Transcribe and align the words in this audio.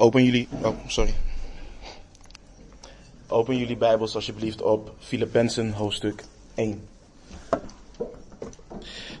Open 0.00 0.24
jullie, 0.24 0.48
oh, 0.62 0.76
sorry. 0.86 1.14
Open 3.28 3.56
jullie 3.56 3.76
Bijbels 3.76 4.14
alsjeblieft 4.14 4.62
op 4.62 4.94
Filippenzen 4.98 5.72
hoofdstuk 5.72 6.24
1. 6.54 6.88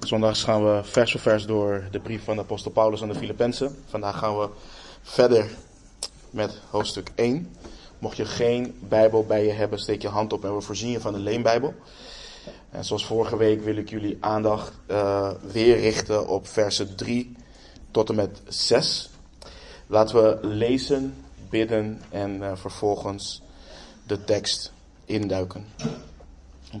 Zondags 0.00 0.42
gaan 0.42 0.64
we 0.64 0.80
vers 0.84 1.10
voor 1.10 1.20
vers 1.20 1.46
door 1.46 1.84
de 1.90 2.00
brief 2.00 2.24
van 2.24 2.36
de 2.36 2.42
apostel 2.42 2.70
Paulus 2.70 3.02
aan 3.02 3.08
de 3.08 3.14
Filippenzen. 3.14 3.76
Vandaag 3.88 4.18
gaan 4.18 4.38
we 4.38 4.48
verder 5.02 5.50
met 6.30 6.60
hoofdstuk 6.70 7.10
1. 7.14 7.56
Mocht 7.98 8.16
je 8.16 8.24
geen 8.24 8.78
Bijbel 8.88 9.24
bij 9.24 9.44
je 9.44 9.52
hebben, 9.52 9.78
steek 9.78 10.02
je 10.02 10.08
hand 10.08 10.32
op 10.32 10.44
en 10.44 10.54
we 10.54 10.60
voorzien 10.60 10.90
je 10.90 11.00
van 11.00 11.14
een 11.14 11.20
leenbijbel. 11.20 11.74
En 12.70 12.84
zoals 12.84 13.06
vorige 13.06 13.36
week 13.36 13.62
wil 13.62 13.76
ik 13.76 13.90
jullie 13.90 14.16
aandacht 14.20 14.72
uh, 14.90 15.30
weer 15.52 15.80
richten 15.80 16.28
op 16.28 16.46
versen 16.46 16.96
3 16.96 17.36
tot 17.90 18.08
en 18.08 18.14
met 18.14 18.42
6. 18.48 19.09
Laten 19.90 20.22
we 20.22 20.46
lezen, 20.46 21.14
bidden 21.48 22.02
en 22.10 22.36
uh, 22.36 22.52
vervolgens 22.54 23.42
de 24.06 24.24
tekst 24.24 24.72
induiken. 25.04 25.66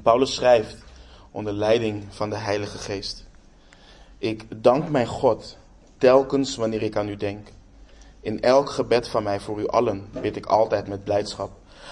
Paulus 0.02 0.34
schrijft 0.34 0.76
onder 1.30 1.52
leiding 1.52 2.04
van 2.08 2.30
de 2.30 2.36
Heilige 2.36 2.78
Geest. 2.78 3.26
Ik 4.18 4.62
dank 4.62 4.88
mijn 4.88 5.06
God 5.06 5.56
telkens 5.98 6.56
wanneer 6.56 6.82
ik 6.82 6.96
aan 6.96 7.08
u 7.08 7.16
denk. 7.16 7.48
In 8.20 8.40
elk 8.40 8.70
gebed 8.70 9.08
van 9.08 9.22
mij 9.22 9.40
voor 9.40 9.60
u 9.60 9.68
allen 9.68 10.08
bid 10.20 10.36
ik 10.36 10.46
altijd 10.46 10.88
met 10.88 11.04
blijdschap, 11.04 11.50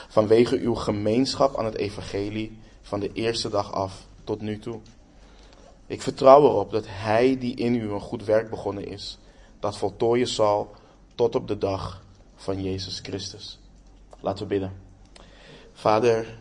vanwege 0.09 0.59
uw 0.59 0.75
gemeenschap 0.75 1.59
aan 1.59 1.65
het 1.65 1.77
evangelie 1.77 2.59
van 2.83 3.01
de 3.01 3.13
eerste 3.13 3.49
dag 3.49 3.73
af 3.73 4.07
tot 4.25 4.41
nu 4.41 4.59
toe. 4.59 4.80
Ik 5.87 6.03
vertrouw 6.03 6.43
erop 6.43 6.71
dat 6.71 6.85
Hij 6.88 7.38
die 7.38 7.55
in 7.55 7.75
u 7.75 7.91
een 7.91 8.01
goed 8.01 8.25
werk 8.25 8.51
begonnen 8.51 8.87
is, 8.87 9.19
dat 9.60 9.79
voltooien 9.79 10.29
zal 10.29 10.77
tot 11.19 11.35
op 11.35 11.49
de 11.49 11.59
dag 11.59 12.02
van 12.37 12.63
Jezus 12.63 12.99
Christus. 12.99 13.59
Laten 14.21 14.43
we 14.43 14.49
bidden. 14.49 14.73
Vader, 15.73 16.38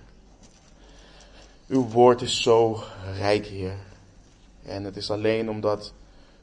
uw 1.67 1.87
woord 1.87 2.21
is 2.21 2.41
zo 2.41 2.83
rijk, 3.17 3.45
Heer. 3.45 3.77
En 4.63 4.83
het 4.83 4.97
is 4.97 5.11
alleen 5.11 5.49
omdat 5.49 5.93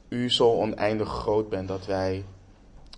u 0.07 0.31
zo 0.31 0.51
oneindig 0.51 1.09
groot 1.09 1.49
bent 1.49 1.67
dat 1.67 1.85
wij 1.85 2.25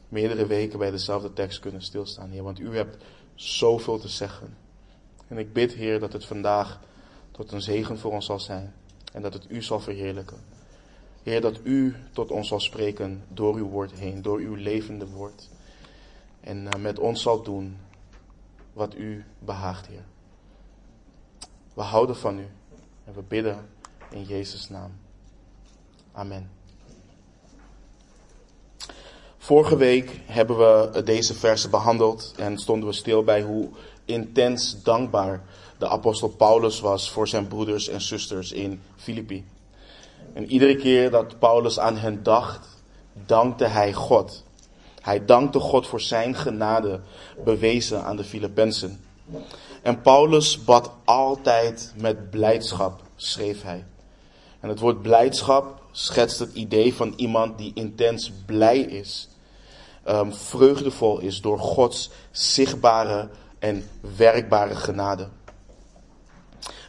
meerdere 0.10 0.46
weken 0.46 0.80
bij 0.80 0.92
dezelfde 0.92 1.34
tekst 1.34 1.60
kunnen 1.60 1.82
stilstaan, 1.82 2.30
Heer. 2.30 2.44
Want 2.44 2.60
u 2.60 2.76
hebt 2.76 3.04
zoveel 3.36 4.00
te 4.00 4.10
zeggen. 4.10 4.58
En 5.28 5.38
ik 5.38 5.54
bid, 5.54 5.74
Heer, 5.74 6.00
dat 6.00 6.14
het 6.14 6.26
vandaag 6.26 6.80
tot 7.32 7.52
een 7.52 7.62
zegen 7.62 8.00
voor 8.00 8.12
ons 8.12 8.26
zal 8.26 8.40
zijn. 8.40 8.74
En 9.14 9.22
dat 9.22 9.34
het 9.34 9.46
u 9.50 9.62
zal 9.62 9.80
verheerlijken. 9.80 10.57
Heer, 11.28 11.42
dat 11.42 11.60
u 11.64 11.96
tot 12.14 12.32
ons 12.32 12.48
zal 12.48 12.60
spreken 12.60 13.24
door 13.28 13.56
uw 13.56 13.68
woord 13.68 13.92
heen, 13.92 14.22
door 14.22 14.40
uw 14.40 14.56
levende 14.56 15.08
woord. 15.08 15.50
En 16.40 16.64
uh, 16.64 16.82
met 16.82 17.00
ons 17.00 17.22
zal 17.22 17.44
doen 17.44 17.78
wat 18.74 18.96
u 18.96 19.26
behaagt, 19.40 19.88
Heer. 19.88 20.04
We 21.74 21.82
houden 21.82 22.16
van 22.16 22.40
u 22.40 22.48
en 23.06 23.14
we 23.14 23.22
bidden 23.22 23.70
in 24.10 24.24
Jezus' 24.24 24.70
naam. 24.70 24.92
Amen. 26.12 26.50
Vorige 29.38 29.78
week 29.78 30.20
hebben 30.26 30.58
we 30.58 31.02
deze 31.04 31.34
versen 31.34 31.70
behandeld 31.70 32.34
en 32.38 32.58
stonden 32.58 32.90
we 32.90 32.96
stil 32.96 33.24
bij 33.24 33.42
hoe 33.42 33.70
intens 34.06 34.84
dankbaar 34.84 35.44
de 35.78 35.88
apostel 35.88 36.30
Paulus 36.30 36.80
was 36.80 37.12
voor 37.12 37.28
zijn 37.28 37.48
broeders 37.48 37.88
en 37.88 38.02
zusters 38.02 38.52
in 38.52 38.82
Filippi. 38.96 39.46
En 40.38 40.52
iedere 40.52 40.76
keer 40.76 41.12
dat 41.12 41.40
Paulus 41.40 41.80
aan 41.80 41.98
hen 41.98 42.24
dacht, 42.24 42.68
dankte 43.26 43.66
hij 43.66 43.94
God. 43.94 44.44
Hij 45.02 45.26
dankte 45.26 45.60
God 45.60 45.88
voor 45.88 46.02
zijn 46.02 46.36
genade 46.36 47.00
bewezen 47.44 48.04
aan 48.04 48.16
de 48.16 48.24
Filippenzen. 48.24 49.04
En 49.82 50.02
Paulus 50.02 50.64
bad 50.64 50.92
altijd 51.06 51.94
met 51.96 52.30
blijdschap, 52.30 53.02
schreef 53.16 53.62
hij. 53.62 53.86
En 54.60 54.70
het 54.70 54.80
woord 54.80 55.02
blijdschap 55.02 55.82
schetst 55.92 56.40
het 56.40 56.54
idee 56.54 56.94
van 56.94 57.14
iemand 57.16 57.58
die 57.58 57.72
intens 57.74 58.32
blij 58.46 58.80
is, 58.80 59.30
um, 60.08 60.34
vreugdevol 60.34 61.20
is 61.20 61.42
door 61.42 61.60
Gods 61.60 62.10
zichtbare 62.32 63.30
en 63.60 63.90
werkbare 64.18 64.76
genade. 64.76 65.28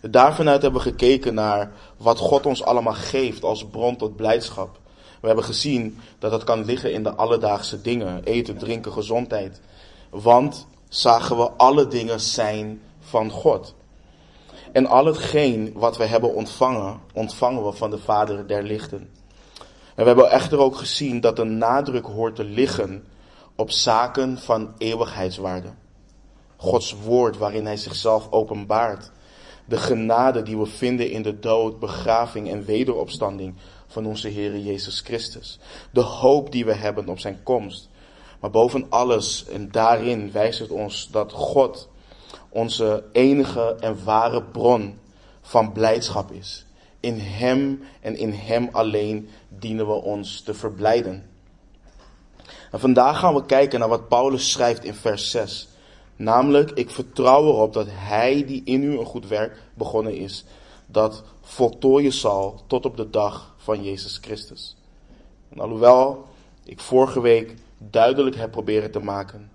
Daarvanuit 0.03 0.63
hebben 0.63 0.83
we 0.83 0.89
gekeken 0.89 1.35
naar 1.35 1.73
wat 1.99 2.19
God 2.19 2.47
ons 2.47 2.63
allemaal 2.63 2.95
geeft 2.95 3.45
als 3.45 3.67
bron 3.67 3.97
tot 3.97 4.17
blijdschap. 4.17 4.79
We 5.21 5.27
hebben 5.27 5.45
gezien 5.45 5.99
dat 6.19 6.31
dat 6.31 6.45
kan 6.45 6.65
liggen 6.65 6.93
in 6.93 7.03
de 7.03 7.15
alledaagse 7.15 7.81
dingen, 7.81 8.25
eten, 8.25 8.57
drinken, 8.57 8.93
gezondheid. 8.93 9.61
Want 10.11 10.67
zagen 10.89 11.37
we 11.37 11.51
alle 11.51 11.89
dingen 11.89 12.21
zijn 12.21 12.81
van 13.01 13.31
God. 13.31 13.75
En 14.73 14.87
al 14.87 15.05
hetgeen 15.05 15.73
wat 15.75 15.97
we 15.97 16.05
hebben 16.05 16.35
ontvangen, 16.35 17.01
ontvangen 17.13 17.65
we 17.65 17.73
van 17.73 17.91
de 17.91 17.99
Vader 17.99 18.47
der 18.47 18.63
lichten. 18.63 19.11
En 19.95 20.05
we 20.05 20.05
hebben 20.05 20.31
echter 20.31 20.59
ook 20.59 20.77
gezien 20.77 21.21
dat 21.21 21.37
de 21.37 21.45
nadruk 21.45 22.05
hoort 22.05 22.37
te 22.37 22.45
liggen 22.45 23.05
op 23.57 23.71
zaken 23.71 24.39
van 24.39 24.75
eeuwigheidswaarde. 24.79 25.69
Gods 26.57 26.95
woord 27.05 27.37
waarin 27.37 27.65
hij 27.65 27.77
zichzelf 27.77 28.27
openbaart. 28.31 29.11
De 29.69 29.77
genade 29.77 30.43
die 30.43 30.59
we 30.59 30.67
vinden 30.67 31.11
in 31.11 31.23
de 31.23 31.39
dood, 31.39 31.79
begraving 31.79 32.51
en 32.51 32.65
wederopstanding 32.65 33.55
van 33.87 34.07
onze 34.07 34.29
Heer 34.29 34.59
Jezus 34.59 35.01
Christus. 35.01 35.59
De 35.91 36.01
hoop 36.01 36.53
die 36.53 36.65
we 36.65 36.75
hebben 36.75 37.09
op 37.09 37.19
zijn 37.19 37.43
komst. 37.43 37.89
Maar 38.41 38.51
boven 38.51 38.87
alles 38.89 39.47
en 39.47 39.71
daarin 39.71 40.33
wijst 40.33 40.59
het 40.59 40.71
ons 40.71 41.09
dat 41.11 41.33
God 41.33 41.89
onze 42.49 43.05
enige 43.13 43.77
en 43.81 44.05
ware 44.05 44.43
bron 44.43 44.99
van 45.41 45.73
blijdschap 45.73 46.33
is. 46.33 46.67
In 47.01 47.19
Hem 47.19 47.83
en 48.01 48.17
in 48.17 48.33
Hem 48.33 48.69
alleen 48.73 49.29
dienen 49.49 49.87
we 49.87 49.93
ons 49.93 50.41
te 50.41 50.55
verblijden. 50.55 51.31
En 52.71 52.81
vandaag 52.81 53.19
gaan 53.19 53.35
we 53.35 53.47
kijken 53.47 53.79
naar 53.79 53.89
wat 53.89 54.09
Paulus 54.09 54.51
schrijft 54.51 54.85
in 54.85 54.95
vers 54.95 55.31
6. 55.31 55.68
Namelijk, 56.19 56.71
ik 56.71 56.91
vertrouw 56.91 57.47
erop 57.47 57.73
dat 57.73 57.87
Hij 57.91 58.45
die 58.47 58.63
in 58.65 58.83
u 58.83 58.99
een 58.99 59.05
goed 59.05 59.29
werk 59.29 59.63
begonnen 59.75 60.17
is, 60.17 60.45
dat 60.87 61.23
voltooien 61.41 62.13
zal 62.13 62.63
tot 62.67 62.87
op 62.87 62.97
de 62.97 63.11
dag 63.11 63.55
van 63.57 63.85
Jezus 63.85 64.19
Christus. 64.21 64.77
En 65.49 65.61
alhoewel 65.61 66.27
ik 66.65 66.81
vorige 66.81 67.21
week 67.21 67.55
duidelijk 67.79 68.37
heb 68.37 68.51
proberen 68.51 68.91
te 68.91 68.99
maken 68.99 69.51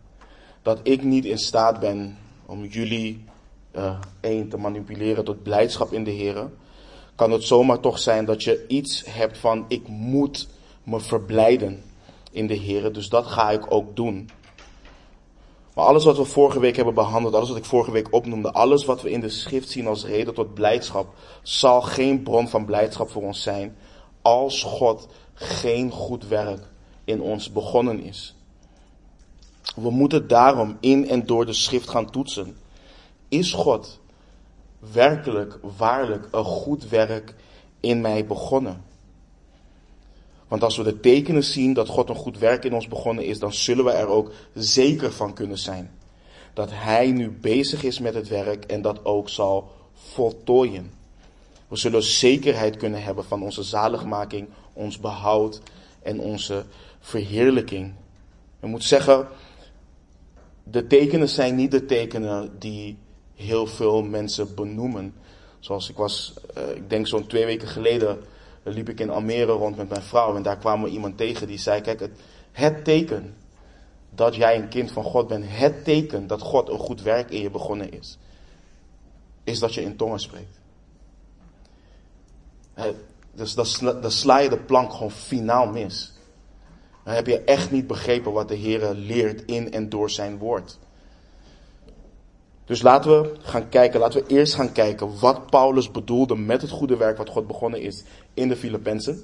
dat 0.62 0.80
ik 0.84 1.04
niet 1.04 1.26
in 1.26 1.38
staat 1.38 1.80
ben 1.80 2.18
om 2.46 2.66
jullie 2.66 3.24
uh, 3.76 4.00
één 4.20 4.50
te 4.50 4.58
manipuleren 4.58 5.26
tot 5.26 5.44
blijdschap 5.44 5.92
in 5.92 6.04
de 6.04 6.12
Heer, 6.12 6.50
kan 7.16 7.32
het 7.32 7.44
zomaar 7.44 7.80
toch 7.80 8.00
zijn 8.00 8.26
dat 8.26 8.44
je 8.44 8.66
iets 8.68 9.04
hebt 9.06 9.38
van 9.38 9.66
ik 9.68 9.88
moet 9.88 10.48
me 10.84 11.00
verblijden 11.00 11.84
in 12.32 12.48
de 12.48 12.54
Heer, 12.54 12.94
dus 12.94 13.10
dat 13.10 13.26
ga 13.26 13.52
ik 13.52 13.72
ook 13.72 13.96
doen. 13.96 14.30
Maar 15.76 15.86
alles 15.86 16.04
wat 16.04 16.18
we 16.18 16.26
vorige 16.26 16.60
week 16.60 16.76
hebben 16.76 16.94
behandeld, 16.94 17.34
alles 17.34 17.50
wat 17.50 17.58
ik 17.58 17.66
vorige 17.66 17.92
week 17.92 18.08
opnoemde, 18.14 18.52
alles 18.52 18.86
wat 18.86 19.02
we 19.02 19.12
in 19.12 19.20
de 19.20 19.30
schrift 19.30 19.70
zien 19.70 19.88
als 19.88 20.06
reden 20.06 20.34
tot 20.34 20.54
blijdschap, 20.54 21.14
zal 21.42 21.82
geen 21.82 22.24
bron 22.24 22.48
van 22.48 22.66
blijdschap 22.66 23.10
voor 23.10 23.24
ons 23.24 23.42
zijn 23.42 23.76
als 24.22 24.64
God 24.64 25.08
geen 25.34 25.92
goed 25.92 26.28
werk 26.28 26.68
in 27.04 27.22
ons 27.22 27.52
begonnen 27.52 28.04
is. 28.04 28.36
We 29.76 29.90
moeten 29.90 30.28
daarom 30.28 30.78
in 30.80 31.10
en 31.10 31.26
door 31.26 31.46
de 31.46 31.54
schrift 31.54 31.90
gaan 31.90 32.12
toetsen. 32.12 32.58
Is 33.28 33.54
God 33.54 34.00
werkelijk, 34.92 35.60
waarlijk 35.78 36.28
een 36.32 36.44
goed 36.44 36.90
werk 36.90 37.36
in 37.80 38.02
mij 38.02 38.26
begonnen? 38.26 38.84
Want 40.48 40.64
als 40.64 40.78
we 40.78 40.84
de 40.84 41.00
tekenen 41.00 41.44
zien 41.44 41.74
dat 41.74 41.88
God 41.88 42.10
een 42.10 42.16
goed 42.16 42.38
werk 42.38 42.64
in 42.64 42.74
ons 42.74 42.88
begonnen 42.88 43.26
is, 43.26 43.40
dan 43.40 43.54
zullen 43.54 43.86
we 43.86 43.92
er 43.92 44.08
ook 44.08 44.32
zeker 44.54 45.12
van 45.12 45.34
kunnen 45.34 45.58
zijn. 45.58 45.92
Dat 46.54 46.70
Hij 46.72 47.12
nu 47.12 47.32
bezig 47.32 47.84
is 47.84 48.00
met 48.00 48.14
het 48.14 48.28
werk 48.28 48.66
en 48.66 48.82
dat 48.82 49.06
ook 49.06 49.30
zal 49.30 49.72
voltooien. 49.94 50.92
We 51.68 51.76
zullen 51.76 52.04
zekerheid 52.04 52.78
kunnen 52.78 53.04
hebben 53.04 53.26
van 53.26 53.44
onze 53.44 53.64
zaligmaking, 53.64 54.48
ons 54.74 55.00
behoud 55.00 55.62
en 56.02 56.20
onze 56.20 56.66
verheerlijking. 57.00 57.94
We 58.60 58.68
moeten 58.68 58.88
zeggen, 58.88 59.28
de 60.64 60.88
tekenen 60.88 61.30
zijn 61.30 61.56
niet 61.56 61.72
de 61.72 61.86
tekenen 61.86 62.60
die 62.60 62.98
heel 63.36 63.68
veel 63.68 64.04
mensen 64.04 64.56
benoemen. 64.56 65.14
Zoals 65.60 65.90
ik 65.90 65.96
was, 65.96 66.34
uh, 66.58 66.76
ik 66.76 66.90
denk 66.90 67.08
zo'n 67.08 67.28
twee 67.28 67.46
weken 67.46 67.68
geleden, 67.68 68.20
liep 68.64 68.90
ik 68.90 69.00
in 69.00 69.10
Almere 69.10 69.52
rond 69.52 69.78
met 69.78 69.90
mijn 69.90 70.02
vrouw. 70.02 70.36
En 70.36 70.44
daar 70.44 70.58
kwam 70.58 70.84
we 70.84 70.90
iemand 70.90 71.18
tegen 71.18 71.48
die 71.48 71.58
zei, 71.58 71.82
kijk, 71.82 72.00
het, 72.00 72.20
het 72.52 72.84
teken 72.84 73.36
dat 74.10 74.36
jij 74.36 74.56
een 74.56 74.68
kind 74.68 74.92
van 74.92 75.04
God 75.04 75.28
bent, 75.28 75.46
het 75.48 75.84
teken 75.84 76.28
dat 76.28 76.42
God 76.42 76.70
een 76.70 76.80
goed 76.80 77.02
werk 77.02 77.30
in 77.30 77.42
je 77.42 77.50
begonnen 77.50 77.92
is, 77.92 78.18
is 79.44 79.60
dat 79.60 79.74
je 79.74 79.82
in 79.82 79.96
tongen 79.96 80.20
spreekt. 80.20 80.60
Dus 83.36 83.54
dan 83.54 83.66
sla, 83.66 83.94
dan 83.94 84.12
sla 84.12 84.40
je 84.40 84.50
de 84.50 84.58
plank 84.58 84.94
gewoon 84.94 85.12
finaal 85.12 85.68
mis. 85.68 86.14
dan 87.04 87.14
heb 87.14 87.28
je 87.28 87.40
echt 87.40 87.72
niet 87.72 87.88
begrepen 87.88 88.32
wat 88.32 88.48
de 88.48 88.56
Heer 88.56 88.94
leert 88.94 89.46
in 89.46 89.72
en 89.72 89.90
door 89.90 90.10
zijn 90.10 90.38
woord. 90.38 90.80
Dus 92.66 92.82
laten 92.82 93.22
we 93.22 93.36
gaan 93.42 93.70
kijken, 93.70 94.00
laten 94.00 94.24
we 94.24 94.28
eerst 94.28 94.56
gaan 94.56 94.72
kijken 94.72 95.20
wat 95.20 95.50
Paulus 95.50 95.92
bedoelde 95.92 96.36
met 96.36 96.62
het 96.62 96.72
goede 96.72 96.98
werk 96.98 97.18
wat 97.18 97.30
God 97.30 97.48
begonnen 97.48 97.82
is 97.82 98.04
in 98.34 98.48
de 98.48 98.56
Filippenzen. 98.56 99.24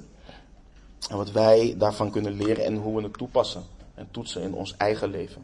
En 1.10 1.16
wat 1.16 1.30
wij 1.30 1.74
daarvan 1.78 2.10
kunnen 2.10 2.32
leren 2.32 2.64
en 2.64 2.76
hoe 2.76 2.96
we 2.96 3.02
het 3.02 3.18
toepassen 3.18 3.62
en 3.94 4.08
toetsen 4.10 4.42
in 4.42 4.54
ons 4.54 4.74
eigen 4.76 5.10
leven. 5.10 5.42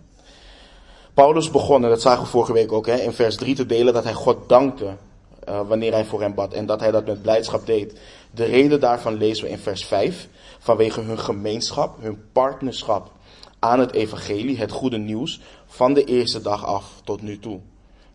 Paulus 1.14 1.50
begon, 1.50 1.82
en 1.84 1.88
dat 1.88 2.02
zagen 2.02 2.22
we 2.22 2.28
vorige 2.28 2.52
week 2.52 2.72
ook, 2.72 2.86
hè, 2.86 2.94
in 2.94 3.12
vers 3.12 3.36
3 3.36 3.54
te 3.54 3.66
delen 3.66 3.94
dat 3.94 4.04
hij 4.04 4.14
God 4.14 4.48
dankte 4.48 4.96
uh, 5.48 5.68
wanneer 5.68 5.92
hij 5.92 6.04
voor 6.04 6.20
hem 6.20 6.34
bad 6.34 6.52
en 6.52 6.66
dat 6.66 6.80
hij 6.80 6.90
dat 6.90 7.06
met 7.06 7.22
blijdschap 7.22 7.66
deed. 7.66 8.00
De 8.30 8.44
reden 8.44 8.80
daarvan 8.80 9.14
lezen 9.14 9.44
we 9.44 9.50
in 9.50 9.58
vers 9.58 9.84
5, 9.84 10.28
vanwege 10.58 11.00
hun 11.00 11.18
gemeenschap, 11.18 12.02
hun 12.02 12.22
partnerschap 12.32 13.10
aan 13.58 13.80
het 13.80 13.92
evangelie, 13.92 14.58
het 14.58 14.70
goede 14.70 14.98
nieuws, 14.98 15.40
van 15.66 15.94
de 15.94 16.04
eerste 16.04 16.40
dag 16.40 16.64
af 16.64 17.00
tot 17.04 17.22
nu 17.22 17.38
toe. 17.38 17.60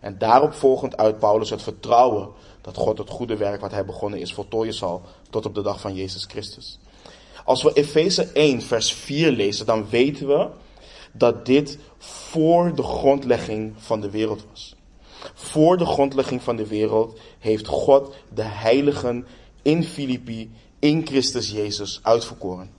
En 0.02 0.18
daarop 0.18 0.54
volgend 0.54 0.98
uit 0.98 1.20
Paulus 1.20 1.50
het 1.50 1.62
vertrouwen 1.62 2.30
dat 2.62 2.78
God 2.78 2.98
het 2.98 3.10
goede 3.10 3.38
werk 3.38 3.62
wat 3.62 3.72
hij 3.72 3.86
begonnen 3.86 4.20
is 4.20 4.34
voltooien 4.34 4.74
zal 4.74 5.02
tot 5.30 5.46
op 5.46 5.56
de 5.56 5.62
dag 5.62 5.80
van 5.80 5.96
Jezus 5.96 6.26
Christus. 6.26 6.80
Als 7.46 7.64
we 7.64 7.74
Efeze 7.74 8.24
1 8.24 8.62
vers 8.62 8.94
4 8.94 9.32
lezen, 9.32 9.66
dan 9.66 9.90
weten 9.90 10.28
we 10.28 10.48
dat 11.12 11.46
dit 11.46 11.78
voor 11.98 12.76
de 12.76 12.84
grondlegging 12.84 13.74
van 13.78 14.02
de 14.02 14.10
wereld 14.10 14.46
was. 14.50 14.76
Voor 15.34 15.78
de 15.78 15.86
grondlegging 15.86 16.42
van 16.42 16.56
de 16.56 16.68
wereld 16.68 17.20
heeft 17.40 17.68
God 17.68 18.14
de 18.34 18.44
heiligen 18.44 19.28
in 19.62 19.84
Filippi, 19.84 20.52
in 20.80 21.08
Christus 21.08 21.52
Jezus 21.52 22.00
uitverkoren. 22.02 22.72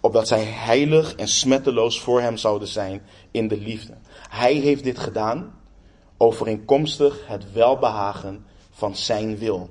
Opdat 0.00 0.28
zij 0.28 0.44
heilig 0.44 1.14
en 1.14 1.28
smetteloos 1.28 2.00
voor 2.00 2.20
hem 2.20 2.36
zouden 2.36 2.68
zijn 2.68 3.02
in 3.30 3.48
de 3.48 3.58
liefde. 3.58 3.94
Hij 4.28 4.54
heeft 4.54 4.84
dit 4.84 4.98
gedaan 4.98 5.59
overeenkomstig 6.22 7.26
het 7.26 7.52
welbehagen 7.52 8.44
van 8.70 8.96
zijn 8.96 9.38
wil. 9.38 9.70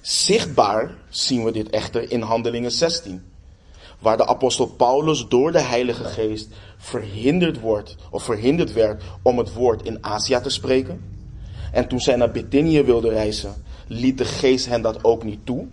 Zichtbaar 0.00 0.94
zien 1.08 1.44
we 1.44 1.52
dit 1.52 1.70
echter 1.70 2.10
in 2.10 2.20
Handelingen 2.20 2.70
16, 2.70 3.22
waar 3.98 4.16
de 4.16 4.26
apostel 4.26 4.66
Paulus 4.66 5.28
door 5.28 5.52
de 5.52 5.60
Heilige 5.60 6.04
Geest 6.04 6.48
verhinderd 6.76 7.60
wordt 7.60 7.96
of 8.10 8.22
verhinderd 8.22 8.72
werd 8.72 9.02
om 9.22 9.38
het 9.38 9.52
woord 9.52 9.82
in 9.82 10.04
Azië 10.04 10.40
te 10.42 10.50
spreken. 10.50 11.16
En 11.72 11.88
toen 11.88 12.00
zij 12.00 12.16
naar 12.16 12.30
Bithynië 12.30 12.82
wilde 12.82 13.08
reizen, 13.08 13.64
liet 13.86 14.18
de 14.18 14.24
Geest 14.24 14.66
hen 14.66 14.82
dat 14.82 15.04
ook 15.04 15.24
niet 15.24 15.46
toe. 15.46 15.66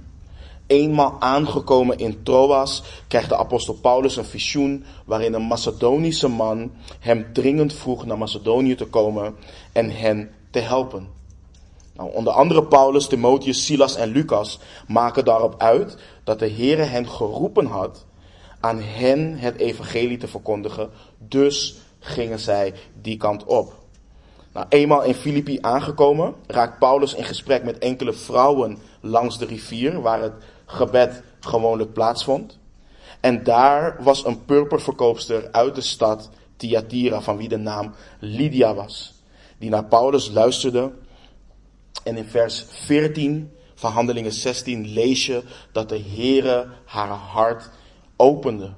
Eenmaal 0.67 1.15
aangekomen 1.19 1.97
in 1.97 2.23
Troas 2.23 2.83
krijgt 3.07 3.29
de 3.29 3.37
apostel 3.37 3.73
Paulus 3.73 4.17
een 4.17 4.25
visioen 4.25 4.85
waarin 5.05 5.33
een 5.33 5.41
Macedonische 5.41 6.27
man 6.27 6.71
hem 6.99 7.33
dringend 7.33 7.73
vroeg 7.73 8.05
naar 8.05 8.17
Macedonië 8.17 8.75
te 8.75 8.85
komen 8.85 9.35
en 9.71 9.89
hen 9.89 10.31
te 10.51 10.59
helpen. 10.59 11.07
Nou, 11.93 12.13
onder 12.13 12.33
andere 12.33 12.63
Paulus, 12.63 13.07
Timotheus, 13.07 13.65
Silas 13.65 13.95
en 13.95 14.09
Lucas 14.09 14.59
maken 14.87 15.25
daarop 15.25 15.55
uit 15.57 15.97
dat 16.23 16.39
de 16.39 16.49
Heere 16.49 16.83
hen 16.83 17.07
geroepen 17.07 17.65
had 17.65 18.05
aan 18.59 18.81
hen 18.81 19.37
het 19.37 19.55
evangelie 19.57 20.17
te 20.17 20.27
verkondigen. 20.27 20.89
Dus 21.17 21.75
gingen 21.99 22.39
zij 22.39 22.73
die 23.01 23.17
kant 23.17 23.43
op. 23.43 23.73
Nou, 24.53 24.65
eenmaal 24.69 25.03
in 25.03 25.13
Filippi 25.13 25.57
aangekomen, 25.61 26.33
raakt 26.47 26.79
Paulus 26.79 27.13
in 27.13 27.23
gesprek 27.23 27.63
met 27.63 27.77
enkele 27.77 28.13
vrouwen 28.13 28.77
langs 29.01 29.37
de 29.37 29.45
rivier, 29.45 30.01
waar 30.01 30.21
het 30.21 30.33
gebed 30.65 31.23
gewoonlijk 31.39 31.93
plaatsvond. 31.93 32.57
En 33.19 33.43
daar 33.43 34.03
was 34.03 34.25
een 34.25 34.45
purperverkoopster 34.45 35.51
uit 35.51 35.75
de 35.75 35.81
stad 35.81 36.29
Thyatira, 36.57 37.21
van 37.21 37.37
wie 37.37 37.49
de 37.49 37.57
naam 37.57 37.93
Lydia 38.19 38.73
was, 38.73 39.13
die 39.57 39.69
naar 39.69 39.85
Paulus 39.85 40.29
luisterde. 40.29 40.91
En 42.03 42.17
in 42.17 42.25
vers 42.25 42.65
14 42.69 43.51
van 43.75 43.91
Handelingen 43.91 44.31
16 44.31 44.87
lees 44.87 45.25
je 45.25 45.43
dat 45.71 45.89
de 45.89 45.99
Heere 45.99 46.67
haar 46.85 47.07
hart 47.07 47.69
opende, 48.15 48.73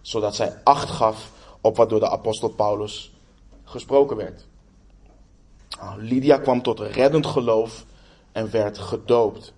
zodat 0.00 0.36
zij 0.36 0.60
acht 0.64 0.90
gaf 0.90 1.30
op 1.60 1.76
wat 1.76 1.88
door 1.88 2.00
de 2.00 2.10
apostel 2.10 2.48
Paulus 2.48 3.12
gesproken 3.64 4.16
werd. 4.16 4.46
Nou, 5.80 6.02
Lydia 6.02 6.38
kwam 6.38 6.62
tot 6.62 6.80
reddend 6.80 7.26
geloof 7.26 7.84
en 8.32 8.50
werd 8.50 8.78
gedoopt. 8.78 9.52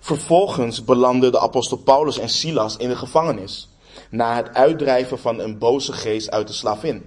Vervolgens 0.00 0.84
belanden 0.84 1.32
de 1.32 1.40
apostel 1.40 1.76
Paulus 1.76 2.18
en 2.18 2.28
Silas 2.28 2.76
in 2.76 2.88
de 2.88 2.96
gevangenis, 2.96 3.68
na 4.10 4.36
het 4.36 4.54
uitdrijven 4.54 5.18
van 5.18 5.40
een 5.40 5.58
boze 5.58 5.92
geest 5.92 6.30
uit 6.30 6.46
de 6.46 6.52
slavin. 6.52 7.04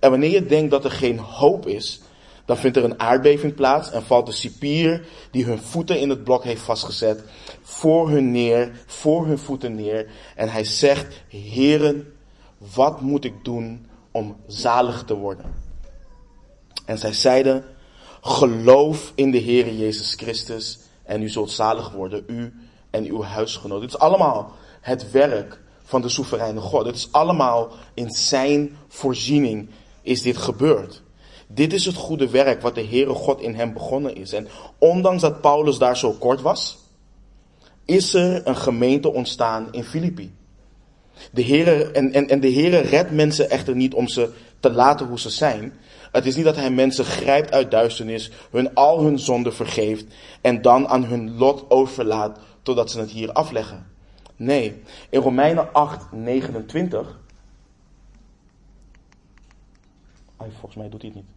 En 0.00 0.10
wanneer 0.10 0.30
je 0.30 0.46
denkt 0.46 0.70
dat 0.70 0.84
er 0.84 0.90
geen 0.90 1.18
hoop 1.18 1.66
is, 1.66 2.00
dan 2.44 2.56
vindt 2.56 2.76
er 2.76 2.84
een 2.84 3.00
aardbeving 3.00 3.54
plaats 3.54 3.90
en 3.90 4.02
valt 4.02 4.26
de 4.26 4.32
cipier 4.32 5.06
die 5.30 5.44
hun 5.44 5.58
voeten 5.58 6.00
in 6.00 6.08
het 6.10 6.24
blok 6.24 6.44
heeft 6.44 6.62
vastgezet, 6.62 7.24
voor 7.62 8.10
hun 8.10 8.30
neer, 8.30 8.84
voor 8.86 9.26
hun 9.26 9.38
voeten 9.38 9.74
neer. 9.74 10.06
En 10.36 10.48
hij 10.48 10.64
zegt, 10.64 11.22
heren, 11.28 12.14
wat 12.74 13.00
moet 13.00 13.24
ik 13.24 13.44
doen 13.44 13.86
om 14.10 14.36
zalig 14.46 15.04
te 15.04 15.14
worden? 15.14 15.54
En 16.84 16.98
zij 16.98 17.12
zeiden, 17.12 17.64
geloof 18.20 19.12
in 19.14 19.30
de 19.30 19.38
Heer 19.38 19.74
Jezus 19.74 20.14
Christus 20.14 20.78
en 21.04 21.22
u 21.22 21.28
zult 21.28 21.50
zalig 21.50 21.90
worden, 21.90 22.24
u 22.26 22.52
en 22.90 23.04
uw 23.04 23.22
huisgenoot. 23.22 23.82
Het 23.82 23.90
is 23.90 23.98
allemaal 23.98 24.52
het 24.80 25.10
werk 25.10 25.60
van 25.82 26.02
de 26.02 26.08
soevereine 26.08 26.60
God. 26.60 26.86
Het 26.86 26.96
is 26.96 27.08
allemaal 27.10 27.70
in 27.94 28.10
zijn 28.10 28.76
voorziening 28.88 29.68
is 30.02 30.22
dit 30.22 30.36
gebeurd. 30.36 31.02
Dit 31.46 31.72
is 31.72 31.84
het 31.84 31.94
goede 31.94 32.30
werk 32.30 32.62
wat 32.62 32.74
de 32.74 32.86
Heere 32.86 33.14
God 33.14 33.40
in 33.40 33.54
hem 33.54 33.72
begonnen 33.72 34.16
is. 34.16 34.32
En 34.32 34.48
ondanks 34.78 35.22
dat 35.22 35.40
Paulus 35.40 35.78
daar 35.78 35.96
zo 35.96 36.12
kort 36.12 36.40
was, 36.40 36.78
is 37.84 38.14
er 38.14 38.46
een 38.46 38.56
gemeente 38.56 39.12
ontstaan 39.12 39.68
in 39.70 39.84
Filippi. 39.84 40.34
De 41.32 41.44
Heere, 41.44 41.90
en, 41.90 42.12
en, 42.12 42.28
en 42.28 42.40
de 42.40 42.52
Heere 42.52 42.78
redt 42.78 43.10
mensen 43.10 43.50
echter 43.50 43.76
niet 43.76 43.94
om 43.94 44.08
ze 44.08 44.30
te 44.60 44.70
laten 44.70 45.06
hoe 45.06 45.20
ze 45.20 45.30
zijn. 45.30 45.72
Het 46.14 46.26
is 46.26 46.36
niet 46.36 46.44
dat 46.44 46.56
hij 46.56 46.70
mensen 46.70 47.04
grijpt 47.04 47.52
uit 47.52 47.70
duisternis, 47.70 48.30
hun 48.50 48.74
al 48.74 49.02
hun 49.02 49.18
zonden 49.18 49.54
vergeeft 49.54 50.04
en 50.40 50.62
dan 50.62 50.88
aan 50.88 51.04
hun 51.04 51.36
lot 51.36 51.70
overlaat 51.70 52.38
totdat 52.62 52.90
ze 52.90 53.00
het 53.00 53.10
hier 53.10 53.32
afleggen. 53.32 53.86
Nee, 54.36 54.82
in 55.10 55.20
Romeinen 55.20 55.72
8, 55.72 56.12
29. 56.12 57.18
Ay, 60.36 60.48
volgens 60.50 60.74
mij 60.74 60.88
doet 60.88 61.02
hij 61.02 61.10
het 61.14 61.22
niet. 61.24 61.30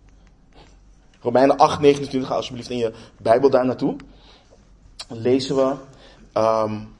Romeinen 1.19 1.57
8, 1.57 1.79
29, 1.79 2.29
ga 2.29 2.35
alsjeblieft 2.35 2.69
in 2.69 2.77
je 2.77 2.93
Bijbel 3.17 3.49
daar 3.49 3.65
naartoe. 3.65 3.95
Lezen 5.07 5.55
we 5.55 5.75
um, 6.39 6.95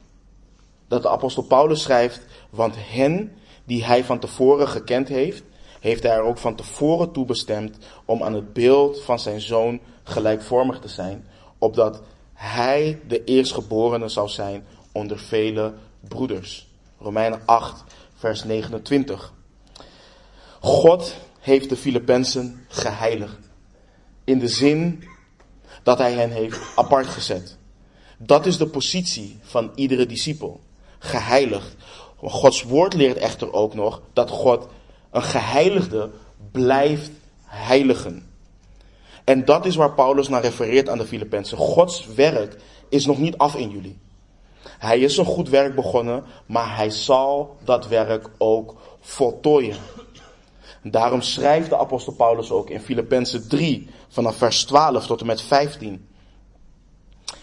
dat 0.88 1.02
de 1.02 1.10
apostel 1.10 1.44
Paulus 1.44 1.82
schrijft, 1.82 2.22
want 2.50 2.76
hen 2.78 3.38
die 3.66 3.86
hij 3.86 4.04
van 4.04 4.20
tevoren 4.20 4.68
gekend 4.68 5.08
heeft, 5.08 5.44
heeft 5.80 6.04
hij 6.04 6.12
er 6.12 6.22
ook 6.22 6.38
van 6.38 6.56
tevoren 6.56 7.12
toe 7.12 7.26
bestemd 7.26 7.78
om 8.06 8.24
aan 8.24 8.34
het 8.34 8.54
beeld 8.54 9.02
van 9.02 9.20
zijn 9.20 9.42
zoon 9.42 9.80
gelijkvormig 10.04 10.80
te 10.80 10.88
zijn, 10.88 11.28
opdat 11.58 12.02
hij 12.34 13.02
de 13.08 13.24
eerstgeborene 13.24 14.08
zou 14.08 14.30
zijn 14.30 14.66
onder 14.92 15.20
vele 15.20 15.74
broeders. 16.00 16.68
Romeinen 17.00 17.42
8, 17.46 17.84
vers 18.16 18.44
29. 18.44 19.34
God 20.60 21.16
heeft 21.40 21.70
de 21.70 21.78
Filippenzen 21.78 22.66
geheiligd. 22.68 23.40
In 24.24 24.40
de 24.40 24.48
zin 24.48 25.04
dat 25.84 25.98
hij 25.98 26.14
hen 26.14 26.32
heeft 26.32 26.60
apart 26.76 27.08
gezet. 27.08 27.58
Dat 28.18 28.46
is 28.46 28.58
de 28.58 28.68
positie 28.68 29.40
van 29.42 29.72
iedere 29.76 30.06
discipel. 30.06 30.60
Geheiligd. 31.00 31.76
Gods 32.18 32.64
woord 32.64 32.94
leert 32.94 33.18
echter 33.18 33.54
ook 33.54 33.74
nog 33.74 34.02
dat 34.14 34.30
God 34.30 34.68
een 35.18 35.24
geheiligde 35.24 36.10
blijft 36.52 37.12
heiligen. 37.46 38.30
En 39.24 39.46
dat 39.46 39.66
is 39.66 39.76
waar 39.76 39.94
Paulus 39.94 40.28
naar 40.28 40.42
refereert 40.42 40.90
aan 40.90 40.98
de 40.98 41.06
Filippenzen. 41.06 41.58
Gods 41.58 42.08
werk 42.08 42.56
is 42.90 43.06
nog 43.06 43.18
niet 43.18 43.38
af 43.38 43.56
in 43.56 43.70
jullie. 43.70 43.98
Hij 44.64 45.00
is 45.00 45.18
een 45.18 45.26
goed 45.26 45.50
werk 45.50 45.76
begonnen, 45.76 46.24
maar 46.46 46.76
hij 46.76 46.90
zal 46.90 47.58
dat 47.64 47.88
werk 47.88 48.30
ook 48.38 48.76
voltooien. 49.00 49.78
Daarom 50.84 51.22
schrijft 51.22 51.70
de 51.70 51.78
apostel 51.78 52.14
Paulus 52.14 52.52
ook 52.52 52.70
in 52.70 52.82
Filippenzen 52.82 53.48
3 53.48 53.90
vanaf 54.08 54.36
vers 54.36 54.66
12 54.66 55.08
tot 55.08 55.20
en 55.20 55.26
met 55.26 55.42
15. 55.42 56.08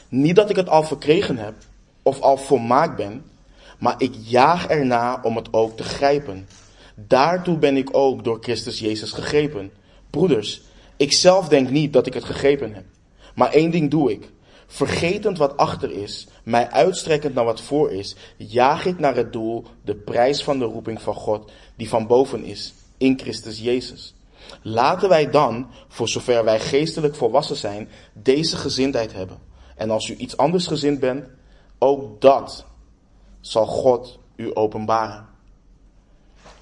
Niet 0.09 0.37
dat 0.37 0.51
ik 0.51 0.57
het 0.57 0.69
al 0.69 0.83
verkregen 0.83 1.37
heb 1.37 1.55
of 2.03 2.21
al 2.21 2.37
volmaakt 2.37 2.97
ben, 2.97 3.25
maar 3.79 3.95
ik 3.99 4.15
jaag 4.21 4.67
erna 4.67 5.21
om 5.23 5.37
het 5.37 5.49
ook 5.53 5.77
te 5.77 5.83
grijpen. 5.85 6.49
Daartoe 6.95 7.59
ben 7.59 7.77
ik 7.77 7.89
ook 7.93 8.25
door 8.25 8.39
Christus 8.41 8.79
Jezus 8.79 9.13
gegrepen. 9.13 9.73
Broeders, 10.11 10.63
ik 10.97 11.13
zelf 11.13 11.49
denk 11.49 11.71
niet 11.71 11.93
dat 11.93 12.07
ik 12.07 12.15
het 12.15 12.25
gegrepen 12.25 12.75
heb. 12.75 12.85
Maar 13.35 13.53
één 13.53 13.71
ding 13.71 13.91
doe 13.91 14.13
ik. 14.13 14.33
vergetend 14.67 15.39
wat 15.39 15.57
achter 15.57 15.91
is, 15.91 16.27
mij 16.43 16.71
uitstrekkend 16.71 17.35
naar 17.35 17.45
wat 17.45 17.61
voor 17.61 17.93
is, 17.93 18.17
jaag 18.37 18.87
ik 18.87 18.99
naar 18.99 19.17
het 19.17 19.33
doel, 19.33 19.65
de 19.83 19.95
prijs 19.95 20.43
van 20.43 20.59
de 20.59 20.65
roeping 20.65 21.03
van 21.03 21.15
God, 21.15 21.53
die 21.77 21.89
van 21.89 22.07
boven 22.07 22.45
is, 22.45 22.75
in 22.97 23.19
Christus 23.19 23.61
Jezus. 23.61 24.15
Laten 24.63 25.09
wij 25.09 25.31
dan, 25.31 25.71
voor 25.89 26.09
zover 26.09 26.45
wij 26.45 26.61
geestelijk 26.61 27.15
volwassen 27.15 27.57
zijn, 27.57 27.89
deze 28.13 28.57
gezindheid 28.57 29.13
hebben. 29.13 29.39
En 29.77 29.91
als 29.91 30.09
u 30.09 30.15
iets 30.15 30.37
anders 30.37 30.67
gezind 30.67 31.01
bent, 31.01 31.27
ook 31.79 32.21
dat 32.21 32.67
zal 33.41 33.67
God 33.67 34.19
u 34.37 34.55
openbaren. 34.55 35.29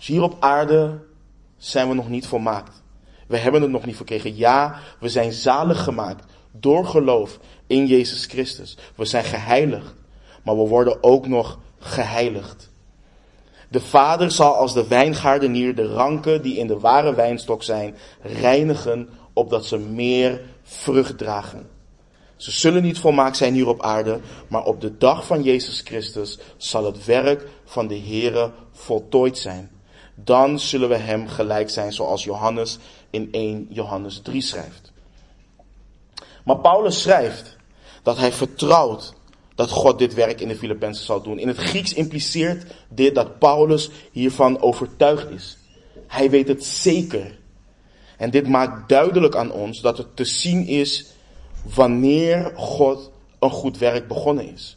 Dus 0.03 0.11
hier 0.11 0.23
op 0.23 0.37
aarde 0.39 0.99
zijn 1.57 1.89
we 1.89 1.95
nog 1.95 2.09
niet 2.09 2.27
volmaakt. 2.27 2.83
We 3.27 3.37
hebben 3.37 3.63
het 3.63 3.71
nog 3.71 3.87
niet 3.87 3.97
verkregen. 3.97 4.37
Ja, 4.37 4.79
we 5.01 5.09
zijn 5.09 5.33
zalig 5.33 5.85
gemaakt 5.85 6.25
door 6.51 6.87
geloof 6.87 7.39
in 7.67 7.87
Jezus 7.87 8.27
Christus. 8.27 8.77
We 8.97 9.05
zijn 9.05 9.25
geheiligd, 9.25 9.95
maar 10.45 10.57
we 10.57 10.69
worden 10.69 11.03
ook 11.03 11.27
nog 11.27 11.59
geheiligd. 11.79 12.71
De 13.69 13.81
vader 13.81 14.31
zal 14.31 14.55
als 14.55 14.75
de 14.75 14.89
wijngaardenier 14.89 15.75
de 15.75 15.87
ranken 15.87 16.43
die 16.43 16.57
in 16.57 16.67
de 16.67 16.79
ware 16.79 17.15
wijnstok 17.15 17.63
zijn 17.63 17.97
reinigen, 18.23 19.09
opdat 19.33 19.67
ze 19.67 19.79
meer 19.79 20.41
vrucht 20.63 21.19
dragen. 21.19 21.69
Ze 22.37 22.51
zullen 22.51 22.83
niet 22.83 22.99
volmaakt 22.99 23.37
zijn 23.37 23.55
hier 23.55 23.69
op 23.69 23.83
aarde, 23.83 24.21
maar 24.49 24.65
op 24.65 24.81
de 24.81 24.97
dag 24.97 25.27
van 25.27 25.43
Jezus 25.43 25.81
Christus 25.81 26.39
zal 26.57 26.85
het 26.85 27.05
werk 27.05 27.49
van 27.65 27.87
de 27.87 27.99
Here 27.99 28.51
voltooid 28.73 29.39
zijn. 29.39 29.71
Dan 30.15 30.59
zullen 30.59 30.89
we 30.89 30.97
hem 30.97 31.29
gelijk 31.29 31.71
zijn 31.71 31.93
zoals 31.93 32.25
Johannes 32.25 32.79
in 33.11 33.29
1 33.33 33.67
Johannes 33.71 34.21
3 34.23 34.43
schrijft. 34.43 34.93
Maar 36.45 36.59
Paulus 36.59 37.03
schrijft 37.03 37.57
dat 38.03 38.19
hij 38.19 38.33
vertrouwt 38.33 39.15
dat 39.55 39.71
God 39.71 39.99
dit 39.99 40.15
werk 40.15 40.41
in 40.41 40.49
de 40.49 40.57
Filippenzen 40.57 41.05
zal 41.05 41.23
doen. 41.23 41.39
In 41.39 41.49
het 41.49 41.57
Grieks 41.57 41.93
impliceert 41.93 42.75
dit 42.89 43.15
dat 43.15 43.39
Paulus 43.39 43.91
hiervan 44.13 44.61
overtuigd 44.61 45.31
is. 45.31 45.59
Hij 46.07 46.31
weet 46.31 46.49
het 46.49 46.65
zeker. 46.65 47.39
En 48.17 48.31
dit 48.31 48.49
maakt 48.49 48.89
duidelijk 48.89 49.37
aan 49.37 49.53
ons 49.53 49.81
dat 49.81 49.99
het 49.99 50.17
te 50.17 50.25
zien 50.25 50.67
is 50.67 51.07
wanneer 51.75 52.53
God 52.55 53.11
een 53.39 53.51
goed 53.51 53.79
werk 53.79 54.09
begonnen 54.09 54.53
is. 54.53 54.77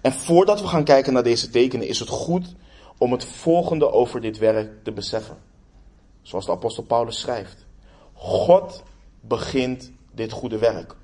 En 0.00 0.12
voordat 0.12 0.60
we 0.60 0.66
gaan 0.66 0.84
kijken 0.84 1.12
naar 1.12 1.22
deze 1.22 1.50
tekenen, 1.50 1.88
is 1.88 1.98
het 1.98 2.08
goed 2.08 2.54
om 2.98 3.12
het 3.12 3.24
volgende 3.24 3.90
over 3.92 4.20
dit 4.20 4.38
werk 4.38 4.84
te 4.84 4.92
beseffen. 4.92 5.36
Zoals 6.22 6.46
de 6.46 6.52
apostel 6.52 6.82
Paulus 6.82 7.20
schrijft. 7.20 7.66
God 8.12 8.82
begint 9.20 9.92
dit 10.14 10.32
goede 10.32 10.58
werk. 10.58 10.94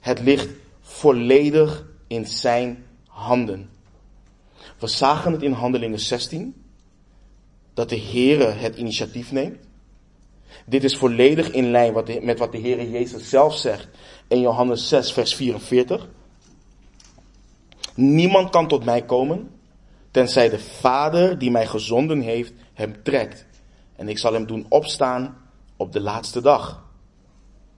Het 0.00 0.20
ligt 0.20 0.48
volledig 0.80 1.84
in 2.06 2.26
zijn 2.26 2.84
handen. 3.06 3.70
We 4.78 4.86
zagen 4.86 5.32
het 5.32 5.42
in 5.42 5.52
Handelingen 5.52 6.00
16, 6.00 6.64
dat 7.74 7.88
de 7.88 8.00
Heere 8.00 8.44
het 8.44 8.76
initiatief 8.76 9.32
neemt. 9.32 9.58
Dit 10.66 10.84
is 10.84 10.96
volledig 10.96 11.50
in 11.50 11.70
lijn 11.70 11.94
met 12.22 12.38
wat 12.38 12.52
de 12.52 12.60
Heere 12.60 12.90
Jezus 12.90 13.28
zelf 13.28 13.56
zegt 13.56 13.88
in 14.28 14.40
Johannes 14.40 14.88
6, 14.88 15.12
vers 15.12 15.34
44. 15.34 16.08
Niemand 17.94 18.50
kan 18.50 18.68
tot 18.68 18.84
mij 18.84 19.02
komen, 19.02 19.50
tenzij 20.14 20.48
de 20.48 20.58
Vader 20.58 21.38
die 21.38 21.50
mij 21.50 21.66
gezonden 21.66 22.20
heeft 22.20 22.52
hem 22.74 23.02
trekt. 23.02 23.46
En 23.96 24.08
ik 24.08 24.18
zal 24.18 24.32
hem 24.32 24.46
doen 24.46 24.66
opstaan 24.68 25.36
op 25.76 25.92
de 25.92 26.00
laatste 26.00 26.40
dag. 26.40 26.82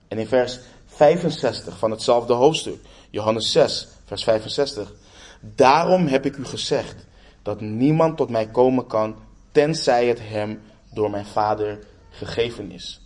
En 0.07 0.17
in 0.17 0.27
vers 0.27 0.59
65 0.85 1.77
van 1.77 1.91
hetzelfde 1.91 2.33
hoofdstuk, 2.33 2.79
Johannes 3.09 3.51
6, 3.51 3.87
vers 4.05 4.23
65. 4.23 4.93
Daarom 5.41 6.07
heb 6.07 6.25
ik 6.25 6.35
u 6.35 6.45
gezegd 6.45 7.05
dat 7.41 7.61
niemand 7.61 8.17
tot 8.17 8.29
mij 8.29 8.47
komen 8.47 8.87
kan, 8.87 9.15
tenzij 9.51 10.07
het 10.07 10.19
hem 10.21 10.61
door 10.93 11.09
mijn 11.09 11.25
Vader 11.25 11.79
gegeven 12.09 12.71
is. 12.71 13.01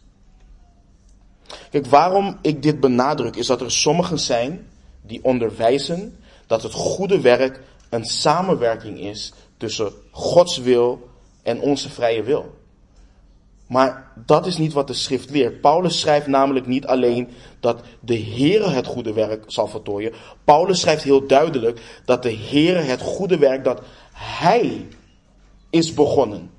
Kijk, 1.70 1.86
waarom 1.86 2.38
ik 2.42 2.64
dit 2.64 2.80
benadruk 2.80 3.36
is 3.36 3.48
dat 3.48 3.62
er 3.62 3.72
sommigen 3.72 4.20
zijn 4.20 4.68
die 5.02 5.24
onderwijzen 5.24 6.18
dat 6.48 6.64
het 6.64 6.74
goede 6.74 7.22
werk 7.22 7.60
een 7.92 8.06
samenwerking 8.06 9.00
is 9.00 9.34
tussen 9.58 9.92
Gods 10.12 10.58
wil 10.58 11.10
en 11.44 11.62
onze 11.62 11.90
vrije 11.90 12.24
wil. 12.24 12.60
Maar 13.68 14.12
dat 14.26 14.46
is 14.46 14.58
niet 14.58 14.74
wat 14.74 14.88
de 14.88 14.94
schrift 14.94 15.30
leert. 15.30 15.62
Paulus 15.62 16.00
schrijft 16.00 16.28
namelijk 16.28 16.66
niet 16.66 16.86
alleen 16.86 17.30
dat 17.60 17.82
de 18.00 18.20
Heere 18.20 18.70
het 18.70 18.86
goede 18.86 19.14
werk 19.14 19.44
zal 19.48 19.68
voltooien. 19.68 20.14
Paulus 20.44 20.80
schrijft 20.80 21.04
heel 21.04 21.28
duidelijk 21.28 22.02
dat 22.06 22.24
de 22.24 22.36
Heere 22.36 22.80
het 22.80 23.02
goede 23.02 23.38
werk 23.38 23.64
dat 23.64 23.82
Hij 24.14 24.88
is 25.70 25.94
begonnen, 25.94 26.52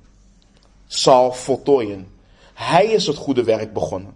zal 0.85 1.33
voltooien. 1.33 2.07
Hij 2.53 2.85
is 2.85 3.07
het 3.07 3.17
goede 3.17 3.43
werk 3.43 3.73
begonnen. 3.73 4.12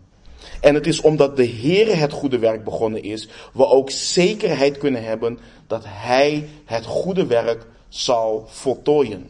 En 0.62 0.76
het 0.76 0.88
is 0.88 1.02
omdat 1.02 1.38
de 1.38 1.48
Heere 1.48 1.94
het 1.94 2.12
goede 2.12 2.40
werk 2.40 2.64
begonnen 2.64 3.04
is, 3.04 3.28
we 3.54 3.66
ook 3.66 3.90
zekerheid 3.90 4.78
kunnen 4.78 5.04
hebben 5.04 5.40
dat 5.68 5.84
Hij 5.86 6.50
het 6.66 6.86
goede 6.86 7.26
werk 7.26 7.66
zal 7.90 8.46
voltooien. 8.48 9.30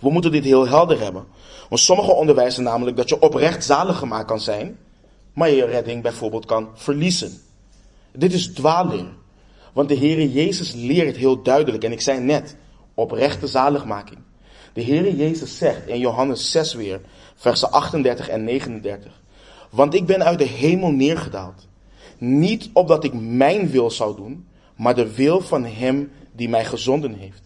We 0.00 0.10
moeten 0.10 0.32
dit 0.32 0.44
heel 0.44 0.68
helder 0.68 1.00
hebben. 1.00 1.24
Want 1.68 1.80
sommigen 1.80 2.16
onderwijzen 2.16 2.62
namelijk 2.62 2.96
dat 2.96 3.08
je 3.08 3.20
oprecht 3.20 3.64
zalig 3.64 3.98
gemaakt 3.98 4.26
kan 4.26 4.40
zijn, 4.40 4.78
maar 5.32 5.50
je 5.50 5.64
redding 5.64 6.02
bijvoorbeeld 6.02 6.46
kan 6.46 6.68
verliezen. 6.74 7.40
Dit 8.12 8.32
is 8.32 8.46
dwaalleer. 8.46 9.12
Want 9.72 9.88
de 9.88 9.96
Heere 9.96 10.32
Jezus 10.32 10.72
leert 10.72 11.16
heel 11.16 11.42
duidelijk, 11.42 11.84
en 11.84 11.92
ik 11.92 12.00
zei 12.00 12.20
net, 12.20 12.56
oprechte 12.94 13.46
zaligmaking. 13.46 14.18
De 14.72 14.84
Heere 14.84 15.16
Jezus 15.16 15.58
zegt 15.58 15.86
in 15.86 15.98
Johannes 15.98 16.50
6 16.50 16.74
weer, 16.74 17.00
versen 17.34 17.70
38 17.70 18.28
en 18.28 18.44
39. 18.44 19.22
Want 19.74 19.94
ik 19.94 20.06
ben 20.06 20.24
uit 20.24 20.38
de 20.38 20.44
hemel 20.44 20.90
neergedaald. 20.90 21.68
Niet 22.18 22.70
opdat 22.72 23.04
ik 23.04 23.12
mijn 23.14 23.70
wil 23.70 23.90
zou 23.90 24.16
doen, 24.16 24.46
maar 24.76 24.94
de 24.94 25.14
wil 25.14 25.40
van 25.40 25.64
Hem 25.64 26.12
die 26.32 26.48
mij 26.48 26.64
gezonden 26.64 27.14
heeft. 27.14 27.42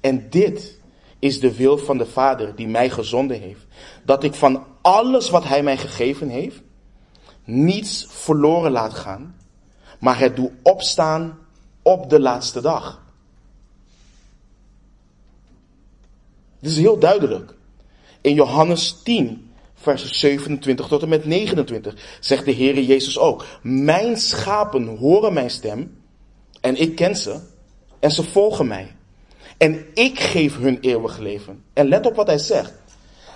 En 0.00 0.30
dit 0.30 0.80
is 1.18 1.40
de 1.40 1.56
wil 1.56 1.78
van 1.78 1.98
de 1.98 2.06
Vader 2.06 2.54
die 2.54 2.68
mij 2.68 2.90
gezonden 2.90 3.40
heeft. 3.40 3.66
Dat 4.04 4.24
ik 4.24 4.34
van 4.34 4.64
alles 4.82 5.30
wat 5.30 5.44
Hij 5.44 5.62
mij 5.62 5.76
gegeven 5.76 6.28
heeft, 6.28 6.62
niets 7.44 8.06
verloren 8.08 8.72
laat 8.72 8.94
gaan, 8.94 9.36
maar 10.00 10.18
het 10.18 10.36
doe 10.36 10.52
opstaan 10.62 11.38
op 11.82 12.10
de 12.10 12.20
laatste 12.20 12.60
dag. 12.60 13.02
Dit 16.60 16.70
is 16.70 16.78
heel 16.78 16.98
duidelijk. 16.98 17.54
In 18.20 18.34
Johannes 18.34 19.02
10, 19.02 19.45
vers 19.94 20.12
27 20.12 20.86
tot 20.86 21.02
en 21.02 21.08
met 21.08 21.24
29 21.24 21.94
zegt 22.20 22.44
de 22.44 22.54
Heere 22.54 22.86
Jezus 22.86 23.18
ook, 23.18 23.44
mijn 23.62 24.16
schapen 24.16 24.86
horen 24.86 25.32
mijn 25.32 25.50
stem 25.50 25.96
en 26.60 26.80
ik 26.80 26.94
ken 26.94 27.16
ze 27.16 27.40
en 28.00 28.10
ze 28.10 28.22
volgen 28.22 28.66
mij. 28.66 28.94
En 29.58 29.86
ik 29.94 30.20
geef 30.20 30.58
hun 30.58 30.78
eeuwig 30.80 31.18
leven. 31.18 31.64
En 31.72 31.88
let 31.88 32.06
op 32.06 32.16
wat 32.16 32.26
hij 32.26 32.38
zegt. 32.38 32.72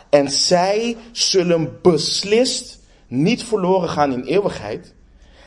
En 0.09 0.31
zij 0.31 0.97
zullen 1.13 1.79
beslist 1.83 2.81
niet 3.07 3.45
verloren 3.45 3.89
gaan 3.89 4.13
in 4.13 4.25
eeuwigheid. 4.25 4.95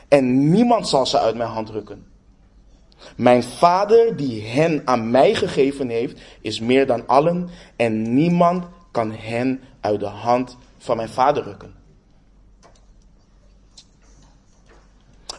En 0.08 0.50
niemand 0.52 0.88
zal 0.88 1.06
ze 1.06 1.20
uit 1.20 1.36
mijn 1.36 1.50
hand 1.50 1.70
rukken. 1.70 2.06
Mijn 3.16 3.44
vader 3.44 4.16
die 4.16 4.42
hen 4.42 4.82
aan 4.86 5.12
mij 5.12 5.36
gegeven 5.36 5.90
heeft, 5.90 6.20
is 6.42 6.60
meer 6.60 6.88
dan 6.88 7.08
allen. 7.08 7.50
En 7.76 8.14
niemand 8.14 8.66
kan 8.92 9.12
hen 9.12 9.62
uit 9.82 10.00
de 10.00 10.06
hand 10.06 10.58
van 10.84 10.98
mijn 10.98 11.10
vader 11.10 11.44
rukken. 11.44 11.74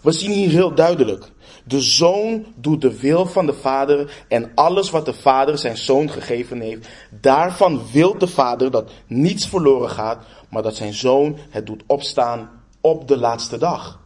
We 0.02 0.12
zien 0.12 0.30
hier 0.30 0.50
heel 0.50 0.74
duidelijk 0.74 1.32
de 1.64 1.80
zoon 1.80 2.46
doet 2.56 2.80
de 2.80 2.98
wil 2.98 3.26
van 3.26 3.46
de 3.46 3.54
vader 3.54 4.24
en 4.28 4.50
alles 4.54 4.90
wat 4.90 5.04
de 5.04 5.12
vader 5.12 5.58
zijn 5.58 5.76
zoon 5.76 6.10
gegeven 6.10 6.60
heeft. 6.60 6.88
Daarvan 7.10 7.82
wil 7.92 8.18
de 8.18 8.26
vader 8.26 8.70
dat 8.70 8.90
niets 9.06 9.46
verloren 9.46 9.90
gaat, 9.90 10.24
maar 10.48 10.62
dat 10.62 10.76
zijn 10.76 10.94
zoon 10.94 11.38
het 11.50 11.66
doet 11.66 11.82
opstaan 11.86 12.50
op 12.80 13.08
de 13.08 13.16
laatste 13.16 13.58
dag. 13.58 14.00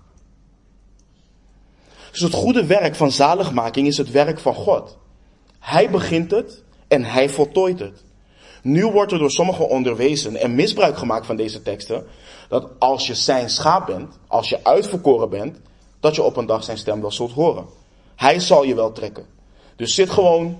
Dus 2.10 2.20
het 2.20 2.32
goede 2.32 2.66
werk 2.66 2.94
van 2.94 3.10
zaligmaking 3.10 3.86
is 3.86 3.96
het 3.96 4.10
werk 4.10 4.38
van 4.38 4.54
God. 4.54 4.98
Hij 5.58 5.90
begint 5.90 6.30
het 6.30 6.62
en 6.88 7.04
hij 7.04 7.28
voltooit 7.28 7.78
het. 7.78 8.04
Nu 8.62 8.86
wordt 8.86 9.12
er 9.12 9.18
door 9.18 9.30
sommigen 9.30 9.68
onderwezen 9.68 10.36
en 10.36 10.54
misbruik 10.54 10.98
gemaakt 10.98 11.26
van 11.26 11.36
deze 11.36 11.62
teksten, 11.62 12.06
dat 12.48 12.68
als 12.78 13.06
je 13.06 13.14
zijn 13.14 13.50
schaap 13.50 13.86
bent, 13.86 14.18
als 14.26 14.48
je 14.48 14.64
uitverkoren 14.64 15.30
bent, 15.30 15.60
dat 16.00 16.14
je 16.14 16.22
op 16.22 16.36
een 16.36 16.46
dag 16.46 16.64
zijn 16.64 16.78
stem 16.78 17.00
wel 17.00 17.12
zult 17.12 17.32
horen. 17.32 17.66
Hij 18.16 18.40
zal 18.40 18.64
je 18.64 18.74
wel 18.74 18.92
trekken. 18.92 19.26
Dus 19.76 19.94
zit 19.94 20.10
gewoon, 20.10 20.58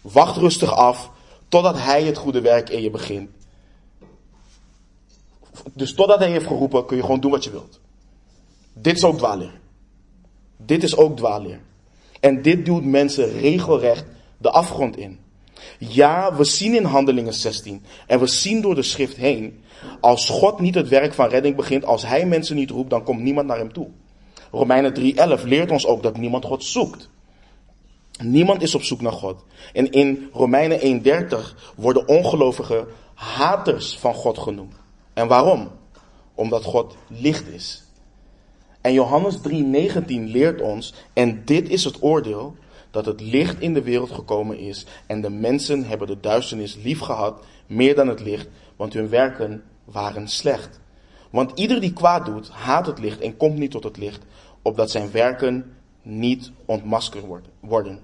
wacht 0.00 0.36
rustig 0.36 0.72
af, 0.72 1.10
totdat 1.48 1.78
hij 1.78 2.02
het 2.02 2.16
goede 2.16 2.40
werk 2.40 2.70
in 2.70 2.82
je 2.82 2.90
begint. 2.90 3.30
Dus 5.72 5.94
totdat 5.94 6.18
hij 6.18 6.30
heeft 6.30 6.46
geroepen, 6.46 6.86
kun 6.86 6.96
je 6.96 7.02
gewoon 7.02 7.20
doen 7.20 7.30
wat 7.30 7.44
je 7.44 7.50
wilt. 7.50 7.80
Dit 8.72 8.96
is 8.96 9.04
ook 9.04 9.18
dwaalleer. 9.18 9.60
Dit 10.56 10.82
is 10.82 10.96
ook 10.96 11.16
dwaalleer. 11.16 11.60
En 12.20 12.42
dit 12.42 12.64
duwt 12.64 12.84
mensen 12.84 13.38
regelrecht 13.38 14.04
de 14.38 14.50
afgrond 14.50 14.96
in. 14.96 15.23
Ja, 15.88 16.34
we 16.34 16.44
zien 16.44 16.74
in 16.74 16.84
Handelingen 16.84 17.34
16 17.34 17.82
en 18.06 18.20
we 18.20 18.26
zien 18.26 18.60
door 18.60 18.74
de 18.74 18.82
schrift 18.82 19.16
heen, 19.16 19.62
als 20.00 20.28
God 20.28 20.60
niet 20.60 20.74
het 20.74 20.88
werk 20.88 21.14
van 21.14 21.28
redding 21.28 21.56
begint, 21.56 21.84
als 21.84 22.06
Hij 22.06 22.26
mensen 22.26 22.56
niet 22.56 22.70
roept, 22.70 22.90
dan 22.90 23.02
komt 23.02 23.20
niemand 23.20 23.46
naar 23.46 23.58
Hem 23.58 23.72
toe. 23.72 23.88
Romeinen 24.50 24.94
3:11 25.38 25.44
leert 25.44 25.70
ons 25.70 25.86
ook 25.86 26.02
dat 26.02 26.16
niemand 26.16 26.44
God 26.44 26.64
zoekt. 26.64 27.08
Niemand 28.22 28.62
is 28.62 28.74
op 28.74 28.82
zoek 28.82 29.00
naar 29.00 29.12
God. 29.12 29.44
En 29.72 29.90
in 29.90 30.28
Romeinen 30.32 30.80
1:30 30.80 31.54
worden 31.76 32.08
ongelovigen 32.08 32.86
haters 33.14 33.98
van 33.98 34.14
God 34.14 34.38
genoemd. 34.38 34.74
En 35.14 35.28
waarom? 35.28 35.70
Omdat 36.34 36.64
God 36.64 36.96
licht 37.08 37.48
is. 37.48 37.84
En 38.80 38.92
Johannes 38.92 39.38
3:19 39.38 40.30
leert 40.30 40.60
ons, 40.60 40.94
en 41.12 41.42
dit 41.44 41.68
is 41.68 41.84
het 41.84 42.02
oordeel, 42.02 42.56
dat 42.94 43.06
het 43.06 43.20
licht 43.20 43.60
in 43.60 43.74
de 43.74 43.82
wereld 43.82 44.10
gekomen 44.10 44.58
is 44.58 44.86
en 45.06 45.20
de 45.20 45.30
mensen 45.30 45.84
hebben 45.84 46.06
de 46.06 46.20
duisternis 46.20 46.74
lief 46.74 47.00
gehad 47.00 47.44
meer 47.66 47.94
dan 47.94 48.08
het 48.08 48.20
licht, 48.20 48.48
want 48.76 48.92
hun 48.92 49.08
werken 49.08 49.62
waren 49.84 50.28
slecht. 50.28 50.80
Want 51.30 51.58
ieder 51.58 51.80
die 51.80 51.92
kwaad 51.92 52.26
doet, 52.26 52.48
haat 52.48 52.86
het 52.86 52.98
licht 52.98 53.20
en 53.20 53.36
komt 53.36 53.58
niet 53.58 53.70
tot 53.70 53.84
het 53.84 53.96
licht, 53.96 54.22
opdat 54.62 54.90
zijn 54.90 55.10
werken 55.10 55.74
niet 56.02 56.50
ontmaskerd 56.64 57.24
worden. 57.60 58.00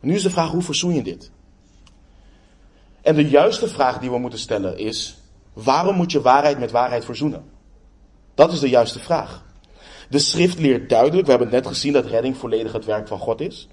Nu 0.00 0.14
is 0.14 0.22
de 0.22 0.30
vraag, 0.30 0.50
hoe 0.50 0.62
verzoen 0.62 0.94
je 0.94 1.02
dit? 1.02 1.30
En 3.00 3.14
de 3.14 3.28
juiste 3.28 3.68
vraag 3.68 3.98
die 3.98 4.10
we 4.10 4.18
moeten 4.18 4.38
stellen 4.38 4.78
is, 4.78 5.18
waarom 5.52 5.96
moet 5.96 6.12
je 6.12 6.20
waarheid 6.20 6.58
met 6.58 6.70
waarheid 6.70 7.04
verzoenen? 7.04 7.44
Dat 8.34 8.52
is 8.52 8.60
de 8.60 8.68
juiste 8.68 8.98
vraag. 8.98 9.46
De 10.08 10.18
schrift 10.18 10.58
leert 10.58 10.88
duidelijk, 10.88 11.24
we 11.24 11.30
hebben 11.30 11.50
net 11.50 11.66
gezien 11.66 11.92
dat 11.92 12.06
redding 12.06 12.36
volledig 12.36 12.72
het 12.72 12.84
werk 12.84 13.08
van 13.08 13.18
God 13.18 13.40
is. 13.40 13.68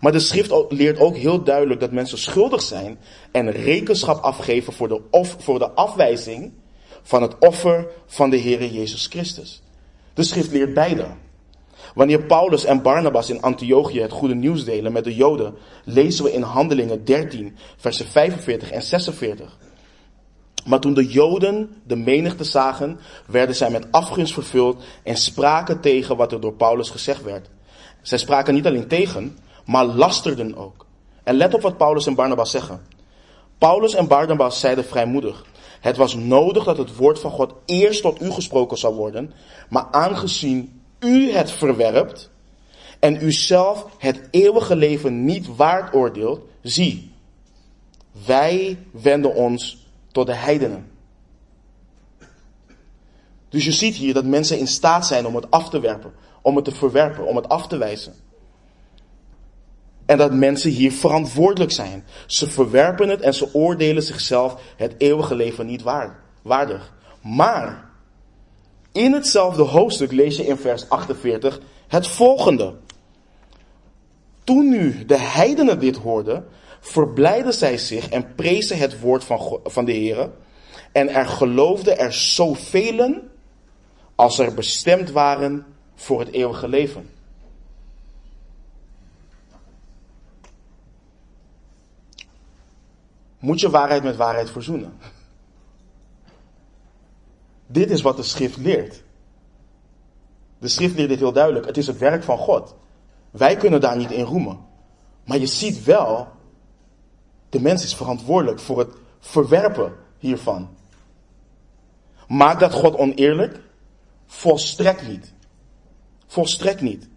Maar 0.00 0.12
de 0.12 0.18
schrift 0.18 0.52
leert 0.68 0.98
ook 0.98 1.16
heel 1.16 1.42
duidelijk 1.42 1.80
dat 1.80 1.92
mensen 1.92 2.18
schuldig 2.18 2.62
zijn 2.62 2.98
en 3.32 3.50
rekenschap 3.50 4.22
afgeven 4.22 4.72
voor 4.72 4.88
de, 4.88 5.00
of, 5.10 5.36
voor 5.38 5.58
de 5.58 5.70
afwijzing 5.70 6.52
van 7.02 7.22
het 7.22 7.38
offer 7.38 7.86
van 8.06 8.30
de 8.30 8.40
Heere 8.40 8.72
Jezus 8.72 9.06
Christus. 9.06 9.62
De 10.14 10.22
schrift 10.22 10.52
leert 10.52 10.74
beide. 10.74 11.06
Wanneer 11.94 12.22
Paulus 12.22 12.64
en 12.64 12.82
Barnabas 12.82 13.30
in 13.30 13.42
Antiochië 13.42 14.00
het 14.00 14.12
goede 14.12 14.34
nieuws 14.34 14.64
delen 14.64 14.92
met 14.92 15.04
de 15.04 15.14
Joden, 15.14 15.54
lezen 15.84 16.24
we 16.24 16.32
in 16.32 16.42
Handelingen 16.42 17.04
13, 17.04 17.56
versen 17.76 18.06
45 18.06 18.70
en 18.70 18.82
46. 18.82 19.58
Maar 20.68 20.80
toen 20.80 20.94
de 20.94 21.06
Joden 21.06 21.76
de 21.86 21.96
menigte 21.96 22.44
zagen, 22.44 22.98
werden 23.26 23.54
zij 23.54 23.70
met 23.70 23.86
afgunst 23.90 24.32
vervuld 24.32 24.82
en 25.02 25.16
spraken 25.16 25.80
tegen 25.80 26.16
wat 26.16 26.32
er 26.32 26.40
door 26.40 26.52
Paulus 26.52 26.90
gezegd 26.90 27.22
werd. 27.22 27.48
Zij 28.02 28.18
spraken 28.18 28.54
niet 28.54 28.66
alleen 28.66 28.88
tegen, 28.88 29.38
maar 29.64 29.84
lasterden 29.84 30.56
ook. 30.56 30.86
En 31.22 31.36
let 31.36 31.54
op 31.54 31.60
wat 31.60 31.76
Paulus 31.76 32.06
en 32.06 32.14
Barnabas 32.14 32.50
zeggen. 32.50 32.80
Paulus 33.58 33.94
en 33.94 34.08
Barnabas 34.08 34.60
zeiden 34.60 34.84
vrijmoedig: 34.84 35.44
Het 35.80 35.96
was 35.96 36.14
nodig 36.14 36.64
dat 36.64 36.78
het 36.78 36.96
woord 36.96 37.18
van 37.18 37.30
God 37.30 37.54
eerst 37.66 38.02
tot 38.02 38.22
u 38.22 38.30
gesproken 38.30 38.78
zou 38.78 38.94
worden, 38.94 39.32
maar 39.68 39.88
aangezien 39.90 40.82
u 40.98 41.32
het 41.32 41.50
verwerpt 41.50 42.30
en 42.98 43.22
u 43.22 43.32
zelf 43.32 43.86
het 43.98 44.28
eeuwige 44.30 44.76
leven 44.76 45.24
niet 45.24 45.56
waard 45.56 45.94
oordeelt, 45.94 46.40
zie, 46.62 47.12
wij 48.26 48.78
wenden 48.90 49.34
ons 49.34 49.86
tot 50.18 50.26
de 50.26 50.34
heidenen. 50.34 50.90
Dus 53.48 53.64
je 53.64 53.72
ziet 53.72 53.94
hier 53.94 54.14
dat 54.14 54.24
mensen 54.24 54.58
in 54.58 54.66
staat 54.66 55.06
zijn 55.06 55.26
om 55.26 55.34
het 55.34 55.50
af 55.50 55.70
te 55.70 55.80
werpen, 55.80 56.12
om 56.42 56.56
het 56.56 56.64
te 56.64 56.74
verwerpen, 56.74 57.26
om 57.26 57.36
het 57.36 57.48
af 57.48 57.66
te 57.66 57.76
wijzen. 57.76 58.14
En 60.06 60.18
dat 60.18 60.32
mensen 60.32 60.70
hier 60.70 60.92
verantwoordelijk 60.92 61.72
zijn. 61.72 62.04
Ze 62.26 62.50
verwerpen 62.50 63.08
het 63.08 63.20
en 63.20 63.34
ze 63.34 63.54
oordelen 63.54 64.02
zichzelf 64.02 64.60
het 64.76 64.94
eeuwige 64.98 65.34
leven 65.34 65.66
niet 65.66 65.82
waardig. 66.42 66.94
Maar 67.22 67.90
in 68.92 69.12
hetzelfde 69.12 69.62
hoofdstuk 69.62 70.12
lees 70.12 70.36
je 70.36 70.46
in 70.46 70.56
vers 70.56 70.88
48 70.88 71.60
het 71.88 72.06
volgende. 72.06 72.74
Toen 74.44 74.68
nu 74.68 75.04
de 75.04 75.18
heidenen 75.18 75.78
dit 75.78 75.96
hoorden, 75.96 76.46
verblijden 76.88 77.54
zij 77.54 77.78
zich 77.78 78.08
en 78.08 78.34
prezen 78.34 78.78
het 78.78 79.00
woord 79.00 79.24
van, 79.24 79.60
van 79.64 79.84
de 79.84 79.92
Heer. 79.92 80.30
En 80.92 81.08
er 81.08 81.26
geloofden 81.26 81.98
er 81.98 82.12
zoveel 82.12 83.20
als 84.14 84.38
er 84.38 84.54
bestemd 84.54 85.10
waren 85.10 85.66
voor 85.94 86.20
het 86.20 86.30
eeuwige 86.32 86.68
leven. 86.68 87.10
Moet 93.38 93.60
je 93.60 93.70
waarheid 93.70 94.02
met 94.02 94.16
waarheid 94.16 94.50
verzoenen? 94.50 94.98
Dit 97.66 97.90
is 97.90 98.02
wat 98.02 98.16
de 98.16 98.22
schrift 98.22 98.56
leert. 98.56 99.02
De 100.58 100.68
schrift 100.68 100.94
leert 100.94 101.08
dit 101.08 101.18
heel 101.18 101.32
duidelijk. 101.32 101.66
Het 101.66 101.76
is 101.76 101.86
het 101.86 101.98
werk 101.98 102.22
van 102.22 102.38
God. 102.38 102.74
Wij 103.30 103.56
kunnen 103.56 103.80
daar 103.80 103.96
niet 103.96 104.10
in 104.10 104.24
roemen. 104.24 104.66
Maar 105.24 105.38
je 105.38 105.46
ziet 105.46 105.84
wel 105.84 106.28
de 107.48 107.60
mens 107.60 107.84
is 107.84 107.94
verantwoordelijk 107.94 108.60
voor 108.60 108.78
het 108.78 108.90
verwerpen 109.20 109.92
hiervan. 110.18 110.68
Maakt 112.28 112.60
dat 112.60 112.72
God 112.72 112.96
oneerlijk? 112.96 113.60
Volstrekt 114.26 115.08
niet. 115.08 115.32
Volstrekt 116.26 116.80
niet. 116.80 117.08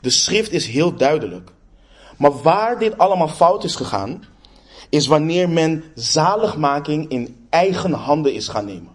De 0.00 0.10
schrift 0.10 0.52
is 0.52 0.66
heel 0.66 0.94
duidelijk. 0.94 1.50
Maar 2.16 2.42
waar 2.42 2.78
dit 2.78 2.98
allemaal 2.98 3.28
fout 3.28 3.64
is 3.64 3.74
gegaan, 3.74 4.24
is 4.88 5.06
wanneer 5.06 5.48
men 5.48 5.84
zaligmaking 5.94 7.08
in 7.08 7.46
eigen 7.50 7.92
handen 7.92 8.34
is 8.34 8.48
gaan 8.48 8.64
nemen. 8.64 8.92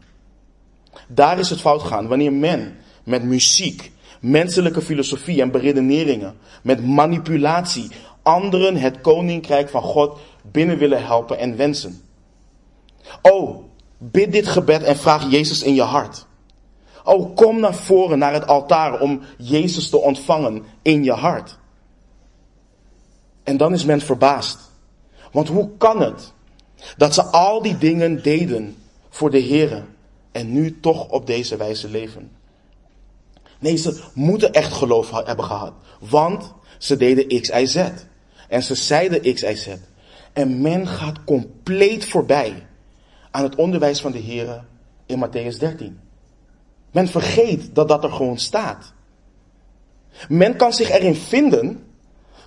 Daar 1.08 1.40
is 1.40 1.50
het 1.50 1.62
fout 1.62 1.82
gegaan. 1.82 2.08
Wanneer 2.08 2.34
men 2.34 2.78
met 3.04 3.24
muziek, 3.24 3.92
menselijke 4.20 4.82
filosofie 4.82 5.42
en 5.42 5.52
beredeneringen, 5.52 6.36
met 6.62 6.86
manipulatie, 6.86 7.92
anderen 8.26 8.76
het 8.76 9.02
koninkrijk 9.02 9.70
van 9.70 9.82
God 9.82 10.20
binnen 10.42 10.78
willen 10.78 11.06
helpen 11.06 11.38
en 11.38 11.58
wensen. 11.58 12.02
Oh, 13.22 13.64
bid 13.98 14.32
dit 14.32 14.48
gebed 14.48 14.84
en 14.84 14.98
vraag 14.98 15.32
Jezus 15.32 15.64
in 15.64 15.76
je 15.76 15.82
hart. 15.82 16.26
Oh, 17.04 17.36
kom 17.36 17.60
naar 17.60 17.76
voren, 17.76 18.20
naar 18.20 18.34
het 18.34 18.48
altaar 18.48 19.00
om 19.00 19.22
Jezus 19.38 19.90
te 19.90 19.98
ontvangen 19.98 20.64
in 20.82 21.04
je 21.04 21.12
hart. 21.12 21.58
En 23.44 23.58
dan 23.58 23.74
is 23.74 23.86
men 23.86 24.02
verbaasd. 24.02 24.60
Want 25.32 25.48
hoe 25.48 25.70
kan 25.78 26.02
het 26.02 26.34
dat 26.98 27.14
ze 27.14 27.24
al 27.24 27.62
die 27.62 27.78
dingen 27.78 28.24
deden 28.24 28.76
voor 29.10 29.32
de 29.32 29.40
Heer 29.40 29.86
en 30.32 30.52
nu 30.52 30.80
toch 30.80 31.10
op 31.10 31.28
deze 31.28 31.58
wijze 31.58 31.90
leven? 31.90 32.32
Nee, 33.60 33.76
ze 33.76 34.04
moeten 34.14 34.54
echt 34.54 34.74
geloof 34.74 35.12
hebben 35.12 35.46
gehad. 35.46 35.74
Want 36.00 36.54
ze 36.78 36.98
deden 36.98 37.42
X, 37.42 37.50
Y, 37.50 37.66
Z. 37.66 37.90
En 38.48 38.64
ze 38.64 38.76
zeiden 38.76 39.34
X, 39.34 39.42
Y, 39.42 39.56
Z. 39.56 39.68
En 40.34 40.62
men 40.62 40.88
gaat 40.88 41.24
compleet 41.24 42.06
voorbij 42.06 42.68
aan 43.32 43.44
het 43.44 43.56
onderwijs 43.56 44.02
van 44.02 44.12
de 44.12 44.18
Heer 44.18 44.64
in 45.06 45.26
Matthäus 45.26 45.60
13. 45.60 46.00
Men 46.92 47.08
vergeet 47.08 47.76
dat 47.76 47.88
dat 47.88 48.04
er 48.04 48.12
gewoon 48.12 48.38
staat. 48.38 48.94
Men 50.30 50.56
kan 50.56 50.74
zich 50.74 50.90
erin 50.90 51.16
vinden 51.16 51.84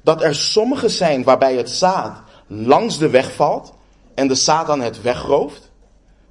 dat 0.02 0.22
er 0.22 0.34
sommigen 0.34 0.90
zijn 0.90 1.24
waarbij 1.24 1.56
het 1.56 1.70
zaad 1.70 2.22
langs 2.46 2.98
de 2.98 3.10
weg 3.10 3.34
valt 3.34 3.74
en 4.14 4.28
de 4.28 4.34
Satan 4.34 4.80
het 4.80 5.02
wegrooft. 5.02 5.70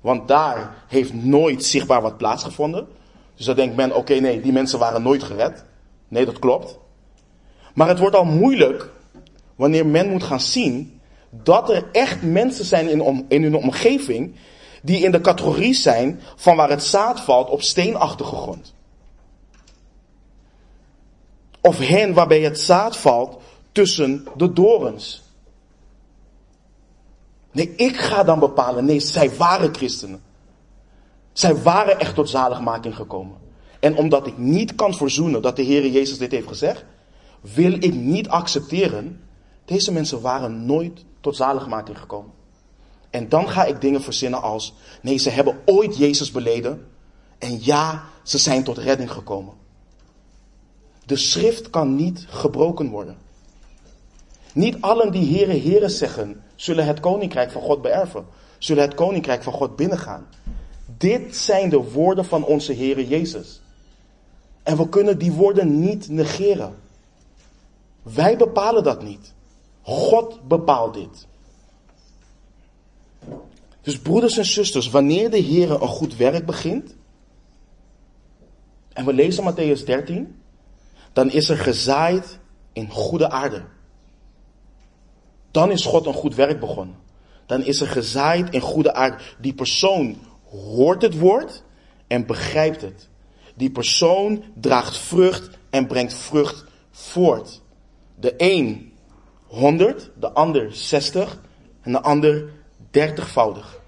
Want 0.01 0.27
daar 0.27 0.75
heeft 0.88 1.13
nooit 1.13 1.65
zichtbaar 1.65 2.01
wat 2.01 2.17
plaatsgevonden. 2.17 2.88
Dus 3.36 3.45
dan 3.45 3.56
denkt 3.56 3.75
men, 3.75 3.95
oké 3.95 4.13
nee, 4.13 4.41
die 4.41 4.51
mensen 4.51 4.80
waren 4.80 5.01
nooit 5.01 5.23
gered. 5.23 5.65
Nee, 6.08 6.25
dat 6.25 6.39
klopt. 6.39 6.77
Maar 7.73 7.88
het 7.88 7.99
wordt 7.99 8.15
al 8.15 8.25
moeilijk 8.25 8.89
wanneer 9.58 9.86
men 9.86 10.10
moet 10.10 10.24
gaan 10.24 10.41
zien 10.41 11.02
dat 11.30 11.70
er 11.70 11.86
echt 11.91 12.22
mensen 12.22 12.65
zijn 12.65 12.89
in, 12.89 13.26
in 13.28 13.43
hun 13.43 13.56
omgeving 13.56 14.36
die 14.82 15.04
in 15.04 15.12
de 15.12 15.22
categorie 15.22 15.74
zijn 15.74 16.22
van 16.36 16.56
waar 16.56 16.70
het 16.70 16.84
zaad 16.84 17.22
valt 17.22 17.50
op 17.50 17.62
steenachtige 17.62 18.36
grond. 18.36 18.74
Of 21.62 21.78
hen 21.78 22.13
waarbij 22.13 22.41
het 22.41 22.60
zaad 22.60 22.98
valt 22.98 23.41
tussen 23.72 24.28
de 24.38 24.54
dorens. 24.54 25.24
Nee, 27.52 27.74
ik 27.76 27.98
ga 27.98 28.24
dan 28.24 28.39
bepalen. 28.39 28.86
Nee, 28.86 29.00
zij 29.00 29.36
waren 29.36 29.76
christenen. 29.76 30.22
Zij 31.34 31.56
waren 31.56 32.00
echt 32.00 32.15
tot 32.15 32.30
zaligmaking 32.30 32.96
gekomen. 32.96 33.38
En 33.80 33.96
omdat 33.96 34.28
ik 34.28 34.38
niet 34.38 34.76
kan 34.76 34.93
verzoenen 34.93 35.41
dat 35.41 35.56
de 35.56 35.62
Heer 35.62 35.88
Jezus 35.88 36.17
dit 36.17 36.32
heeft 36.32 36.48
gezegd, 36.48 36.86
wil 37.41 37.74
ik 37.74 37.93
niet 37.93 38.30
accepteren. 38.30 39.27
Deze 39.67 39.91
mensen 39.91 40.21
waren 40.21 40.65
nooit 40.65 41.06
tot 41.21 41.36
zaligmaking 41.36 41.99
gekomen. 41.99 42.32
En 43.10 43.30
dan 43.30 43.49
ga 43.49 43.65
ik 43.65 43.82
dingen 43.82 44.01
verzinnen 44.01 44.41
als, 44.41 44.73
nee, 45.01 45.17
ze 45.17 45.30
hebben 45.30 45.60
ooit 45.65 45.97
Jezus 45.97 46.32
beleden. 46.32 46.88
En 47.38 47.63
ja, 47.63 48.03
ze 48.23 48.38
zijn 48.38 48.63
tot 48.63 48.77
redding 48.77 49.12
gekomen. 49.12 49.53
De 51.06 51.15
schrift 51.15 51.69
kan 51.69 51.95
niet 51.95 52.25
gebroken 52.30 52.89
worden. 52.89 53.17
Niet 54.53 54.82
allen 54.82 55.12
die 55.12 55.25
heren, 55.25 55.60
heren 55.60 55.91
zeggen, 55.91 56.43
zullen 56.56 56.86
het 56.86 56.99
koninkrijk 56.99 57.51
van 57.51 57.62
God 57.62 57.82
beërven. 57.82 58.25
Zullen 58.58 58.84
het 58.84 58.95
koninkrijk 58.95 59.43
van 59.43 59.53
God 59.53 59.75
binnengaan. 59.75 60.27
Dit 60.97 61.36
zijn 61.36 61.69
de 61.69 61.91
woorden 61.91 62.25
van 62.25 62.43
onze 62.43 62.73
Heere 62.73 63.08
Jezus. 63.08 63.62
En 64.63 64.77
we 64.77 64.89
kunnen 64.89 65.17
die 65.17 65.32
woorden 65.32 65.80
niet 65.80 66.10
negeren. 66.10 66.75
Wij 68.01 68.38
bepalen 68.38 68.84
dat 68.84 69.03
niet. 69.03 69.36
God 69.88 70.47
bepaalt 70.47 70.93
dit. 70.93 71.28
Dus 73.82 74.00
broeders 74.00 74.38
en 74.38 74.45
zusters, 74.45 74.89
wanneer 74.89 75.30
de 75.30 75.38
Heer 75.38 75.71
een 75.71 75.88
goed 75.88 76.15
werk 76.15 76.45
begint, 76.45 76.95
en 78.93 79.06
we 79.06 79.13
lezen 79.13 79.54
Matthäus 79.54 79.84
13, 79.86 80.41
dan 81.13 81.32
is 81.32 81.50
er 81.50 81.58
gezaaid 81.58 82.39
in 82.73 82.89
goede 82.89 83.30
aarde. 83.30 83.63
Dan 85.52 85.71
is 85.71 85.86
God 85.86 86.06
een 86.06 86.13
goed 86.13 86.36
werk 86.36 86.60
begonnen. 86.60 86.95
Dan 87.45 87.63
is 87.63 87.82
er 87.82 87.88
gezaaid 87.88 88.50
in 88.50 88.62
goede 88.62 88.93
aarde. 88.93 89.17
Die 89.39 89.54
persoon 89.54 90.17
hoort 90.50 91.02
het 91.02 91.17
woord 91.17 91.63
en 92.08 92.26
begrijpt 92.26 92.82
het. 92.82 93.10
Die 93.56 93.71
persoon 93.71 94.43
draagt 94.54 94.97
vrucht 94.97 95.50
en 95.69 95.88
brengt 95.88 96.13
vrucht 96.13 96.65
voort. 96.91 97.62
De 98.15 98.34
een 98.38 98.87
100, 99.58 100.10
de 100.20 100.32
ander 100.32 100.76
60 100.76 101.39
en 101.82 101.91
de 101.91 102.02
ander 102.02 102.50
30voudig. 102.91 103.80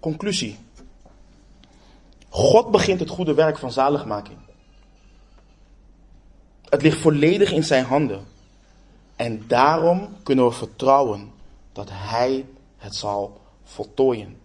Conclusie. 0.00 0.58
God 2.28 2.70
begint 2.70 3.00
het 3.00 3.08
goede 3.08 3.34
werk 3.34 3.58
van 3.58 3.72
zaligmaking. 3.72 4.38
Het 6.68 6.82
ligt 6.82 6.98
volledig 6.98 7.52
in 7.52 7.64
zijn 7.64 7.84
handen. 7.84 8.24
En 9.16 9.44
daarom 9.46 10.08
kunnen 10.22 10.44
we 10.44 10.52
vertrouwen 10.52 11.32
dat 11.72 11.88
Hij 11.92 12.46
het 12.76 12.94
zal 12.94 13.40
voltooien. 13.64 14.36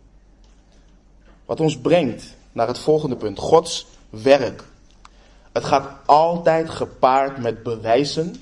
Wat 1.46 1.60
ons 1.60 1.80
brengt 1.80 2.36
naar 2.52 2.68
het 2.68 2.80
volgende 2.80 3.16
punt. 3.16 3.40
Gods 3.40 3.86
werk. 4.10 4.64
Het 5.60 5.68
gaat 5.68 5.90
altijd 6.06 6.70
gepaard 6.70 7.38
met 7.38 7.64
bewijzen, 7.64 8.36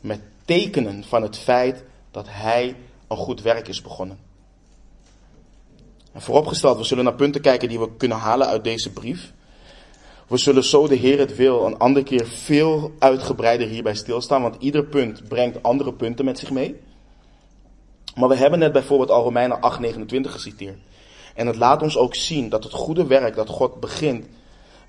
met 0.00 0.20
tekenen 0.44 1.04
van 1.04 1.22
het 1.22 1.38
feit 1.38 1.84
dat 2.10 2.26
Hij 2.28 2.76
een 3.08 3.16
goed 3.16 3.42
werk 3.42 3.68
is 3.68 3.82
begonnen. 3.82 4.18
En 6.12 6.20
vooropgesteld, 6.22 6.76
we 6.76 6.84
zullen 6.84 7.04
naar 7.04 7.14
punten 7.14 7.40
kijken 7.40 7.68
die 7.68 7.78
we 7.78 7.96
kunnen 7.96 8.18
halen 8.18 8.46
uit 8.46 8.64
deze 8.64 8.92
brief. 8.92 9.32
We 10.26 10.36
zullen 10.36 10.64
zo 10.64 10.88
de 10.88 10.94
Heer 10.94 11.18
het 11.18 11.36
wil 11.36 11.66
een 11.66 11.78
andere 11.78 12.04
keer 12.04 12.26
veel 12.26 12.92
uitgebreider 12.98 13.68
hierbij 13.68 13.94
stilstaan, 13.94 14.42
want 14.42 14.56
ieder 14.58 14.84
punt 14.84 15.28
brengt 15.28 15.62
andere 15.62 15.92
punten 15.92 16.24
met 16.24 16.38
zich 16.38 16.50
mee. 16.50 16.80
Maar 18.14 18.28
we 18.28 18.36
hebben 18.36 18.58
net 18.58 18.72
bijvoorbeeld 18.72 19.10
al 19.10 19.22
Romeinen 19.22 19.58
8:29 19.58 20.30
geciteerd. 20.30 20.78
En 21.34 21.46
het 21.46 21.56
laat 21.56 21.82
ons 21.82 21.96
ook 21.96 22.14
zien 22.14 22.48
dat 22.48 22.64
het 22.64 22.72
goede 22.72 23.06
werk 23.06 23.34
dat 23.34 23.48
God 23.48 23.80
begint 23.80 24.26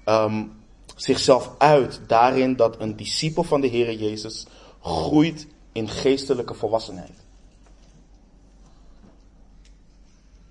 um, 0.06 0.64
zichzelf 0.96 1.52
uit 1.58 2.02
daarin 2.08 2.56
dat 2.56 2.80
een 2.80 2.96
discipel 2.96 3.44
van 3.44 3.62
de 3.62 3.68
Heer 3.68 3.94
Jezus 3.94 4.46
groeit 4.82 5.48
in 5.72 5.90
geestelijke 5.90 6.54
volwassenheid. 6.54 7.24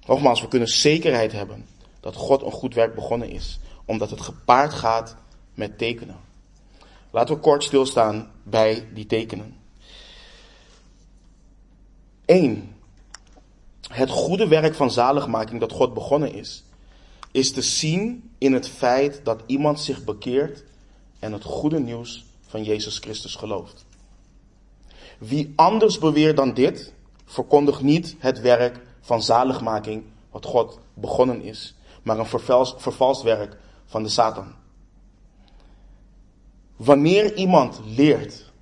Nogmaals, 0.06 0.40
we 0.40 0.48
kunnen 0.48 0.68
zekerheid 0.68 1.32
hebben 1.32 1.66
dat 2.00 2.16
God 2.16 2.42
een 2.42 2.52
goed 2.52 2.74
werk 2.74 2.94
begonnen 2.94 3.28
is, 3.28 3.60
omdat 3.84 4.10
het 4.10 4.20
gepaard 4.20 4.72
gaat 4.72 5.16
met 5.54 5.78
tekenen. 5.78 6.16
Laten 7.10 7.34
we 7.34 7.40
kort 7.40 7.64
stilstaan 7.64 8.30
bij 8.42 8.88
die 8.94 9.06
tekenen. 9.06 9.56
1. 12.24 12.76
Het 13.88 14.10
goede 14.10 14.48
werk 14.48 14.74
van 14.74 14.90
zaligmaking 14.90 15.60
dat 15.60 15.72
God 15.72 15.94
begonnen 15.94 16.32
is, 16.32 16.64
is 17.34 17.52
te 17.52 17.62
zien 17.62 18.30
in 18.38 18.52
het 18.52 18.68
feit 18.68 19.20
dat 19.24 19.40
iemand 19.46 19.80
zich 19.80 20.04
bekeert 20.04 20.64
en 21.18 21.32
het 21.32 21.44
goede 21.44 21.80
nieuws 21.80 22.24
van 22.46 22.62
Jezus 22.64 22.98
Christus 22.98 23.34
gelooft. 23.34 23.84
Wie 25.18 25.52
anders 25.56 25.98
beweert 25.98 26.36
dan 26.36 26.54
dit, 26.54 26.92
verkondigt 27.24 27.82
niet 27.82 28.16
het 28.18 28.40
werk 28.40 28.80
van 29.00 29.22
zaligmaking 29.22 30.02
wat 30.30 30.44
God 30.44 30.78
begonnen 30.94 31.42
is, 31.42 31.74
maar 32.02 32.18
een 32.18 32.40
vervalst 32.76 33.22
werk 33.22 33.56
van 33.86 34.02
de 34.02 34.08
Satan. 34.08 34.54
Wanneer 36.76 37.34
iemand 37.34 37.80
leert 37.84 38.52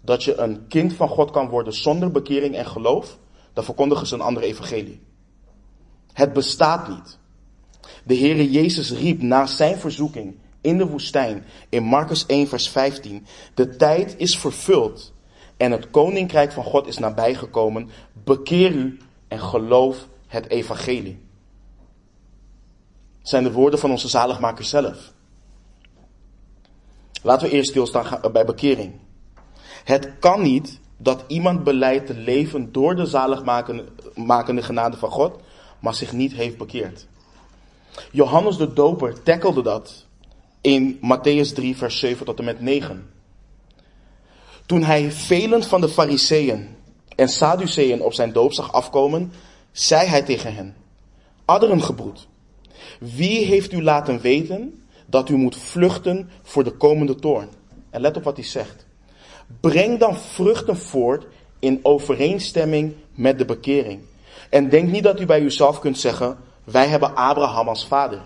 dat 0.00 0.24
je 0.24 0.36
een 0.36 0.66
kind 0.66 0.92
van 0.92 1.08
God 1.08 1.30
kan 1.30 1.48
worden 1.48 1.72
zonder 1.72 2.10
bekering 2.10 2.54
en 2.54 2.66
geloof, 2.66 3.18
dan 3.52 3.64
verkondigen 3.64 4.06
ze 4.06 4.14
een 4.14 4.20
andere 4.20 4.46
evangelie. 4.46 5.00
Het 6.12 6.32
bestaat 6.32 6.88
niet. 6.88 7.20
De 8.04 8.16
Heere 8.16 8.50
Jezus 8.50 8.90
riep 8.90 9.22
na 9.22 9.46
zijn 9.46 9.78
verzoeking 9.78 10.34
in 10.60 10.78
de 10.78 10.86
woestijn 10.86 11.44
in 11.68 11.82
Marcus 11.82 12.26
1 12.26 12.48
vers 12.48 12.68
15, 12.68 13.26
de 13.54 13.76
tijd 13.76 14.14
is 14.18 14.38
vervuld 14.38 15.12
en 15.56 15.70
het 15.70 15.90
koninkrijk 15.90 16.52
van 16.52 16.64
God 16.64 16.86
is 16.86 16.98
nabijgekomen. 16.98 17.90
Bekeer 18.24 18.72
u 18.72 18.98
en 19.28 19.40
geloof 19.40 20.08
het 20.26 20.48
evangelie. 20.48 21.20
Zijn 23.22 23.42
de 23.42 23.52
woorden 23.52 23.78
van 23.78 23.90
onze 23.90 24.08
zaligmaker 24.08 24.64
zelf. 24.64 25.12
Laten 27.22 27.48
we 27.48 27.54
eerst 27.54 27.70
stilstaan 27.70 28.32
bij 28.32 28.44
bekering. 28.44 28.92
Het 29.84 30.18
kan 30.18 30.42
niet 30.42 30.80
dat 30.96 31.24
iemand 31.26 31.64
beleidt 31.64 32.06
te 32.06 32.14
leven 32.14 32.72
door 32.72 32.96
de 32.96 33.06
zaligmakende 33.06 34.62
genade 34.62 34.96
van 34.96 35.10
God, 35.10 35.38
maar 35.80 35.94
zich 35.94 36.12
niet 36.12 36.32
heeft 36.32 36.56
bekeerd. 36.56 37.06
Johannes 38.10 38.56
de 38.56 38.72
Doper 38.72 39.22
tackelde 39.22 39.62
dat 39.62 40.06
in 40.60 40.98
Matthäus 41.00 41.52
3, 41.54 41.76
vers 41.76 41.98
7 41.98 42.26
tot 42.26 42.38
en 42.38 42.44
met 42.44 42.60
9. 42.60 43.10
Toen 44.66 44.82
hij 44.82 45.12
velen 45.12 45.62
van 45.62 45.80
de 45.80 45.88
Fariseeën 45.88 46.76
en 47.16 47.28
Sadduceeën 47.28 48.02
op 48.02 48.12
zijn 48.12 48.32
doop 48.32 48.52
zag 48.52 48.72
afkomen, 48.72 49.32
zei 49.72 50.06
hij 50.06 50.22
tegen 50.22 50.54
hen: 50.54 50.76
Adderengebroed, 51.44 52.28
wie 52.98 53.44
heeft 53.44 53.72
u 53.72 53.82
laten 53.82 54.20
weten 54.20 54.84
dat 55.06 55.28
u 55.28 55.36
moet 55.36 55.56
vluchten 55.56 56.30
voor 56.42 56.64
de 56.64 56.70
komende 56.70 57.14
toorn? 57.14 57.48
En 57.90 58.00
let 58.00 58.16
op 58.16 58.22
wat 58.22 58.36
hij 58.36 58.44
zegt. 58.44 58.86
Breng 59.60 59.98
dan 59.98 60.16
vruchten 60.16 60.76
voort 60.76 61.26
in 61.58 61.80
overeenstemming 61.82 62.94
met 63.14 63.38
de 63.38 63.44
bekering. 63.44 64.00
En 64.50 64.68
denk 64.68 64.90
niet 64.90 65.02
dat 65.02 65.20
u 65.20 65.26
bij 65.26 65.40
uzelf 65.40 65.78
kunt 65.80 65.98
zeggen: 65.98 66.36
Wij 66.72 66.88
hebben 66.88 67.14
Abraham 67.14 67.68
als 67.68 67.86
vader. 67.86 68.22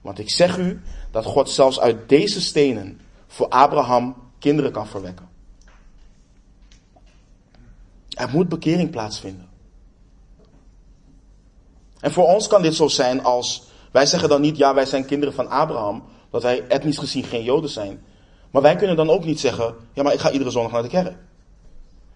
Want 0.00 0.18
ik 0.18 0.30
zeg 0.30 0.58
u 0.58 0.82
dat 1.10 1.24
God 1.24 1.50
zelfs 1.50 1.80
uit 1.80 2.08
deze 2.08 2.40
stenen 2.40 3.00
voor 3.26 3.48
Abraham 3.48 4.16
kinderen 4.38 4.72
kan 4.72 4.86
verwekken. 4.86 5.28
Er 8.08 8.28
moet 8.28 8.48
bekering 8.48 8.90
plaatsvinden. 8.90 9.48
En 12.00 12.12
voor 12.12 12.26
ons 12.26 12.46
kan 12.46 12.62
dit 12.62 12.74
zo 12.74 12.88
zijn 12.88 13.24
als, 13.24 13.62
wij 13.90 14.06
zeggen 14.06 14.28
dan 14.28 14.40
niet, 14.40 14.56
ja 14.56 14.74
wij 14.74 14.86
zijn 14.86 15.06
kinderen 15.06 15.34
van 15.34 15.48
Abraham, 15.48 16.04
dat 16.30 16.42
wij 16.42 16.66
etnisch 16.66 16.98
gezien 16.98 17.24
geen 17.24 17.42
Joden 17.42 17.70
zijn. 17.70 18.04
Maar 18.50 18.62
wij 18.62 18.76
kunnen 18.76 18.96
dan 18.96 19.10
ook 19.10 19.24
niet 19.24 19.40
zeggen, 19.40 19.74
ja 19.92 20.02
maar 20.02 20.12
ik 20.12 20.20
ga 20.20 20.30
iedere 20.30 20.50
zondag 20.50 20.72
naar 20.72 20.82
de 20.82 20.88
kerk. 20.88 21.16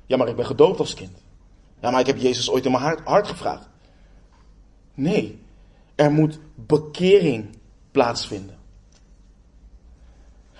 Ja 0.06 0.16
maar 0.16 0.28
ik 0.28 0.36
ben 0.36 0.46
gedoopt 0.46 0.78
als 0.78 0.94
kind. 0.94 1.18
Ja 1.80 1.90
maar 1.90 2.00
ik 2.00 2.06
heb 2.06 2.18
Jezus 2.18 2.50
ooit 2.50 2.64
in 2.64 2.70
mijn 2.70 2.82
hart, 2.82 3.00
hart 3.04 3.28
gevraagd. 3.28 3.68
Nee, 4.94 5.46
er 5.98 6.12
moet 6.12 6.38
bekering 6.54 7.56
plaatsvinden. 7.90 8.56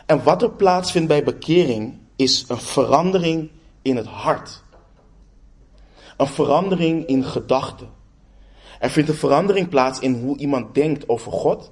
En 0.06 0.22
wat 0.22 0.42
er 0.42 0.50
plaatsvindt 0.50 1.08
bij 1.08 1.24
bekering 1.24 1.98
is 2.16 2.44
een 2.48 2.60
verandering 2.60 3.50
in 3.82 3.96
het 3.96 4.06
hart. 4.06 4.62
Een 6.16 6.26
verandering 6.26 7.06
in 7.06 7.24
gedachten. 7.24 7.88
Er 8.78 8.90
vindt 8.90 9.08
een 9.08 9.14
verandering 9.14 9.68
plaats 9.68 9.98
in 9.98 10.14
hoe 10.14 10.38
iemand 10.38 10.74
denkt 10.74 11.08
over 11.08 11.32
God 11.32 11.70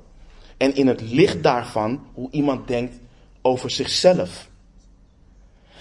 en 0.56 0.74
in 0.74 0.86
het 0.86 1.00
licht 1.00 1.42
daarvan 1.42 2.06
hoe 2.14 2.30
iemand 2.30 2.68
denkt 2.68 2.96
over 3.42 3.70
zichzelf. 3.70 4.48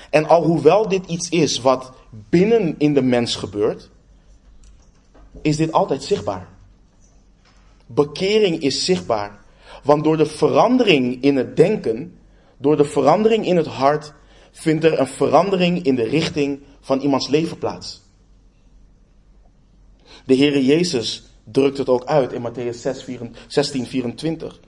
En 0.09 0.27
alhoewel 0.27 0.87
dit 0.87 1.05
iets 1.05 1.29
is 1.29 1.59
wat 1.59 1.91
binnen 2.09 2.75
in 2.77 2.93
de 2.93 3.01
mens 3.01 3.35
gebeurt, 3.35 3.89
is 5.41 5.57
dit 5.57 5.71
altijd 5.71 6.03
zichtbaar. 6.03 6.53
Bekering 7.85 8.61
is 8.61 8.85
zichtbaar, 8.85 9.39
want 9.83 10.03
door 10.03 10.17
de 10.17 10.25
verandering 10.25 11.23
in 11.23 11.35
het 11.35 11.55
denken, 11.55 12.17
door 12.57 12.77
de 12.77 12.85
verandering 12.85 13.45
in 13.45 13.57
het 13.57 13.67
hart, 13.67 14.13
vindt 14.51 14.83
er 14.83 14.99
een 14.99 15.07
verandering 15.07 15.83
in 15.83 15.95
de 15.95 16.03
richting 16.03 16.59
van 16.81 16.99
iemands 16.99 17.27
leven 17.27 17.57
plaats. 17.57 18.01
De 20.25 20.35
Heere 20.35 20.65
Jezus 20.65 21.23
drukt 21.43 21.77
het 21.77 21.89
ook 21.89 22.05
uit 22.05 22.33
in 22.33 22.41
Matthäus 22.41 22.77
16, 23.47 23.85
24. 23.85 24.59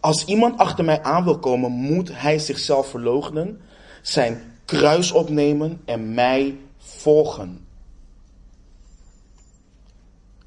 Als 0.00 0.24
iemand 0.24 0.58
achter 0.58 0.84
mij 0.84 1.02
aan 1.02 1.24
wil 1.24 1.38
komen, 1.38 1.70
moet 1.70 2.10
hij 2.12 2.38
zichzelf 2.38 2.88
verloochenen, 2.90 3.60
zijn 4.02 4.58
kruis 4.64 5.12
opnemen 5.12 5.80
en 5.84 6.14
mij 6.14 6.56
volgen. 6.78 7.67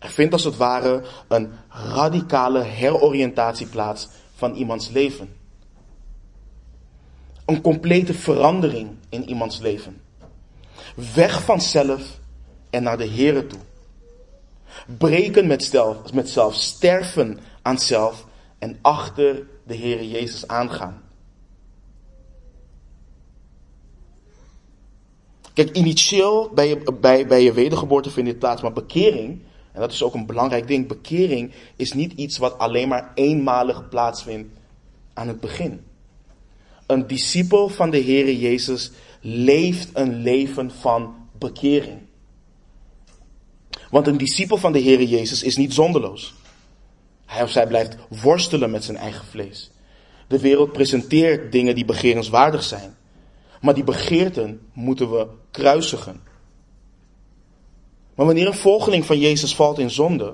Er 0.01 0.09
vindt 0.09 0.33
als 0.33 0.43
het 0.43 0.57
ware 0.57 1.03
een 1.27 1.51
radicale 1.69 2.61
heroriëntatie 2.61 3.67
plaats 3.67 4.07
van 4.35 4.55
iemands 4.55 4.89
leven. 4.89 5.35
Een 7.45 7.61
complete 7.61 8.13
verandering 8.13 8.89
in 9.09 9.29
iemands 9.29 9.59
leven. 9.59 10.01
Weg 11.13 11.43
van 11.43 11.61
zelf 11.61 12.19
en 12.69 12.83
naar 12.83 12.97
de 12.97 13.09
Here 13.09 13.47
toe. 13.47 13.59
Breken 14.97 15.47
met 15.47 15.63
zelf, 15.63 16.13
met 16.13 16.29
zelf, 16.29 16.55
sterven 16.55 17.39
aan 17.61 17.79
zelf 17.79 18.25
en 18.59 18.77
achter 18.81 19.47
de 19.63 19.75
Heere 19.75 20.09
Jezus 20.09 20.47
aangaan. 20.47 21.01
Kijk, 25.53 25.75
initieel 25.75 26.49
bij 26.53 26.67
je, 26.67 26.93
bij, 26.99 27.27
bij 27.27 27.43
je 27.43 27.53
wedergeboorte 27.53 28.11
vindt 28.11 28.29
dit 28.29 28.39
plaats, 28.39 28.61
maar 28.61 28.73
bekering, 28.73 29.41
en 29.73 29.79
dat 29.79 29.91
is 29.91 30.03
ook 30.03 30.13
een 30.13 30.25
belangrijk 30.25 30.67
ding, 30.67 30.87
bekering 30.87 31.51
is 31.75 31.93
niet 31.93 32.13
iets 32.13 32.37
wat 32.37 32.57
alleen 32.57 32.87
maar 32.87 33.11
eenmalig 33.15 33.89
plaatsvindt 33.89 34.49
aan 35.13 35.27
het 35.27 35.39
begin. 35.39 35.81
Een 36.87 37.07
discipel 37.07 37.69
van 37.69 37.89
de 37.89 38.01
Heere 38.01 38.39
Jezus 38.39 38.91
leeft 39.21 39.89
een 39.93 40.21
leven 40.21 40.71
van 40.71 41.15
bekering. 41.39 41.99
Want 43.89 44.07
een 44.07 44.17
discipel 44.17 44.57
van 44.57 44.71
de 44.71 44.81
Heere 44.81 45.07
Jezus 45.07 45.43
is 45.43 45.57
niet 45.57 45.73
zonderloos. 45.73 46.33
Hij 47.25 47.43
of 47.43 47.49
zij 47.49 47.67
blijft 47.67 47.97
worstelen 48.21 48.71
met 48.71 48.83
zijn 48.83 48.97
eigen 48.97 49.25
vlees. 49.25 49.71
De 50.27 50.39
wereld 50.39 50.71
presenteert 50.71 51.51
dingen 51.51 51.75
die 51.75 51.85
begerenswaardig 51.85 52.63
zijn. 52.63 52.95
Maar 53.61 53.73
die 53.73 53.83
begeerten 53.83 54.61
moeten 54.73 55.11
we 55.11 55.27
kruisigen. 55.51 56.21
Maar 58.15 58.25
wanneer 58.25 58.47
een 58.47 58.53
volgeling 58.53 59.05
van 59.05 59.19
Jezus 59.19 59.55
valt 59.55 59.79
in 59.79 59.89
zonde, 59.89 60.33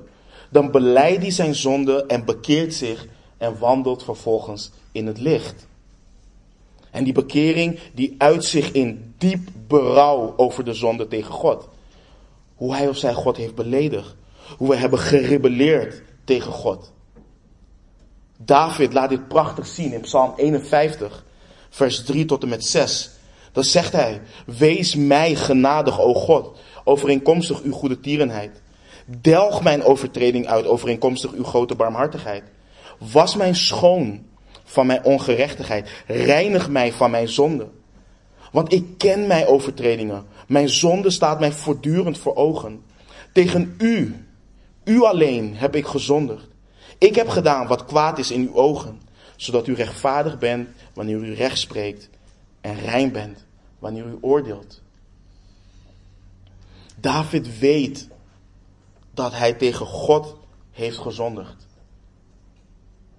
dan 0.50 0.72
beleidt 0.72 1.22
hij 1.22 1.32
zijn 1.32 1.56
zonde 1.56 2.06
en 2.06 2.26
bekeert 2.26 2.74
zich 2.74 3.08
en 3.38 3.60
wandelt 3.60 4.04
vervolgens 4.04 4.72
in 4.92 5.08
het 5.08 5.20
licht. 5.20 5.68
En 6.92 7.04
die 7.04 7.14
bekering 7.14 7.80
die 7.94 8.16
uit 8.18 8.46
zich 8.46 8.72
in 8.72 9.14
diep 9.18 9.50
berouw 9.68 10.34
over 10.38 10.64
de 10.64 10.74
zonde 10.74 11.08
tegen 11.08 11.34
God. 11.34 11.68
Hoe 12.56 12.76
hij 12.76 12.88
of 12.88 12.98
zij 12.98 13.14
God 13.14 13.38
heeft 13.38 13.56
beledigd. 13.56 14.16
Hoe 14.58 14.70
we 14.70 14.76
hebben 14.76 15.00
gerebelleerd 15.00 16.02
tegen 16.24 16.52
God. 16.52 16.92
David 18.38 18.94
laat 18.94 19.10
dit 19.10 19.28
prachtig 19.28 19.68
zien 19.68 19.94
in 19.94 20.02
Psalm 20.02 20.34
51, 20.36 21.26
vers 21.70 22.04
3 22.04 22.26
tot 22.26 22.44
en 22.44 22.50
met 22.50 22.66
6. 22.66 23.10
Dan 23.52 23.64
zegt 23.64 23.92
hij, 23.92 24.22
wees 24.46 24.96
mij 24.96 25.36
genadig, 25.36 26.00
o 26.02 26.14
God, 26.14 26.58
overeenkomstig 26.88 27.62
uw 27.62 27.72
goede 27.72 28.00
tierenheid. 28.00 28.62
Delg 29.06 29.64
mijn 29.64 29.84
overtreding 29.84 30.48
uit, 30.48 30.68
overeenkomstig 30.68 31.32
uw 31.32 31.44
grote 31.44 31.76
barmhartigheid. 31.76 32.44
Was 33.14 33.36
mijn 33.36 33.56
schoon 33.56 34.26
van 34.64 34.86
mijn 34.88 35.04
ongerechtigheid. 35.04 35.90
Reinig 36.08 36.70
mij 36.70 36.94
van 36.94 37.12
mijn 37.12 37.28
zonde. 37.28 37.68
Want 38.52 38.74
ik 38.74 38.86
ken 38.98 39.28
mijn 39.28 39.46
overtredingen. 39.46 40.26
Mijn 40.48 40.70
zonde 40.70 41.10
staat 41.10 41.40
mij 41.40 41.52
voortdurend 41.52 42.18
voor 42.18 42.36
ogen. 42.36 42.84
Tegen 43.34 43.76
u, 43.78 44.26
u 44.84 45.02
alleen 45.02 45.56
heb 45.56 45.76
ik 45.76 45.86
gezondigd. 45.86 46.48
Ik 46.98 47.16
heb 47.16 47.30
gedaan 47.30 47.68
wat 47.68 47.86
kwaad 47.86 48.18
is 48.18 48.32
in 48.32 48.42
uw 48.42 48.56
ogen, 48.56 49.02
zodat 49.36 49.68
u 49.68 49.74
rechtvaardig 49.74 50.38
bent 50.38 50.70
wanneer 50.94 51.18
u 51.18 51.34
recht 51.34 51.58
spreekt 51.58 52.10
en 52.62 52.80
rein 52.80 53.12
bent 53.12 53.46
wanneer 53.80 54.06
u 54.06 54.18
oordeelt. 54.22 54.82
David 57.00 57.60
weet 57.60 58.08
dat 59.14 59.34
hij 59.34 59.54
tegen 59.54 59.86
God 59.86 60.36
heeft 60.72 60.98
gezondigd. 60.98 61.68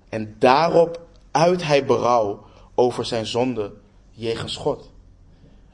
En 0.08 0.36
daarop 0.38 1.00
uit 1.30 1.62
hij 1.64 1.84
berouw 1.84 2.44
over 2.74 3.04
zijn 3.04 3.26
zonde 3.26 3.72
jegens 4.10 4.56
God. 4.56 4.90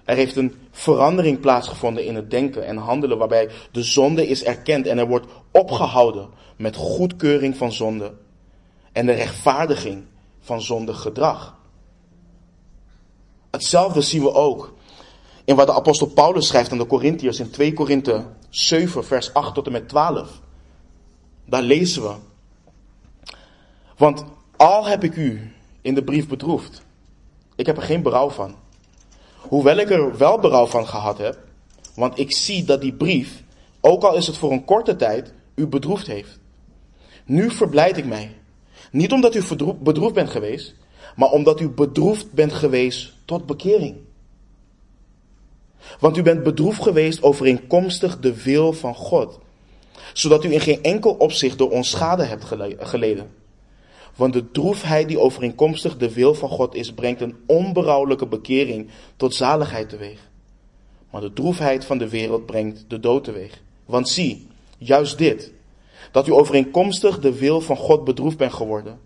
Er 0.04 0.16
heeft 0.16 0.36
een 0.36 0.54
verandering 0.70 1.40
plaatsgevonden 1.40 2.04
in 2.04 2.14
het 2.14 2.30
denken 2.30 2.66
en 2.66 2.76
handelen 2.76 3.18
waarbij 3.18 3.50
de 3.72 3.82
zonde 3.82 4.26
is 4.26 4.44
erkend 4.44 4.86
en 4.86 4.98
er 4.98 5.08
wordt 5.08 5.26
opgehouden 5.50 6.28
met 6.56 6.76
goedkeuring 6.76 7.56
van 7.56 7.72
zonde 7.72 8.12
en 8.92 9.06
de 9.06 9.12
rechtvaardiging 9.12 10.04
van 10.40 10.62
zondig 10.62 11.00
gedrag. 11.00 11.56
Hetzelfde 13.50 14.00
zien 14.00 14.22
we 14.22 14.32
ook 14.32 14.74
in 15.44 15.56
wat 15.56 15.66
de 15.66 15.74
apostel 15.74 16.06
Paulus 16.06 16.46
schrijft 16.46 16.72
aan 16.72 16.78
de 16.78 16.86
Corinthiërs 16.86 17.40
in 17.40 17.50
2 17.50 17.72
Korinthe 17.72 18.24
7 18.50 19.04
vers 19.04 19.34
8 19.34 19.54
tot 19.54 19.66
en 19.66 19.72
met 19.72 19.88
12. 19.88 20.40
Daar 21.44 21.62
lezen 21.62 22.02
we. 22.02 22.14
Want 23.96 24.24
al 24.56 24.86
heb 24.86 25.04
ik 25.04 25.16
u 25.16 25.52
in 25.80 25.94
de 25.94 26.04
brief 26.04 26.28
bedroefd, 26.28 26.82
ik 27.56 27.66
heb 27.66 27.76
er 27.76 27.82
geen 27.82 28.02
berouw 28.02 28.30
van. 28.30 28.54
Hoewel 29.36 29.76
ik 29.76 29.90
er 29.90 30.16
wel 30.16 30.38
berouw 30.38 30.66
van 30.66 30.86
gehad 30.86 31.18
heb, 31.18 31.38
want 31.94 32.18
ik 32.18 32.32
zie 32.32 32.64
dat 32.64 32.80
die 32.80 32.94
brief, 32.94 33.42
ook 33.80 34.02
al 34.02 34.14
is 34.14 34.26
het 34.26 34.36
voor 34.36 34.52
een 34.52 34.64
korte 34.64 34.96
tijd, 34.96 35.32
u 35.54 35.66
bedroefd 35.66 36.06
heeft. 36.06 36.38
Nu 37.24 37.50
verblijd 37.50 37.96
ik 37.96 38.06
mij. 38.06 38.36
Niet 38.90 39.12
omdat 39.12 39.34
u 39.34 39.42
bedroefd 39.80 40.14
bent 40.14 40.30
geweest, 40.30 40.74
maar 41.16 41.30
omdat 41.30 41.60
u 41.60 41.68
bedroefd 41.68 42.32
bent 42.32 42.52
geweest 42.52 43.12
tot 43.24 43.46
bekering. 43.46 43.96
Want 46.00 46.16
u 46.16 46.22
bent 46.22 46.42
bedroefd 46.42 46.82
geweest 46.82 47.22
overeenkomstig 47.22 48.18
de 48.18 48.42
wil 48.42 48.72
van 48.72 48.94
God, 48.94 49.38
zodat 50.12 50.44
u 50.44 50.52
in 50.52 50.60
geen 50.60 50.82
enkel 50.82 51.12
opzicht 51.12 51.58
door 51.58 51.70
ons 51.70 51.90
schade 51.90 52.24
hebt 52.24 52.44
geleden. 52.78 53.30
Want 54.16 54.32
de 54.32 54.50
droefheid 54.50 55.08
die 55.08 55.18
overeenkomstig 55.18 55.96
de 55.96 56.12
wil 56.12 56.34
van 56.34 56.48
God 56.48 56.74
is, 56.74 56.92
brengt 56.92 57.20
een 57.20 57.36
onberouwelijke 57.46 58.26
bekering 58.26 58.88
tot 59.16 59.34
zaligheid 59.34 59.88
teweeg. 59.88 60.30
Maar 61.10 61.20
de 61.20 61.32
droefheid 61.32 61.84
van 61.84 61.98
de 61.98 62.08
wereld 62.08 62.46
brengt 62.46 62.84
de 62.88 63.00
dood 63.00 63.24
teweeg. 63.24 63.62
Want 63.84 64.08
zie, 64.08 64.46
juist 64.78 65.18
dit, 65.18 65.52
dat 66.12 66.26
u 66.26 66.32
overeenkomstig 66.32 67.18
de 67.18 67.38
wil 67.38 67.60
van 67.60 67.76
God 67.76 68.04
bedroefd 68.04 68.36
bent 68.36 68.52
geworden. 68.52 68.98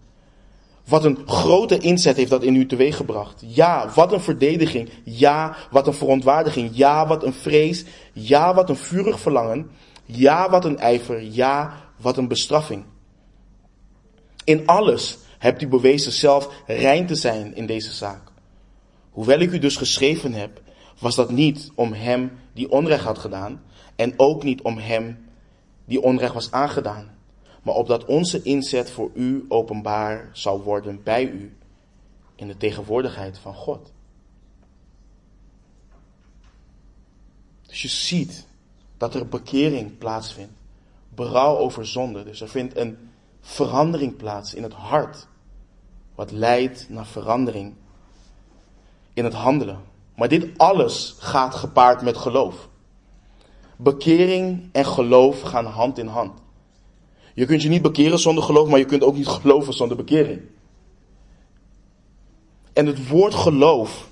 Wat 0.88 1.04
een 1.04 1.18
grote 1.26 1.78
inzet 1.78 2.16
heeft 2.16 2.30
dat 2.30 2.42
in 2.42 2.54
u 2.54 2.66
teweeggebracht. 2.66 3.42
Ja, 3.46 3.90
wat 3.94 4.12
een 4.12 4.20
verdediging. 4.20 4.90
Ja, 5.04 5.56
wat 5.70 5.86
een 5.86 5.94
verontwaardiging. 5.94 6.70
Ja, 6.72 7.06
wat 7.06 7.24
een 7.24 7.32
vrees. 7.32 7.84
Ja, 8.12 8.54
wat 8.54 8.68
een 8.68 8.76
vurig 8.76 9.20
verlangen. 9.20 9.70
Ja, 10.04 10.50
wat 10.50 10.64
een 10.64 10.78
ijver. 10.78 11.22
Ja, 11.22 11.74
wat 11.96 12.16
een 12.16 12.28
bestraffing. 12.28 12.84
In 14.44 14.66
alles 14.66 15.18
hebt 15.38 15.62
u 15.62 15.68
bewezen 15.68 16.12
zelf 16.12 16.48
rein 16.66 17.06
te 17.06 17.14
zijn 17.14 17.56
in 17.56 17.66
deze 17.66 17.92
zaak. 17.92 18.22
Hoewel 19.10 19.38
ik 19.38 19.52
u 19.52 19.58
dus 19.58 19.76
geschreven 19.76 20.32
heb, 20.32 20.60
was 20.98 21.14
dat 21.14 21.30
niet 21.30 21.70
om 21.74 21.92
hem 21.92 22.30
die 22.52 22.70
onrecht 22.70 23.04
had 23.04 23.18
gedaan 23.18 23.62
en 23.96 24.14
ook 24.16 24.42
niet 24.42 24.62
om 24.62 24.78
hem 24.78 25.26
die 25.84 26.02
onrecht 26.02 26.34
was 26.34 26.50
aangedaan, 26.50 27.17
maar 27.62 27.74
opdat 27.74 28.04
onze 28.04 28.42
inzet 28.42 28.90
voor 28.90 29.10
u 29.14 29.44
openbaar 29.48 30.30
zou 30.32 30.62
worden 30.62 31.02
bij 31.02 31.24
u 31.24 31.56
in 32.34 32.46
de 32.46 32.56
tegenwoordigheid 32.56 33.38
van 33.38 33.54
God. 33.54 33.92
Dus 37.66 37.82
je 37.82 37.88
ziet 37.88 38.46
dat 38.96 39.14
er 39.14 39.28
bekering 39.28 39.98
plaatsvindt, 39.98 40.52
berouw 41.08 41.56
over 41.56 41.86
zonde. 41.86 42.24
Dus 42.24 42.40
er 42.40 42.48
vindt 42.48 42.76
een 42.76 43.10
verandering 43.40 44.16
plaats 44.16 44.54
in 44.54 44.62
het 44.62 44.72
hart, 44.72 45.26
wat 46.14 46.30
leidt 46.30 46.88
naar 46.88 47.06
verandering 47.06 47.74
in 49.12 49.24
het 49.24 49.34
handelen. 49.34 49.80
Maar 50.14 50.28
dit 50.28 50.58
alles 50.58 51.16
gaat 51.18 51.54
gepaard 51.54 52.02
met 52.02 52.16
geloof. 52.16 52.68
Bekering 53.76 54.68
en 54.72 54.86
geloof 54.86 55.40
gaan 55.40 55.66
hand 55.66 55.98
in 55.98 56.06
hand. 56.06 56.40
Je 57.38 57.46
kunt 57.46 57.62
je 57.62 57.68
niet 57.68 57.82
bekeren 57.82 58.18
zonder 58.18 58.44
geloof, 58.44 58.68
maar 58.68 58.78
je 58.78 58.84
kunt 58.84 59.02
ook 59.02 59.16
niet 59.16 59.26
geloven 59.26 59.72
zonder 59.72 59.96
bekering. 59.96 60.40
En 62.72 62.86
het 62.86 63.08
woord 63.08 63.34
geloof, 63.34 64.08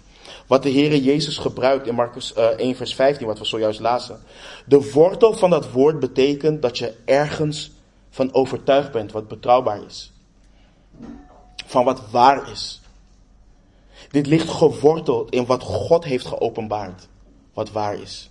wat 0.46 0.62
de 0.62 0.70
Heere 0.70 1.02
Jezus 1.02 1.38
gebruikt 1.38 1.86
in 1.86 1.94
Marcus 1.94 2.32
1 2.32 2.58
eh, 2.58 2.76
vers 2.76 2.94
15, 2.94 3.26
wat 3.26 3.38
we 3.38 3.44
zojuist 3.44 3.80
lazen. 3.80 4.20
De 4.66 4.90
wortel 4.92 5.32
van 5.32 5.50
dat 5.50 5.70
woord 5.70 6.00
betekent 6.00 6.62
dat 6.62 6.78
je 6.78 6.94
ergens 7.04 7.70
van 8.10 8.34
overtuigd 8.34 8.92
bent 8.92 9.12
wat 9.12 9.28
betrouwbaar 9.28 9.84
is. 9.86 10.12
Van 11.66 11.84
wat 11.84 12.10
waar 12.10 12.50
is. 12.50 12.80
Dit 14.10 14.26
ligt 14.26 14.48
geworteld 14.48 15.30
in 15.30 15.46
wat 15.46 15.62
God 15.62 16.04
heeft 16.04 16.26
geopenbaard, 16.26 17.08
wat 17.54 17.70
waar 17.70 18.00
is. 18.00 18.30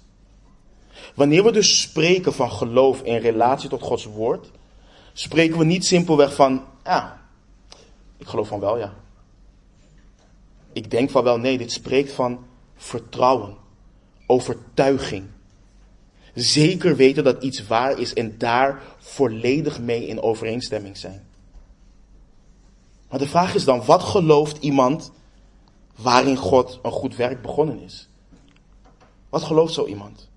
Wanneer 1.15 1.43
we 1.43 1.51
dus 1.51 1.81
spreken 1.81 2.33
van 2.33 2.51
geloof 2.51 3.01
in 3.01 3.17
relatie 3.17 3.69
tot 3.69 3.81
Gods 3.81 4.05
woord, 4.05 4.51
spreken 5.17 5.57
we 5.57 5.65
niet 5.65 5.85
simpelweg 5.85 6.35
van, 6.35 6.63
ja, 6.83 7.21
Ik 8.17 8.27
geloof 8.27 8.47
van 8.47 8.59
wel, 8.59 8.77
ja. 8.77 8.93
Ik 10.73 10.91
denk 10.91 11.09
van 11.09 11.23
wel, 11.23 11.37
nee, 11.37 11.57
dit 11.57 11.71
spreekt 11.71 12.11
van 12.11 12.45
vertrouwen, 12.75 13.57
overtuiging. 14.25 15.25
Zeker 16.33 16.95
weten 16.95 17.23
dat 17.23 17.43
iets 17.43 17.67
waar 17.67 17.99
is 17.99 18.13
en 18.13 18.37
daar 18.37 18.81
volledig 18.97 19.79
mee 19.79 20.07
in 20.07 20.21
overeenstemming 20.21 20.97
zijn. 20.97 21.27
Maar 23.09 23.19
de 23.19 23.27
vraag 23.27 23.55
is 23.55 23.65
dan, 23.65 23.85
wat 23.85 24.03
gelooft 24.03 24.57
iemand 24.57 25.11
waarin 25.95 26.37
God 26.37 26.79
een 26.83 26.91
goed 26.91 27.15
werk 27.15 27.41
begonnen 27.41 27.79
is? 27.79 28.09
Wat 29.29 29.43
gelooft 29.43 29.73
zo 29.73 29.85
iemand? 29.85 30.29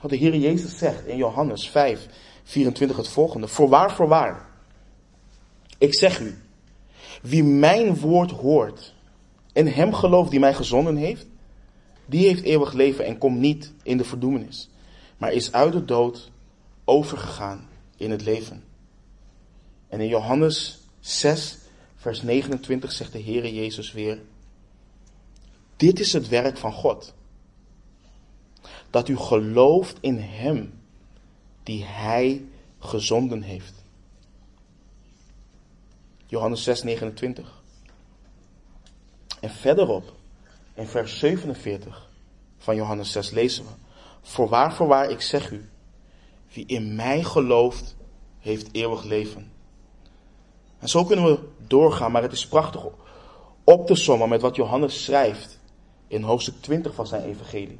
Wat 0.00 0.10
de 0.10 0.16
Heer 0.16 0.36
Jezus 0.36 0.78
zegt 0.78 1.06
in 1.06 1.16
Johannes 1.16 1.68
5, 1.68 2.08
24 2.50 2.96
het 2.96 3.08
volgende. 3.08 3.48
Voorwaar, 3.48 3.92
voorwaar. 3.92 4.48
Ik 5.78 5.94
zeg 5.94 6.20
u, 6.20 6.38
wie 7.22 7.44
mijn 7.44 7.98
woord 7.98 8.30
hoort 8.30 8.94
en 9.52 9.66
hem 9.66 9.94
gelooft 9.94 10.30
die 10.30 10.40
mij 10.40 10.54
gezonden 10.54 10.96
heeft, 10.96 11.26
die 12.06 12.26
heeft 12.26 12.42
eeuwig 12.42 12.72
leven 12.72 13.04
en 13.04 13.18
komt 13.18 13.38
niet 13.38 13.72
in 13.82 13.96
de 13.96 14.04
verdoemenis, 14.04 14.70
maar 15.16 15.32
is 15.32 15.52
uit 15.52 15.72
de 15.72 15.84
dood 15.84 16.30
overgegaan 16.84 17.68
in 17.96 18.10
het 18.10 18.22
leven. 18.22 18.64
En 19.88 20.00
in 20.00 20.08
Johannes 20.08 20.78
6, 21.00 21.58
vers 21.96 22.22
29 22.22 22.92
zegt 22.92 23.12
de 23.12 23.22
Heere 23.22 23.54
Jezus 23.54 23.92
weer, 23.92 24.18
dit 25.76 26.00
is 26.00 26.12
het 26.12 26.28
werk 26.28 26.56
van 26.56 26.72
God. 26.72 27.14
Dat 28.90 29.08
u 29.08 29.16
gelooft 29.16 29.96
in 30.00 30.18
Hem 30.18 30.79
die 31.62 31.84
Hij 31.84 32.44
gezonden 32.78 33.42
heeft. 33.42 33.74
Johannes 36.26 36.62
6, 36.62 36.82
29. 36.82 37.62
En 39.40 39.50
verderop, 39.50 40.12
in 40.74 40.86
vers 40.86 41.18
47 41.18 42.08
van 42.58 42.76
Johannes 42.76 43.12
6 43.12 43.30
lezen 43.30 43.64
we. 43.64 43.70
Voorwaar, 44.22 44.74
voorwaar, 44.74 45.10
ik 45.10 45.20
zeg 45.20 45.50
u, 45.50 45.68
wie 46.52 46.66
in 46.66 46.94
mij 46.94 47.22
gelooft, 47.22 47.96
heeft 48.38 48.68
eeuwig 48.72 49.04
leven. 49.04 49.52
En 50.78 50.88
zo 50.88 51.04
kunnen 51.04 51.24
we 51.24 51.38
doorgaan, 51.66 52.12
maar 52.12 52.22
het 52.22 52.32
is 52.32 52.46
prachtig 52.46 52.86
op 53.64 53.86
te 53.86 53.94
sommen 53.94 54.28
met 54.28 54.40
wat 54.40 54.56
Johannes 54.56 55.04
schrijft 55.04 55.58
in 56.06 56.22
hoofdstuk 56.22 56.54
20 56.60 56.94
van 56.94 57.06
zijn 57.06 57.22
evangelie. 57.22 57.78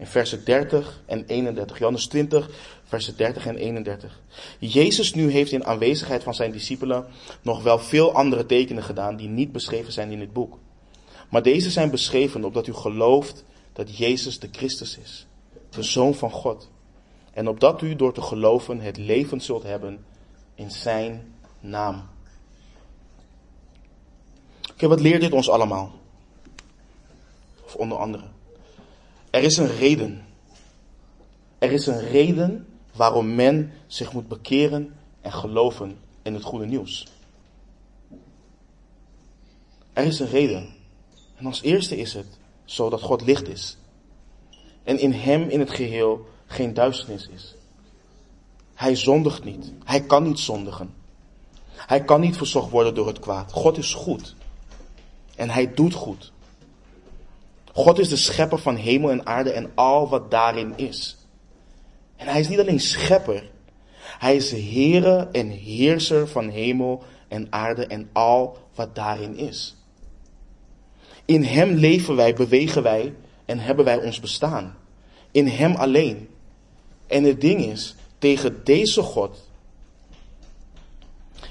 In 0.00 0.06
versen 0.06 0.44
30 0.44 1.02
en 1.06 1.24
31. 1.26 1.78
Johannes 1.78 2.06
20, 2.06 2.50
versen 2.84 3.16
30 3.16 3.46
en 3.46 3.56
31. 3.56 4.20
Jezus 4.58 5.14
nu 5.14 5.30
heeft 5.30 5.52
in 5.52 5.64
aanwezigheid 5.64 6.22
van 6.22 6.34
zijn 6.34 6.52
discipelen 6.52 7.06
nog 7.42 7.62
wel 7.62 7.78
veel 7.78 8.12
andere 8.12 8.46
tekenen 8.46 8.82
gedaan 8.82 9.16
die 9.16 9.28
niet 9.28 9.52
beschreven 9.52 9.92
zijn 9.92 10.10
in 10.10 10.20
het 10.20 10.32
boek. 10.32 10.58
Maar 11.28 11.42
deze 11.42 11.70
zijn 11.70 11.90
beschreven 11.90 12.44
opdat 12.44 12.66
u 12.66 12.72
gelooft 12.72 13.44
dat 13.72 13.96
Jezus 13.96 14.38
de 14.38 14.48
Christus 14.52 14.98
is, 14.98 15.26
de 15.70 15.82
Zoon 15.82 16.14
van 16.14 16.30
God. 16.30 16.70
En 17.32 17.48
opdat 17.48 17.82
u 17.82 17.96
door 17.96 18.12
te 18.12 18.22
geloven 18.22 18.80
het 18.80 18.96
leven 18.96 19.40
zult 19.40 19.62
hebben 19.62 20.04
in 20.54 20.70
zijn 20.70 21.34
naam. 21.60 22.08
Oké, 24.72 24.88
wat 24.88 25.00
leert 25.00 25.20
dit 25.20 25.32
ons 25.32 25.50
allemaal? 25.50 25.92
Of 27.64 27.74
onder 27.74 27.98
andere. 27.98 28.24
Er 29.30 29.42
is 29.42 29.56
een 29.56 29.76
reden. 29.76 30.24
Er 31.58 31.72
is 31.72 31.86
een 31.86 32.00
reden 32.00 32.66
waarom 32.94 33.34
men 33.34 33.72
zich 33.86 34.12
moet 34.12 34.28
bekeren 34.28 34.94
en 35.20 35.32
geloven 35.32 35.98
in 36.22 36.34
het 36.34 36.42
goede 36.42 36.66
nieuws. 36.66 37.06
Er 39.92 40.04
is 40.04 40.20
een 40.20 40.28
reden. 40.28 40.68
En 41.36 41.46
als 41.46 41.62
eerste 41.62 41.96
is 41.96 42.14
het 42.14 42.26
zodat 42.64 43.02
God 43.02 43.22
licht 43.22 43.48
is. 43.48 43.76
En 44.82 44.98
in 44.98 45.12
hem 45.12 45.48
in 45.48 45.60
het 45.60 45.70
geheel 45.70 46.26
geen 46.46 46.74
duisternis 46.74 47.28
is. 47.28 47.54
Hij 48.74 48.96
zondigt 48.96 49.44
niet. 49.44 49.72
Hij 49.84 50.00
kan 50.00 50.22
niet 50.22 50.38
zondigen. 50.38 50.94
Hij 51.72 52.04
kan 52.04 52.20
niet 52.20 52.36
verzocht 52.36 52.70
worden 52.70 52.94
door 52.94 53.06
het 53.06 53.18
kwaad. 53.18 53.52
God 53.52 53.78
is 53.78 53.94
goed. 53.94 54.34
En 55.36 55.50
hij 55.50 55.74
doet 55.74 55.94
goed. 55.94 56.32
God 57.72 57.98
is 57.98 58.08
de 58.08 58.16
schepper 58.16 58.58
van 58.58 58.76
hemel 58.76 59.10
en 59.10 59.26
aarde 59.26 59.50
en 59.50 59.70
al 59.74 60.08
wat 60.08 60.30
daarin 60.30 60.72
is. 60.76 61.16
En 62.16 62.26
hij 62.26 62.40
is 62.40 62.48
niet 62.48 62.60
alleen 62.60 62.80
schepper. 62.80 63.50
Hij 64.18 64.36
is 64.36 64.50
Heere 64.50 65.28
en 65.32 65.48
heerser 65.48 66.28
van 66.28 66.48
hemel 66.48 67.02
en 67.28 67.46
aarde 67.50 67.86
en 67.86 68.10
al 68.12 68.58
wat 68.74 68.94
daarin 68.94 69.36
is. 69.36 69.76
In 71.24 71.44
Hem 71.44 71.74
leven 71.74 72.16
wij, 72.16 72.34
bewegen 72.34 72.82
wij 72.82 73.14
en 73.44 73.58
hebben 73.58 73.84
wij 73.84 73.96
ons 73.96 74.20
bestaan. 74.20 74.76
In 75.30 75.46
Hem 75.46 75.74
alleen. 75.74 76.28
En 77.06 77.24
het 77.24 77.40
ding 77.40 77.64
is, 77.64 77.94
tegen 78.18 78.64
deze 78.64 79.02
God, 79.02 79.48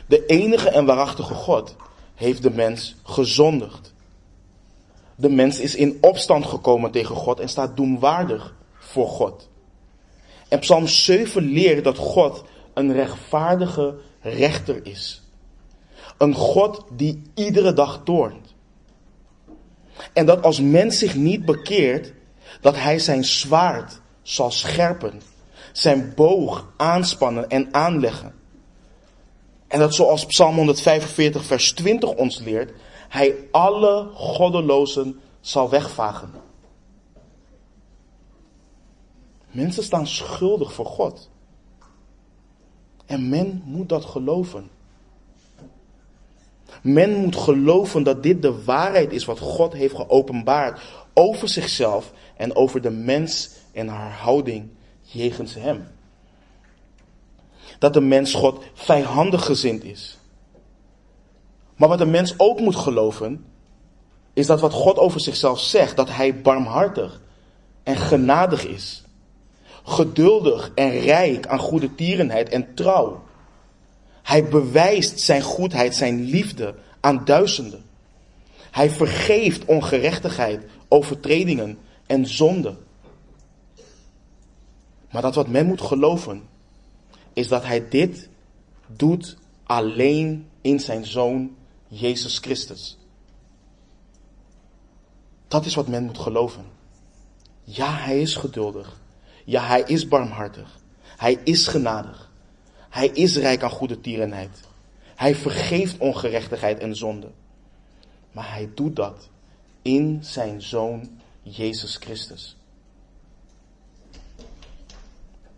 de 0.08 0.26
enige 0.26 0.70
en 0.70 0.86
waarachtige 0.86 1.34
God, 1.34 1.76
heeft 2.16 2.42
de 2.42 2.52
mens 2.52 2.96
gezondigd. 3.04 3.94
De 5.20 5.30
mens 5.30 5.60
is 5.60 5.76
in 5.76 5.98
opstand 6.02 6.46
gekomen 6.46 6.92
tegen 6.92 7.16
God 7.16 7.40
en 7.40 7.50
staat 7.50 7.78
doemwaardig 7.78 8.56
voor 8.78 9.08
God. 9.08 9.50
En 10.48 10.60
Psalm 10.60 10.88
7 10.88 11.44
leert 11.44 11.84
dat 11.84 11.98
God 11.98 12.44
een 12.74 12.94
rechtvaardige 12.94 13.96
rechter 14.22 14.86
is. 14.86 15.22
Een 16.18 16.34
God 16.34 16.84
die 16.92 17.22
iedere 17.36 17.74
dag 17.74 18.02
toornt. 18.04 18.54
En 20.14 20.26
dat 20.26 20.44
als 20.44 20.62
mens 20.62 20.98
zich 20.98 21.16
niet 21.16 21.46
bekeert, 21.46 22.14
dat 22.62 22.76
hij 22.76 23.00
zijn 23.00 23.24
zwaard 23.24 24.02
zal 24.22 24.52
scherpen, 24.52 25.22
zijn 25.72 26.14
boog 26.16 26.68
aanspannen 26.78 27.50
en 27.50 27.68
aanleggen. 27.72 28.34
En 29.68 29.80
dat 29.80 29.96
zoals 29.96 30.26
Psalm 30.26 30.56
145 30.56 31.46
vers 31.46 31.72
20 31.74 32.10
ons 32.10 32.40
leert, 32.40 32.72
hij 33.10 33.48
alle 33.52 34.10
goddelozen 34.14 35.20
zal 35.40 35.70
wegvagen. 35.70 36.32
Mensen 39.52 39.84
staan 39.84 40.08
schuldig 40.08 40.74
voor 40.74 40.86
God. 40.86 41.30
En 43.06 43.30
men 43.30 43.62
moet 43.66 43.90
dat 43.90 44.06
geloven. 44.06 44.70
Men 46.82 47.16
moet 47.16 47.36
geloven 47.36 48.04
dat 48.04 48.24
dit 48.24 48.42
de 48.42 48.64
waarheid 48.64 49.12
is 49.12 49.26
wat 49.26 49.40
God 49.40 49.74
heeft 49.74 49.96
geopenbaard 49.96 50.82
over 51.14 51.50
zichzelf 51.50 52.14
en 52.38 52.56
over 52.56 52.82
de 52.82 52.90
mens 52.90 53.50
en 53.72 53.88
haar 53.88 54.12
houding 54.12 54.70
jegens 55.02 55.54
hem. 55.54 55.88
Dat 57.80 57.94
de 57.94 58.02
mens 58.02 58.34
God 58.34 58.64
vijandig 58.74 59.46
gezind 59.46 59.84
is. 59.84 60.19
Maar 61.80 61.90
wat 61.90 61.98
de 61.98 62.06
mens 62.06 62.34
ook 62.38 62.60
moet 62.60 62.76
geloven, 62.76 63.46
is 64.34 64.46
dat 64.46 64.60
wat 64.60 64.74
God 64.74 64.98
over 64.98 65.20
zichzelf 65.20 65.60
zegt, 65.60 65.96
dat 65.96 66.10
hij 66.10 66.42
barmhartig 66.42 67.22
en 67.84 67.98
genadig 67.98 68.66
is. 68.66 69.04
Geduldig 69.84 70.72
en 70.76 71.00
rijk 71.00 71.48
aan 71.48 71.60
goede 71.60 71.96
tierenheid 71.96 72.50
en 72.50 72.74
trouw. 72.74 73.24
Hij 74.22 74.44
bewijst 74.44 75.20
zijn 75.20 75.42
goedheid, 75.42 75.96
zijn 75.96 76.24
liefde 76.24 76.76
aan 77.00 77.26
duizenden. 77.26 77.84
Hij 78.72 78.90
vergeeft 78.90 79.66
ongerechtigheid, 79.66 80.64
overtredingen 80.88 81.78
en 82.06 82.28
zonde. 82.28 82.76
Maar 85.12 85.22
dat 85.22 85.36
wat 85.36 85.48
men 85.48 85.66
moet 85.66 85.82
geloven, 85.82 86.44
is 87.34 87.48
dat 87.48 87.66
hij 87.66 87.90
dit 87.90 88.30
doet 88.88 89.38
alleen 89.64 90.48
in 90.62 90.80
zijn 90.80 91.06
zoon 91.06 91.58
Jezus 91.90 92.38
Christus. 92.38 92.98
Dat 95.48 95.66
is 95.66 95.76
wat 95.76 95.88
men 95.88 96.04
moet 96.04 96.18
geloven. 96.18 96.66
Ja, 97.64 97.96
hij 97.96 98.22
is 98.22 98.36
geduldig. 98.36 99.00
Ja, 99.46 99.68
hij 99.68 99.82
is 99.82 100.08
barmhartig. 100.08 100.80
Hij 101.18 101.40
is 101.44 101.68
genadig. 101.68 102.32
Hij 102.90 103.08
is 103.08 103.38
rijk 103.38 103.64
aan 103.64 103.70
goede 103.70 104.02
tierenheid. 104.02 104.60
Hij 105.16 105.36
vergeeft 105.36 105.98
ongerechtigheid 105.98 106.80
en 106.80 106.96
zonde. 106.96 107.32
Maar 108.32 108.52
hij 108.52 108.70
doet 108.76 108.96
dat 108.96 109.30
in 109.82 110.20
zijn 110.22 110.62
zoon 110.62 111.20
Jezus 111.42 111.96
Christus. 111.96 112.58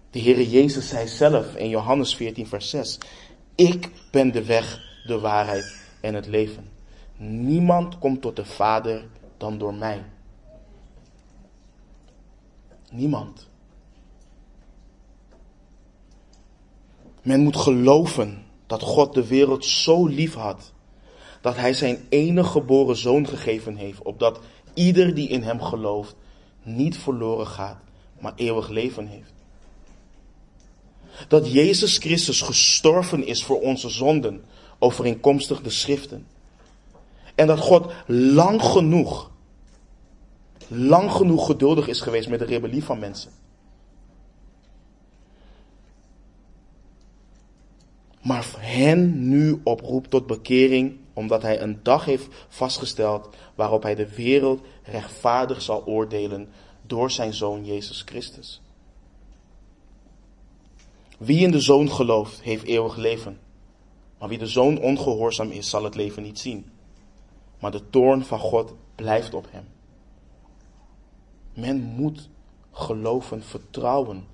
De 0.10 0.22
Heere 0.22 0.50
Jezus 0.50 0.88
zei 0.88 1.08
zelf 1.08 1.56
in 1.56 1.70
Johannes 1.70 2.16
14, 2.16 2.48
vers 2.48 2.70
6: 2.70 2.98
Ik 3.56 3.90
ben 4.12 4.32
de 4.32 4.46
weg, 4.46 4.80
de 5.06 5.20
waarheid 5.20 5.81
en 6.02 6.14
het 6.14 6.28
leven. 6.28 6.70
Niemand 7.18 7.98
komt 7.98 8.22
tot 8.22 8.36
de 8.36 8.46
Vader 8.46 9.08
dan 9.38 9.58
door 9.58 9.74
mij. 9.74 10.04
Niemand. 12.92 13.50
Men 17.22 17.40
moet 17.40 17.58
geloven 17.58 18.46
dat 18.68 18.82
God 18.82 19.14
de 19.14 19.28
wereld 19.28 19.66
zo 19.66 20.06
lief 20.06 20.34
had, 20.34 20.74
dat 21.42 21.56
hij 21.56 21.74
zijn 21.74 22.06
enige 22.10 22.50
geboren 22.50 22.96
zoon 22.96 23.28
gegeven 23.28 23.76
heeft, 23.76 24.02
opdat 24.02 24.40
ieder 24.74 25.16
die 25.16 25.28
in 25.28 25.44
hem 25.44 25.62
gelooft 25.62 26.16
niet 26.64 26.98
verloren 26.98 27.48
gaat, 27.48 27.78
maar 28.20 28.34
eeuwig 28.36 28.70
leven 28.70 29.08
heeft. 29.08 29.34
Dat 31.28 31.52
Jezus 31.52 31.98
Christus 31.98 32.42
gestorven 32.42 33.28
is 33.28 33.44
voor 33.44 33.62
onze 33.62 33.90
zonden, 33.90 34.44
overeenkomstig 34.82 35.62
de 35.62 35.70
schriften. 35.70 36.28
En 37.36 37.48
dat 37.48 37.60
God 37.60 37.94
lang 38.08 38.62
genoeg, 38.62 39.32
lang 40.68 41.12
genoeg 41.12 41.46
geduldig 41.46 41.88
is 41.88 42.02
geweest 42.02 42.30
met 42.30 42.40
de 42.40 42.46
rebellie 42.46 42.84
van 42.84 43.00
mensen. 43.00 43.32
Maar 48.22 48.46
hen 48.58 49.30
nu 49.30 49.60
oproept 49.64 50.10
tot 50.10 50.28
bekering, 50.28 50.98
omdat 51.14 51.42
hij 51.42 51.62
een 51.62 51.80
dag 51.84 52.06
heeft 52.06 52.28
vastgesteld 52.48 53.36
waarop 53.56 53.84
hij 53.84 53.96
de 53.96 54.16
wereld 54.16 54.62
rechtvaardig 54.84 55.62
zal 55.62 55.86
oordelen 55.86 56.50
door 56.86 57.12
zijn 57.12 57.34
zoon 57.34 57.66
Jezus 57.66 58.02
Christus. 58.06 58.62
Wie 61.18 61.40
in 61.40 61.52
de 61.52 61.60
zoon 61.60 61.92
gelooft, 61.92 62.42
heeft 62.42 62.64
eeuwig 62.64 62.96
leven. 62.96 63.40
Maar 64.22 64.30
wie 64.30 64.40
de 64.40 64.48
zoon 64.48 64.80
ongehoorzaam 64.80 65.52
is, 65.52 65.70
zal 65.70 65.84
het 65.84 65.96
leven 65.96 66.24
niet 66.24 66.40
zien. 66.40 66.66
Maar 67.60 67.72
de 67.72 67.90
toorn 67.90 68.26
van 68.26 68.40
God 68.40 68.74
blijft 68.96 69.34
op 69.34 69.48
hem. 69.50 69.68
Men 71.54 71.82
moet 71.82 72.30
geloven, 72.72 73.44
vertrouwen 73.44 74.28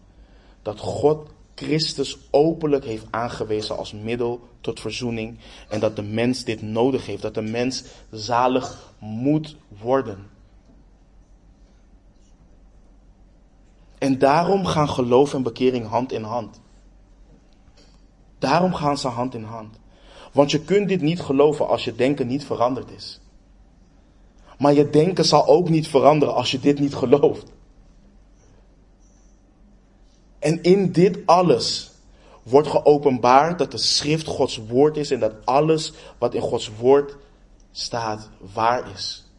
dat 0.61 0.79
God 0.79 1.29
Christus 1.55 2.17
openlijk 2.31 2.85
heeft 2.85 3.05
aangewezen 3.09 3.77
als 3.77 3.93
middel 3.93 4.47
tot 4.61 4.79
verzoening 4.79 5.37
en 5.69 5.79
dat 5.79 5.95
de 5.95 6.03
mens 6.03 6.43
dit 6.43 6.61
nodig 6.61 7.05
heeft, 7.05 7.21
dat 7.21 7.33
de 7.33 7.41
mens 7.41 7.83
zalig 8.11 8.93
moet 8.99 9.55
worden. 9.67 10.29
En 13.97 14.19
daarom 14.19 14.65
gaan 14.65 14.89
geloof 14.89 15.33
en 15.33 15.43
bekering 15.43 15.87
hand 15.87 16.11
in 16.11 16.23
hand. 16.23 16.59
Daarom 18.39 18.73
gaan 18.73 18.97
ze 18.97 19.07
hand 19.07 19.33
in 19.33 19.43
hand. 19.43 19.75
Want 20.31 20.51
je 20.51 20.59
kunt 20.59 20.87
dit 20.87 21.01
niet 21.01 21.21
geloven 21.21 21.67
als 21.67 21.83
je 21.83 21.95
denken 21.95 22.27
niet 22.27 22.45
veranderd 22.45 22.91
is. 22.91 23.19
Maar 24.57 24.73
je 24.73 24.89
denken 24.89 25.25
zal 25.25 25.47
ook 25.47 25.69
niet 25.69 25.87
veranderen 25.87 26.35
als 26.35 26.51
je 26.51 26.59
dit 26.59 26.79
niet 26.79 26.95
gelooft. 26.95 27.51
En 30.39 30.63
in 30.63 30.91
dit 30.91 31.17
alles 31.25 31.91
wordt 32.43 32.67
geopenbaard 32.67 33.57
dat 33.57 33.71
de 33.71 33.77
schrift 33.77 34.27
Gods 34.27 34.57
woord 34.67 34.97
is 34.97 35.11
en 35.11 35.19
dat 35.19 35.33
alles 35.45 35.93
wat 36.17 36.33
in 36.33 36.41
Gods 36.41 36.71
woord 36.79 37.15
staat 37.71 38.29
waar 38.53 38.91
is. 38.91 39.31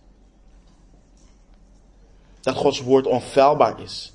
Dat 2.41 2.57
Gods 2.57 2.81
woord 2.81 3.07
onfeilbaar 3.07 3.81
is. 3.81 4.13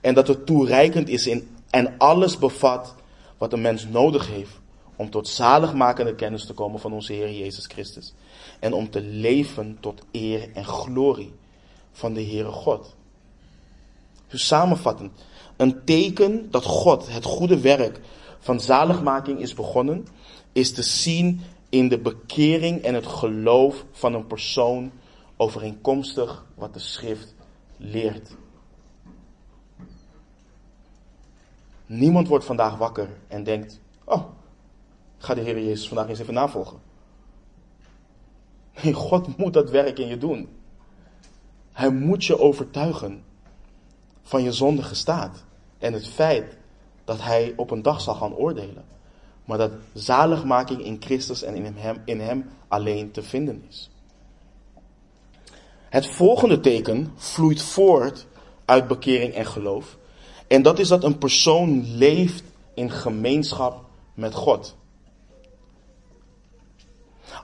En 0.00 0.14
dat 0.14 0.28
het 0.28 0.46
toereikend 0.46 1.08
is 1.08 1.26
in, 1.26 1.56
en 1.70 1.94
alles 1.98 2.38
bevat 2.38 2.94
wat 3.42 3.52
een 3.52 3.60
mens 3.60 3.86
nodig 3.86 4.28
heeft 4.28 4.60
om 4.96 5.10
tot 5.10 5.28
zaligmakende 5.28 6.14
kennis 6.14 6.46
te 6.46 6.52
komen 6.52 6.80
van 6.80 6.92
onze 6.92 7.12
Heer 7.12 7.32
Jezus 7.32 7.66
Christus. 7.66 8.14
En 8.60 8.72
om 8.72 8.90
te 8.90 9.00
leven 9.00 9.76
tot 9.80 10.02
eer 10.12 10.48
en 10.54 10.64
glorie 10.64 11.32
van 11.92 12.12
de 12.12 12.22
Heere 12.22 12.50
God. 12.50 12.94
Dus 14.28 14.46
samenvattend, 14.46 15.12
een 15.56 15.84
teken 15.84 16.50
dat 16.50 16.64
God 16.64 17.08
het 17.08 17.24
goede 17.24 17.60
werk 17.60 18.00
van 18.38 18.60
zaligmaking 18.60 19.40
is 19.40 19.54
begonnen, 19.54 20.06
is 20.52 20.72
te 20.72 20.82
zien 20.82 21.40
in 21.68 21.88
de 21.88 21.98
bekering 21.98 22.82
en 22.82 22.94
het 22.94 23.06
geloof 23.06 23.84
van 23.92 24.14
een 24.14 24.26
persoon 24.26 24.90
overeenkomstig 25.36 26.44
wat 26.54 26.74
de 26.74 26.80
schrift 26.80 27.34
leert. 27.76 28.30
Niemand 31.94 32.28
wordt 32.28 32.44
vandaag 32.44 32.76
wakker 32.76 33.08
en 33.28 33.44
denkt, 33.44 33.80
oh, 34.04 34.24
ga 35.18 35.34
de 35.34 35.40
Heer 35.40 35.62
Jezus 35.62 35.88
vandaag 35.88 36.08
eens 36.08 36.18
even 36.18 36.34
navolgen. 36.34 36.78
Nee, 38.82 38.92
God 38.92 39.36
moet 39.36 39.52
dat 39.52 39.70
werk 39.70 39.98
in 39.98 40.06
je 40.06 40.18
doen. 40.18 40.48
Hij 41.72 41.90
moet 41.90 42.24
je 42.24 42.38
overtuigen 42.38 43.24
van 44.22 44.42
je 44.42 44.52
zondige 44.52 44.94
staat. 44.94 45.44
En 45.78 45.92
het 45.92 46.08
feit 46.08 46.56
dat 47.04 47.22
hij 47.22 47.52
op 47.56 47.70
een 47.70 47.82
dag 47.82 48.00
zal 48.00 48.14
gaan 48.14 48.34
oordelen. 48.34 48.84
Maar 49.44 49.58
dat 49.58 49.72
zaligmaking 49.92 50.84
in 50.84 50.96
Christus 51.00 51.42
en 51.42 51.54
in 51.54 51.76
hem, 51.76 52.02
in 52.04 52.20
hem 52.20 52.50
alleen 52.68 53.10
te 53.10 53.22
vinden 53.22 53.64
is. 53.68 53.90
Het 55.88 56.06
volgende 56.06 56.60
teken 56.60 57.12
vloeit 57.14 57.62
voort 57.62 58.26
uit 58.64 58.86
bekering 58.88 59.34
en 59.34 59.46
geloof. 59.46 60.00
En 60.52 60.62
dat 60.62 60.78
is 60.78 60.88
dat 60.88 61.04
een 61.04 61.18
persoon 61.18 61.96
leeft 61.96 62.42
in 62.74 62.90
gemeenschap 62.90 63.84
met 64.14 64.34
God. 64.34 64.76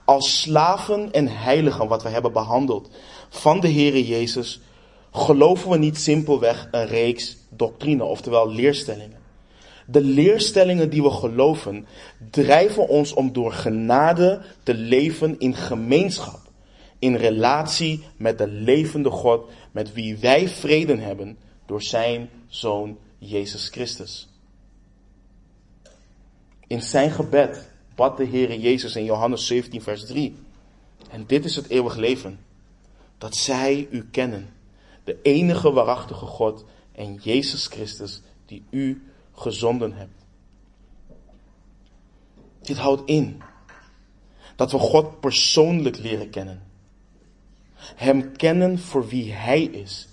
Als 0.05 0.41
slaven 0.41 1.11
en 1.11 1.27
heiligen, 1.27 1.87
wat 1.87 2.03
we 2.03 2.09
hebben 2.09 2.31
behandeld, 2.31 2.89
van 3.29 3.59
de 3.59 3.71
Heere 3.71 4.07
Jezus, 4.07 4.61
geloven 5.11 5.69
we 5.69 5.77
niet 5.77 5.97
simpelweg 5.97 6.67
een 6.71 6.85
reeks 6.85 7.37
doctrine, 7.49 8.03
oftewel 8.03 8.49
leerstellingen. 8.49 9.19
De 9.85 10.01
leerstellingen 10.01 10.89
die 10.89 11.03
we 11.03 11.11
geloven 11.11 11.87
drijven 12.31 12.87
ons 12.87 13.13
om 13.13 13.33
door 13.33 13.51
genade 13.51 14.41
te 14.63 14.73
leven 14.73 15.39
in 15.39 15.55
gemeenschap, 15.55 16.39
in 16.99 17.15
relatie 17.15 18.03
met 18.17 18.37
de 18.37 18.47
levende 18.47 19.09
God, 19.09 19.49
met 19.71 19.93
wie 19.93 20.17
wij 20.17 20.47
vrede 20.47 20.97
hebben 20.97 21.37
door 21.69 21.81
zijn 21.81 22.29
Zoon 22.47 22.97
Jezus 23.17 23.67
Christus. 23.67 24.27
In 26.67 26.81
zijn 26.81 27.11
gebed 27.11 27.71
bad 27.95 28.17
de 28.17 28.25
Heere 28.25 28.59
Jezus 28.59 28.95
in 28.95 29.03
Johannes 29.03 29.47
17, 29.47 29.81
vers 29.81 30.05
3. 30.05 30.35
En 31.09 31.25
dit 31.25 31.45
is 31.45 31.55
het 31.55 31.69
eeuwig 31.69 31.95
leven. 31.95 32.39
Dat 33.17 33.35
zij 33.35 33.87
u 33.91 34.07
kennen. 34.11 34.53
De 35.03 35.21
enige 35.21 35.71
waarachtige 35.71 36.25
God 36.25 36.65
en 36.91 37.15
Jezus 37.15 37.67
Christus 37.67 38.21
die 38.45 38.63
u 38.69 39.11
gezonden 39.33 39.93
hebt. 39.93 40.25
Dit 42.61 42.77
houdt 42.77 43.09
in 43.09 43.41
dat 44.55 44.71
we 44.71 44.77
God 44.77 45.19
persoonlijk 45.19 45.97
leren 45.97 46.29
kennen. 46.29 46.63
Hem 47.75 48.31
kennen 48.31 48.79
voor 48.79 49.07
wie 49.07 49.33
Hij 49.33 49.63
is. 49.63 50.07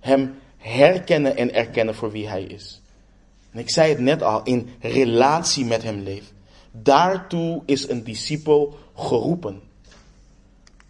Hem 0.00 0.40
herkennen 0.62 1.36
en 1.36 1.54
erkennen 1.54 1.94
voor 1.94 2.10
wie 2.10 2.28
Hij 2.28 2.42
is. 2.42 2.80
En 3.50 3.58
ik 3.58 3.70
zei 3.70 3.88
het 3.88 3.98
net 3.98 4.22
al, 4.22 4.42
in 4.42 4.68
relatie 4.80 5.64
met 5.64 5.82
Hem 5.82 6.00
leven. 6.00 6.36
Daartoe 6.72 7.62
is 7.66 7.88
een 7.88 8.04
discipel 8.04 8.78
geroepen. 8.94 9.60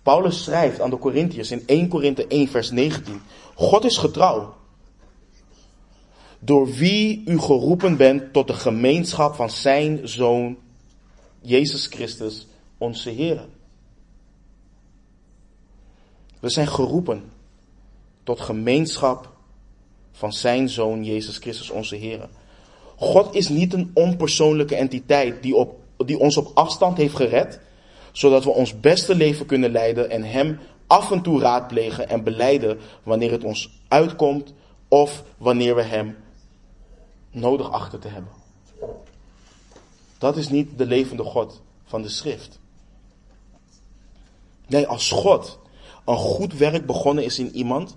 Paulus 0.03 0.43
schrijft 0.43 0.81
aan 0.81 0.91
de 0.91 0.99
Corinthiërs 0.99 1.51
in 1.51 1.63
1 1.67 1.89
Korinthe 1.89 2.27
1 2.27 2.49
vers 2.49 2.71
19. 2.71 3.21
God 3.55 3.85
is 3.85 3.97
getrouw. 3.97 4.55
Door 6.39 6.73
wie 6.73 7.23
u 7.27 7.39
geroepen 7.39 7.97
bent 7.97 8.33
tot 8.33 8.47
de 8.47 8.55
gemeenschap 8.55 9.35
van 9.35 9.51
zijn 9.51 10.09
Zoon, 10.09 10.57
Jezus 11.41 11.87
Christus, 11.87 12.47
onze 12.79 13.11
Heer. 13.11 13.47
We 16.41 16.51
zijn 16.51 16.69
geroepen 16.69 17.31
tot 18.23 18.41
gemeenschap 18.41 19.33
van 20.23 20.33
zijn 20.33 20.69
Zoon, 20.69 21.05
Jezus 21.05 21.37
Christus, 21.37 21.71
onze 21.71 21.97
Heer. 21.97 22.29
God 22.97 23.35
is 23.35 23.49
niet 23.49 23.73
een 23.73 23.91
onpersoonlijke 23.95 24.77
entiteit 24.77 25.43
die, 25.43 25.57
op, 25.57 25.81
die 25.97 26.19
ons 26.19 26.37
op 26.37 26.51
afstand 26.55 26.97
heeft 26.97 27.15
gered, 27.15 27.61
zodat 28.13 28.45
we 28.45 28.51
ons 28.51 28.81
beste 28.81 29.15
leven 29.15 29.47
kunnen 29.47 29.71
leiden 29.71 30.11
en 30.11 30.23
Hem 30.23 30.59
af 30.87 31.11
en 31.11 31.23
toe 31.23 31.41
raadplegen 31.41 32.09
en 32.09 32.23
beleiden 32.23 32.79
wanneer 33.03 33.31
het 33.31 33.45
ons 33.45 33.71
uitkomt 33.89 34.55
of 34.89 35.25
wanneer 35.37 35.75
we 35.75 35.83
Hem 35.83 36.17
nodig 37.31 37.71
achten 37.71 38.01
te 38.01 38.09
hebben. 38.09 38.33
Dat 40.19 40.37
is 40.37 40.49
niet 40.49 40.79
de 40.79 40.87
levende 40.87 41.25
God 41.25 41.61
van 41.85 42.03
de 42.03 42.09
schrift. 42.09 42.59
Nee, 44.67 44.87
als 44.87 45.11
God 45.11 45.59
een 46.05 46.17
goed 46.17 46.55
werk 46.55 46.87
begonnen 46.87 47.25
is 47.25 47.39
in 47.39 47.55
iemand, 47.55 47.97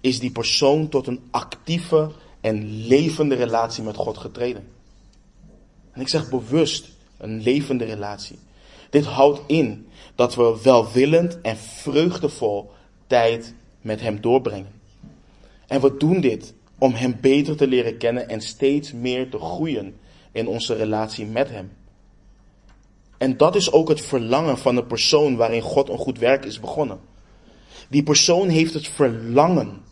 is 0.00 0.20
die 0.20 0.30
persoon 0.30 0.88
tot 0.88 1.06
een 1.06 1.20
actieve 1.30 2.10
en 2.40 2.86
levende 2.86 3.34
relatie 3.34 3.82
met 3.82 3.96
God 3.96 4.18
getreden. 4.18 4.68
En 5.92 6.00
ik 6.00 6.08
zeg 6.08 6.30
bewust 6.30 6.88
een 7.18 7.42
levende 7.42 7.84
relatie. 7.84 8.38
Dit 8.90 9.04
houdt 9.04 9.40
in 9.46 9.86
dat 10.14 10.34
we 10.34 10.60
welwillend 10.62 11.40
en 11.40 11.56
vreugdevol 11.56 12.70
tijd 13.06 13.54
met 13.80 14.00
Hem 14.00 14.20
doorbrengen. 14.20 14.80
En 15.66 15.80
we 15.80 15.96
doen 15.96 16.20
dit 16.20 16.54
om 16.78 16.92
Hem 16.92 17.16
beter 17.20 17.56
te 17.56 17.66
leren 17.66 17.98
kennen 17.98 18.28
en 18.28 18.40
steeds 18.40 18.92
meer 18.92 19.30
te 19.30 19.38
groeien 19.38 19.96
in 20.32 20.48
onze 20.48 20.74
relatie 20.74 21.26
met 21.26 21.50
Hem. 21.50 21.72
En 23.18 23.36
dat 23.36 23.54
is 23.54 23.72
ook 23.72 23.88
het 23.88 24.00
verlangen 24.00 24.58
van 24.58 24.76
een 24.76 24.86
persoon 24.86 25.36
waarin 25.36 25.62
God 25.62 25.88
een 25.88 25.98
goed 25.98 26.18
werk 26.18 26.44
is 26.44 26.60
begonnen. 26.60 27.00
Die 27.88 28.02
persoon 28.02 28.48
heeft 28.48 28.74
het 28.74 28.88
verlangen 28.88 29.82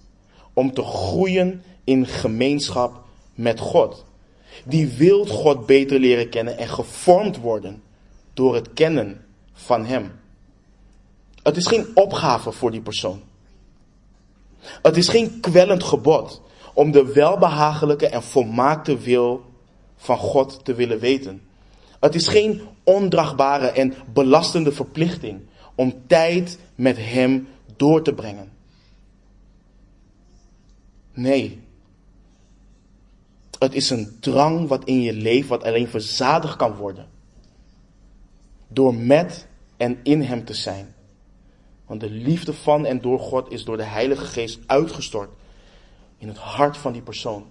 om 0.52 0.72
te 0.72 0.82
groeien 0.82 1.62
in 1.84 2.06
gemeenschap 2.06 3.02
met 3.34 3.60
God. 3.60 4.04
Die 4.64 4.86
wil 4.86 5.26
God 5.26 5.66
beter 5.66 5.98
leren 5.98 6.28
kennen 6.28 6.58
en 6.58 6.68
gevormd 6.68 7.36
worden 7.38 7.82
door 8.34 8.54
het 8.54 8.72
kennen 8.72 9.24
van 9.52 9.84
Hem. 9.84 10.12
Het 11.42 11.56
is 11.56 11.66
geen 11.66 11.86
opgave 11.94 12.52
voor 12.52 12.70
die 12.70 12.80
persoon. 12.80 13.22
Het 14.58 14.96
is 14.96 15.08
geen 15.08 15.40
kwellend 15.40 15.82
gebod 15.82 16.42
om 16.74 16.90
de 16.90 17.12
welbehagelijke 17.12 18.08
en 18.08 18.22
volmaakte 18.22 18.98
wil 18.98 19.44
van 19.96 20.18
God 20.18 20.64
te 20.64 20.74
willen 20.74 20.98
weten. 20.98 21.42
Het 22.00 22.14
is 22.14 22.28
geen 22.28 22.60
ondrachtbare 22.84 23.66
en 23.66 23.94
belastende 24.12 24.72
verplichting 24.72 25.40
om 25.74 25.94
tijd 26.06 26.58
met 26.74 26.96
Hem 26.98 27.48
door 27.76 28.02
te 28.02 28.14
brengen. 28.14 28.52
Nee. 31.12 31.62
Het 33.58 33.74
is 33.74 33.90
een 33.90 34.16
drang 34.20 34.68
wat 34.68 34.84
in 34.84 35.00
je 35.00 35.12
leeft, 35.12 35.48
wat 35.48 35.64
alleen 35.64 35.88
verzadigd 35.88 36.56
kan 36.56 36.74
worden. 36.74 37.08
Door 38.68 38.94
met 38.94 39.46
en 39.76 39.98
in 40.02 40.22
Hem 40.22 40.44
te 40.44 40.54
zijn. 40.54 40.94
Want 41.86 42.00
de 42.00 42.10
liefde 42.10 42.52
van 42.52 42.86
en 42.86 43.00
door 43.00 43.18
God 43.18 43.52
is 43.52 43.64
door 43.64 43.76
de 43.76 43.82
Heilige 43.82 44.24
Geest 44.24 44.58
uitgestort 44.66 45.30
in 46.18 46.28
het 46.28 46.38
hart 46.38 46.76
van 46.76 46.92
die 46.92 47.02
persoon. 47.02 47.46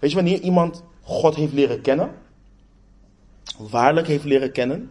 Weet 0.00 0.10
je 0.10 0.16
wanneer 0.16 0.40
iemand 0.40 0.82
God 1.00 1.34
heeft 1.34 1.52
leren 1.52 1.80
kennen? 1.80 2.22
waarlijk 3.58 4.06
heeft 4.06 4.24
leren 4.24 4.52
kennen, 4.52 4.90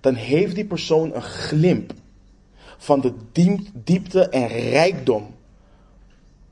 dan 0.00 0.14
heeft 0.14 0.54
die 0.54 0.66
persoon 0.66 1.14
een 1.14 1.22
glimp 1.22 1.92
van 2.80 3.00
de 3.00 3.14
diepte 3.72 4.28
en 4.28 4.46
rijkdom 4.46 5.34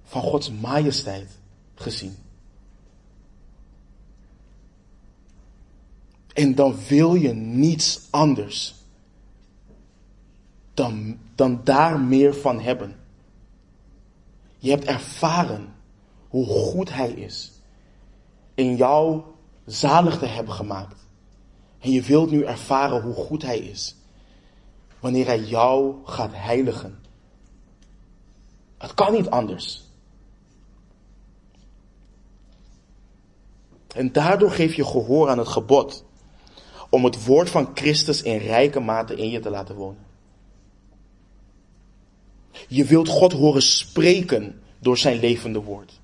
van 0.04 0.22
Gods 0.22 0.50
majesteit 0.50 1.38
gezien. 1.74 2.16
En 6.34 6.54
dan 6.54 6.76
wil 6.88 7.14
je 7.14 7.32
niets 7.32 8.00
anders 8.10 8.74
dan, 10.74 11.18
dan 11.34 11.60
daar 11.64 12.00
meer 12.00 12.34
van 12.34 12.60
hebben. 12.60 12.96
Je 14.58 14.70
hebt 14.70 14.84
ervaren 14.84 15.74
hoe 16.28 16.46
goed 16.46 16.92
Hij 16.92 17.10
is 17.10 17.52
in 18.54 18.76
jou 18.76 19.22
zalig 19.66 20.18
te 20.18 20.26
hebben 20.26 20.54
gemaakt. 20.54 21.06
En 21.78 21.90
je 21.90 22.02
wilt 22.02 22.30
nu 22.30 22.42
ervaren 22.44 23.02
hoe 23.02 23.14
goed 23.14 23.42
Hij 23.42 23.58
is. 23.58 23.97
Wanneer 25.00 25.26
Hij 25.26 25.40
jou 25.40 25.94
gaat 26.04 26.32
heiligen. 26.32 26.98
Het 28.78 28.94
kan 28.94 29.12
niet 29.12 29.30
anders. 29.30 29.86
En 33.94 34.12
daardoor 34.12 34.50
geef 34.50 34.74
je 34.74 34.84
gehoor 34.84 35.28
aan 35.28 35.38
het 35.38 35.48
gebod 35.48 36.04
om 36.90 37.04
het 37.04 37.24
woord 37.24 37.50
van 37.50 37.70
Christus 37.74 38.22
in 38.22 38.36
rijke 38.36 38.80
mate 38.80 39.14
in 39.14 39.30
je 39.30 39.40
te 39.40 39.50
laten 39.50 39.74
wonen. 39.74 40.06
Je 42.68 42.84
wilt 42.84 43.08
God 43.08 43.32
horen 43.32 43.62
spreken 43.62 44.62
door 44.78 44.98
zijn 44.98 45.20
levende 45.20 45.62
woord. 45.62 46.00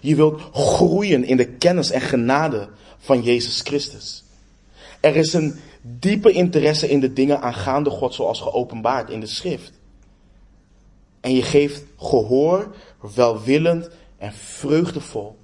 Je 0.00 0.14
wilt 0.14 0.40
groeien 0.52 1.24
in 1.24 1.36
de 1.36 1.48
kennis 1.48 1.90
en 1.90 2.00
genade 2.00 2.68
van 2.98 3.22
Jezus 3.22 3.60
Christus. 3.60 4.24
Er 5.00 5.16
is 5.16 5.32
een 5.32 5.60
diepe 5.82 6.32
interesse 6.32 6.88
in 6.88 7.00
de 7.00 7.12
dingen 7.12 7.40
aangaande 7.40 7.90
God 7.90 8.14
zoals 8.14 8.40
geopenbaard 8.40 9.10
in 9.10 9.20
de 9.20 9.26
schrift. 9.26 9.80
En 11.20 11.34
je 11.34 11.42
geeft 11.42 11.84
gehoor, 11.96 12.74
welwillend 13.14 13.90
en 14.18 14.32
vreugdevol. 14.32 15.38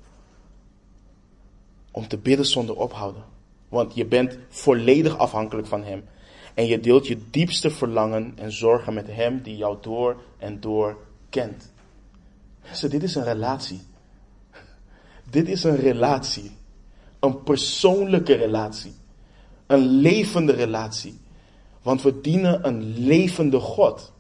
Om 1.91 2.09
te 2.09 2.19
bidden 2.19 2.47
zonder 2.47 2.77
ophouden. 2.77 3.25
Want 3.69 3.95
je 3.95 4.07
bent 4.07 4.39
volledig 4.49 5.19
afhankelijk 5.19 5.67
van 5.67 5.85
Hem. 5.85 6.05
En 6.55 6.67
je 6.67 6.81
deelt 6.81 7.07
je 7.07 7.19
diepste 7.31 7.71
verlangen 7.71 8.33
en 8.37 8.53
zorgen 8.53 8.95
met 8.95 9.07
Hem 9.07 9.43
die 9.43 9.57
jou 9.57 9.77
door 9.81 10.23
en 10.39 10.61
door 10.61 10.97
kent. 11.29 11.73
Dus 12.71 12.81
dit 12.81 13.03
is 13.03 13.15
een 13.15 13.25
relatie. 13.25 13.81
Dit 15.31 15.49
is 15.49 15.65
een 15.65 15.77
relatie. 15.77 16.57
Een 17.21 17.43
persoonlijke 17.43 18.35
relatie. 18.35 18.95
Een 19.67 19.87
levende 19.87 20.53
relatie. 20.53 21.19
Want 21.83 22.03
we 22.03 22.21
dienen 22.21 22.67
een 22.67 22.83
levende 22.99 23.61
God. 23.61 24.13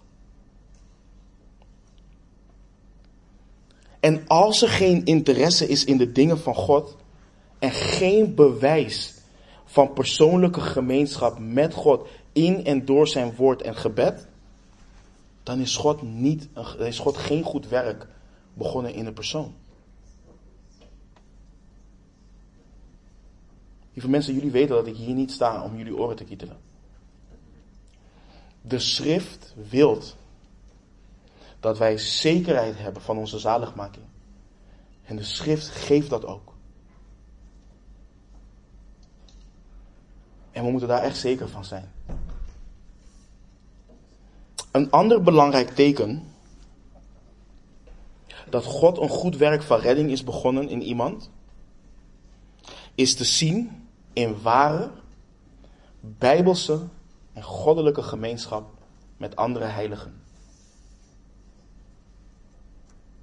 En 4.00 4.26
als 4.26 4.62
er 4.62 4.68
geen 4.68 5.04
interesse 5.04 5.68
is 5.68 5.84
in 5.84 5.96
de 5.96 6.12
dingen 6.12 6.38
van 6.38 6.54
God 6.54 6.96
en 7.58 7.70
geen 7.70 8.34
bewijs 8.34 9.14
van 9.64 9.92
persoonlijke 9.92 10.60
gemeenschap 10.60 11.38
met 11.38 11.74
God 11.74 12.08
in 12.32 12.64
en 12.64 12.84
door 12.84 13.08
zijn 13.08 13.34
woord 13.36 13.62
en 13.62 13.76
gebed, 13.76 14.26
dan 15.42 15.60
is 15.60 15.76
God, 15.76 16.02
niet, 16.02 16.48
is 16.78 16.98
God 16.98 17.16
geen 17.16 17.42
goed 17.42 17.68
werk 17.68 18.06
begonnen 18.54 18.94
in 18.94 19.06
een 19.06 19.12
persoon. 19.12 19.54
Lieve 23.96 24.10
mensen, 24.10 24.34
jullie 24.34 24.50
weten 24.50 24.74
dat 24.76 24.86
ik 24.86 24.96
hier 24.96 25.14
niet 25.14 25.32
sta 25.32 25.62
om 25.62 25.76
jullie 25.76 25.96
oren 25.96 26.16
te 26.16 26.24
kietelen. 26.24 26.56
De 28.60 28.78
schrift 28.78 29.54
wil 29.70 30.02
dat 31.60 31.78
wij 31.78 31.98
zekerheid 31.98 32.78
hebben 32.78 33.02
van 33.02 33.18
onze 33.18 33.38
zaligmaking. 33.38 34.04
En 35.04 35.16
de 35.16 35.22
schrift 35.22 35.68
geeft 35.68 36.10
dat 36.10 36.24
ook. 36.24 36.52
En 40.50 40.64
we 40.64 40.70
moeten 40.70 40.88
daar 40.88 41.02
echt 41.02 41.16
zeker 41.16 41.48
van 41.48 41.64
zijn. 41.64 41.92
Een 44.70 44.90
ander 44.90 45.22
belangrijk 45.22 45.68
teken 45.68 46.32
dat 48.50 48.64
God 48.64 48.98
een 48.98 49.08
goed 49.08 49.36
werk 49.36 49.62
van 49.62 49.80
redding 49.80 50.10
is 50.10 50.24
begonnen 50.24 50.68
in 50.68 50.82
iemand, 50.82 51.30
is 52.94 53.14
te 53.16 53.24
zien 53.24 53.84
in 54.16 54.42
ware, 54.42 54.90
bijbelse 56.00 56.86
en 57.32 57.42
goddelijke 57.42 58.02
gemeenschap 58.02 58.70
met 59.16 59.36
andere 59.36 59.64
heiligen. 59.64 60.22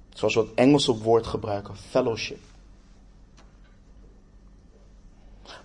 Zoals 0.08 0.34
we 0.34 0.40
het 0.40 0.54
Engelse 0.54 0.98
woord 0.98 1.26
gebruiken, 1.26 1.76
fellowship. 1.76 2.40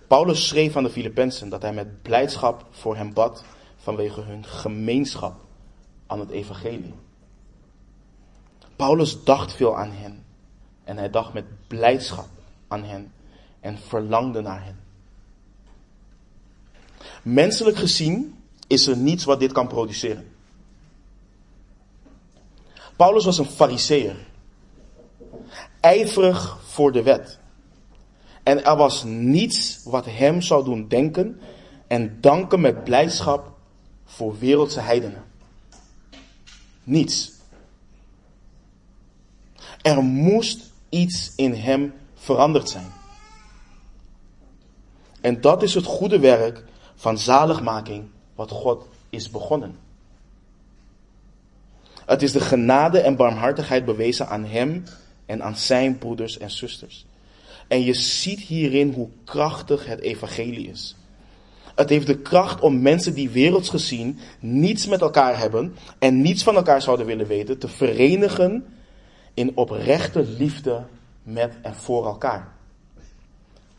Paulus 0.06 0.48
schreef 0.48 0.76
aan 0.76 0.82
de 0.82 0.90
Filippenzen 0.90 1.48
dat 1.48 1.62
hij 1.62 1.72
met 1.72 2.02
blijdschap 2.02 2.66
voor 2.70 2.96
hen 2.96 3.12
bad 3.12 3.44
vanwege 3.76 4.20
hun 4.20 4.44
gemeenschap 4.44 5.34
aan 6.06 6.20
het 6.20 6.30
evangelie. 6.30 6.94
Paulus 8.76 9.24
dacht 9.24 9.52
veel 9.52 9.76
aan 9.76 9.90
hen 9.90 10.24
en 10.84 10.96
hij 10.96 11.10
dacht 11.10 11.32
met 11.32 11.66
blijdschap 11.66 12.28
aan 12.68 12.84
hen 12.84 13.12
en 13.60 13.78
verlangde 13.78 14.40
naar 14.40 14.64
hen. 14.64 14.89
Menselijk 17.22 17.76
gezien 17.76 18.42
is 18.66 18.86
er 18.86 18.96
niets 18.96 19.24
wat 19.24 19.40
dit 19.40 19.52
kan 19.52 19.68
produceren. 19.68 20.32
Paulus 22.96 23.24
was 23.24 23.38
een 23.38 23.44
fariseer. 23.44 24.16
Ijverig 25.80 26.58
voor 26.64 26.92
de 26.92 27.02
wet. 27.02 27.38
En 28.42 28.64
er 28.64 28.76
was 28.76 29.04
niets 29.04 29.80
wat 29.84 30.06
hem 30.06 30.42
zou 30.42 30.64
doen 30.64 30.88
denken 30.88 31.40
en 31.86 32.20
danken 32.20 32.60
met 32.60 32.84
blijdschap 32.84 33.52
voor 34.04 34.38
wereldse 34.38 34.80
heidenen. 34.80 35.24
Niets. 36.84 37.32
Er 39.82 40.02
moest 40.02 40.72
iets 40.88 41.32
in 41.36 41.54
hem 41.54 41.94
veranderd 42.14 42.68
zijn. 42.68 42.92
En 45.20 45.40
dat 45.40 45.62
is 45.62 45.74
het 45.74 45.84
goede 45.84 46.18
werk 46.18 46.64
van 47.00 47.18
zaligmaking 47.18 48.04
wat 48.34 48.50
God 48.50 48.88
is 49.10 49.30
begonnen. 49.30 49.78
Het 52.06 52.22
is 52.22 52.32
de 52.32 52.40
genade 52.40 52.98
en 52.98 53.16
barmhartigheid 53.16 53.84
bewezen 53.84 54.28
aan 54.28 54.44
hem 54.44 54.84
en 55.26 55.42
aan 55.42 55.56
zijn 55.56 55.98
broeders 55.98 56.38
en 56.38 56.50
zusters. 56.50 57.06
En 57.68 57.84
je 57.84 57.94
ziet 57.94 58.40
hierin 58.40 58.92
hoe 58.92 59.08
krachtig 59.24 59.86
het 59.86 60.00
evangelie 60.00 60.68
is. 60.68 60.96
Het 61.74 61.88
heeft 61.88 62.06
de 62.06 62.18
kracht 62.18 62.60
om 62.60 62.82
mensen 62.82 63.14
die 63.14 63.30
werelds 63.30 63.68
gezien 63.68 64.18
niets 64.40 64.86
met 64.86 65.00
elkaar 65.00 65.38
hebben 65.38 65.74
en 65.98 66.20
niets 66.20 66.42
van 66.42 66.56
elkaar 66.56 66.82
zouden 66.82 67.06
willen 67.06 67.26
weten, 67.26 67.58
te 67.58 67.68
verenigen 67.68 68.66
in 69.34 69.56
oprechte 69.56 70.24
liefde 70.24 70.84
met 71.22 71.54
en 71.62 71.74
voor 71.74 72.06
elkaar. 72.06 72.52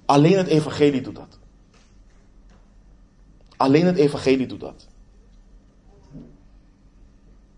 Alleen 0.05 0.37
het 0.37 0.47
evangelie 0.47 1.01
doet 1.01 1.15
dat. 1.15 1.39
Alleen 3.61 3.85
het 3.85 3.97
evangelie 3.97 4.47
doet 4.47 4.59
dat. 4.59 4.87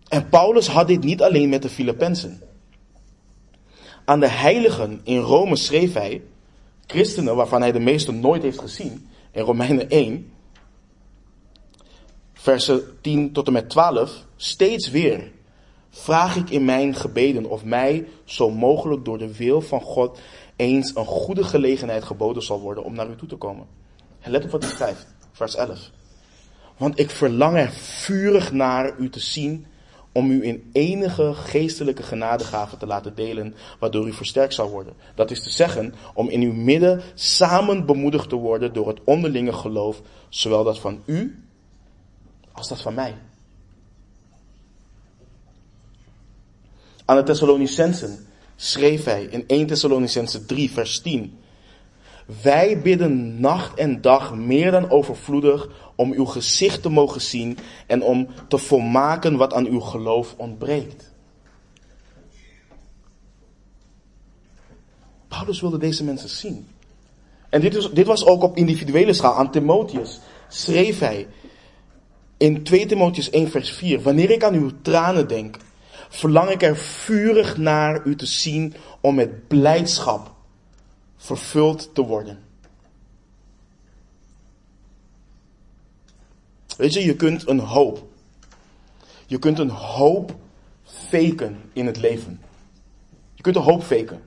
En 0.08 0.28
Paulus 0.28 0.66
had 0.66 0.86
dit 0.86 1.04
niet 1.04 1.22
alleen 1.22 1.48
met 1.48 1.62
de 1.62 1.68
Filippenzen. 1.68 2.40
Aan 4.04 4.20
de 4.20 4.28
heiligen 4.28 5.00
in 5.04 5.18
Rome 5.18 5.56
schreef 5.56 5.92
hij, 5.92 6.22
christenen 6.86 7.36
waarvan 7.36 7.60
hij 7.60 7.72
de 7.72 7.78
meeste 7.78 8.12
nooit 8.12 8.42
heeft 8.42 8.58
gezien, 8.58 9.08
in 9.30 9.42
Romeinen 9.42 9.90
1, 9.90 10.32
versen 12.32 12.82
10 13.00 13.32
tot 13.32 13.46
en 13.46 13.52
met 13.52 13.70
12, 13.70 14.26
steeds 14.36 14.90
weer 14.90 15.32
vraag 15.90 16.36
ik 16.36 16.50
in 16.50 16.64
mijn 16.64 16.94
gebeden 16.94 17.44
of 17.44 17.64
mij 17.64 18.08
zo 18.24 18.50
mogelijk 18.50 19.04
door 19.04 19.18
de 19.18 19.36
wil 19.36 19.60
van 19.60 19.80
God 19.80 20.20
eens 20.56 20.96
een 20.96 21.06
goede 21.06 21.44
gelegenheid 21.44 22.04
geboden 22.04 22.42
zal 22.42 22.60
worden 22.60 22.84
om 22.84 22.94
naar 22.94 23.10
u 23.10 23.16
toe 23.16 23.28
te 23.28 23.36
komen. 23.36 23.66
En 24.20 24.30
let 24.30 24.44
op 24.44 24.50
wat 24.50 24.62
hij 24.62 24.72
schrijft, 24.72 25.13
vers 25.34 25.54
11. 25.54 25.90
Want 26.76 26.98
ik 26.98 27.10
verlang 27.10 27.56
er 27.56 27.70
vurig 27.72 28.52
naar 28.52 28.98
u 28.98 29.10
te 29.10 29.20
zien 29.20 29.66
om 30.12 30.30
u 30.30 30.44
in 30.44 30.70
enige 30.72 31.34
geestelijke 31.34 32.02
genadegaven 32.02 32.78
te 32.78 32.86
laten 32.86 33.14
delen, 33.14 33.54
waardoor 33.78 34.06
u 34.06 34.12
versterkt 34.12 34.54
zal 34.54 34.70
worden. 34.70 34.94
Dat 35.14 35.30
is 35.30 35.42
te 35.42 35.50
zeggen, 35.50 35.94
om 36.14 36.28
in 36.28 36.40
uw 36.40 36.52
midden 36.52 37.02
samen 37.14 37.86
bemoedigd 37.86 38.28
te 38.28 38.36
worden 38.36 38.72
door 38.72 38.88
het 38.88 39.00
onderlinge 39.04 39.52
geloof, 39.52 40.02
zowel 40.28 40.64
dat 40.64 40.78
van 40.78 41.02
u 41.06 41.44
als 42.52 42.68
dat 42.68 42.80
van 42.80 42.94
mij. 42.94 43.14
Aan 47.04 47.16
de 47.16 47.22
Thessalonicensen 47.22 48.26
schreef 48.56 49.04
hij 49.04 49.24
in 49.24 49.44
1 49.46 49.66
Thessalonicensen 49.66 50.46
3 50.46 50.70
vers 50.70 51.00
10. 51.00 51.38
Wij 52.42 52.80
bidden 52.80 53.40
nacht 53.40 53.78
en 53.78 54.00
dag 54.00 54.34
meer 54.34 54.70
dan 54.70 54.90
overvloedig 54.90 55.68
om 55.94 56.12
uw 56.12 56.24
gezicht 56.24 56.82
te 56.82 56.88
mogen 56.88 57.20
zien 57.20 57.58
en 57.86 58.02
om 58.02 58.28
te 58.48 58.58
volmaken 58.58 59.36
wat 59.36 59.52
aan 59.52 59.66
uw 59.66 59.80
geloof 59.80 60.34
ontbreekt. 60.36 61.12
Paulus 65.28 65.60
wilde 65.60 65.78
deze 65.78 66.04
mensen 66.04 66.28
zien. 66.28 66.66
En 67.50 67.60
dit, 67.60 67.74
is, 67.74 67.90
dit 67.90 68.06
was 68.06 68.26
ook 68.26 68.42
op 68.42 68.56
individuele 68.56 69.12
schaal. 69.12 69.34
Aan 69.34 69.50
Timotheus 69.50 70.20
schreef 70.48 70.98
hij 70.98 71.26
in 72.36 72.62
2 72.62 72.86
Timotheus 72.86 73.30
1 73.30 73.50
vers 73.50 73.70
4. 73.70 74.02
Wanneer 74.02 74.30
ik 74.30 74.44
aan 74.44 74.54
uw 74.54 74.70
tranen 74.82 75.28
denk, 75.28 75.56
verlang 76.08 76.50
ik 76.50 76.62
er 76.62 76.76
vurig 76.76 77.56
naar 77.56 78.02
u 78.04 78.16
te 78.16 78.26
zien 78.26 78.74
om 79.00 79.14
met 79.14 79.48
blijdschap 79.48 80.33
vervuld 81.24 81.94
te 81.94 82.02
worden. 82.02 82.42
Weet 86.76 86.92
je, 86.92 87.04
je 87.04 87.16
kunt 87.16 87.48
een 87.48 87.58
hoop. 87.58 88.06
Je 89.26 89.38
kunt 89.38 89.58
een 89.58 89.70
hoop 89.70 90.34
faken 90.84 91.70
in 91.72 91.86
het 91.86 91.96
leven. 91.96 92.40
Je 93.34 93.42
kunt 93.42 93.56
een 93.56 93.62
hoop 93.62 93.82
faken. 93.82 94.22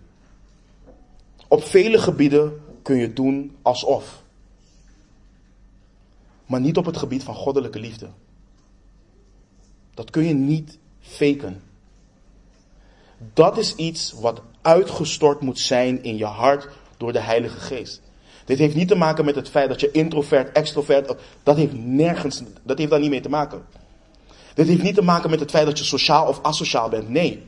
Op 1.48 1.64
vele 1.64 1.98
gebieden 1.98 2.62
kun 2.82 2.98
je 2.98 3.14
doen 3.14 3.58
alsof. 3.62 4.24
Maar 6.45 6.60
niet 6.60 6.78
op 6.78 6.86
het 6.86 6.98
gebied 6.98 7.24
van 7.24 7.36
goddelijke 7.36 7.80
liefde. 7.80 8.10
Dat 9.93 10.10
kun 10.10 10.24
je 10.24 10.34
niet 10.34 10.78
faken. 11.00 11.62
Dat 13.34 13.58
is 13.58 13.76
iets 13.76 14.12
wat 14.12 14.41
uitgestort 14.62 15.41
moet 15.41 15.60
zijn 15.60 16.04
in 16.04 16.18
je 16.18 16.26
hart 16.26 16.70
door 16.98 17.14
de 17.14 17.20
Heilige 17.20 17.60
Geest. 17.60 18.02
Dit 18.45 18.58
heeft 18.58 18.76
niet 18.76 18.88
te 18.88 18.95
maken 18.95 19.26
met 19.26 19.36
het 19.36 19.50
feit 19.50 19.70
dat 19.70 19.80
je 19.80 19.91
introvert, 19.91 20.52
extrovert, 20.52 21.16
dat 21.43 21.56
heeft 21.56 21.74
nergens, 21.74 22.41
dat 22.64 22.78
heeft 22.78 22.89
daar 22.89 23.00
niet 23.00 23.10
mee 23.10 23.22
te 23.22 23.30
maken. 23.30 23.66
Dit 24.54 24.68
heeft 24.68 24.84
niet 24.84 24.95
te 24.95 25.04
maken 25.04 25.30
met 25.30 25.39
het 25.39 25.50
feit 25.50 25.66
dat 25.66 25.78
je 25.78 25.84
sociaal 25.84 26.28
of 26.28 26.39
asociaal 26.41 26.89
bent. 26.89 27.10
Nee. 27.10 27.43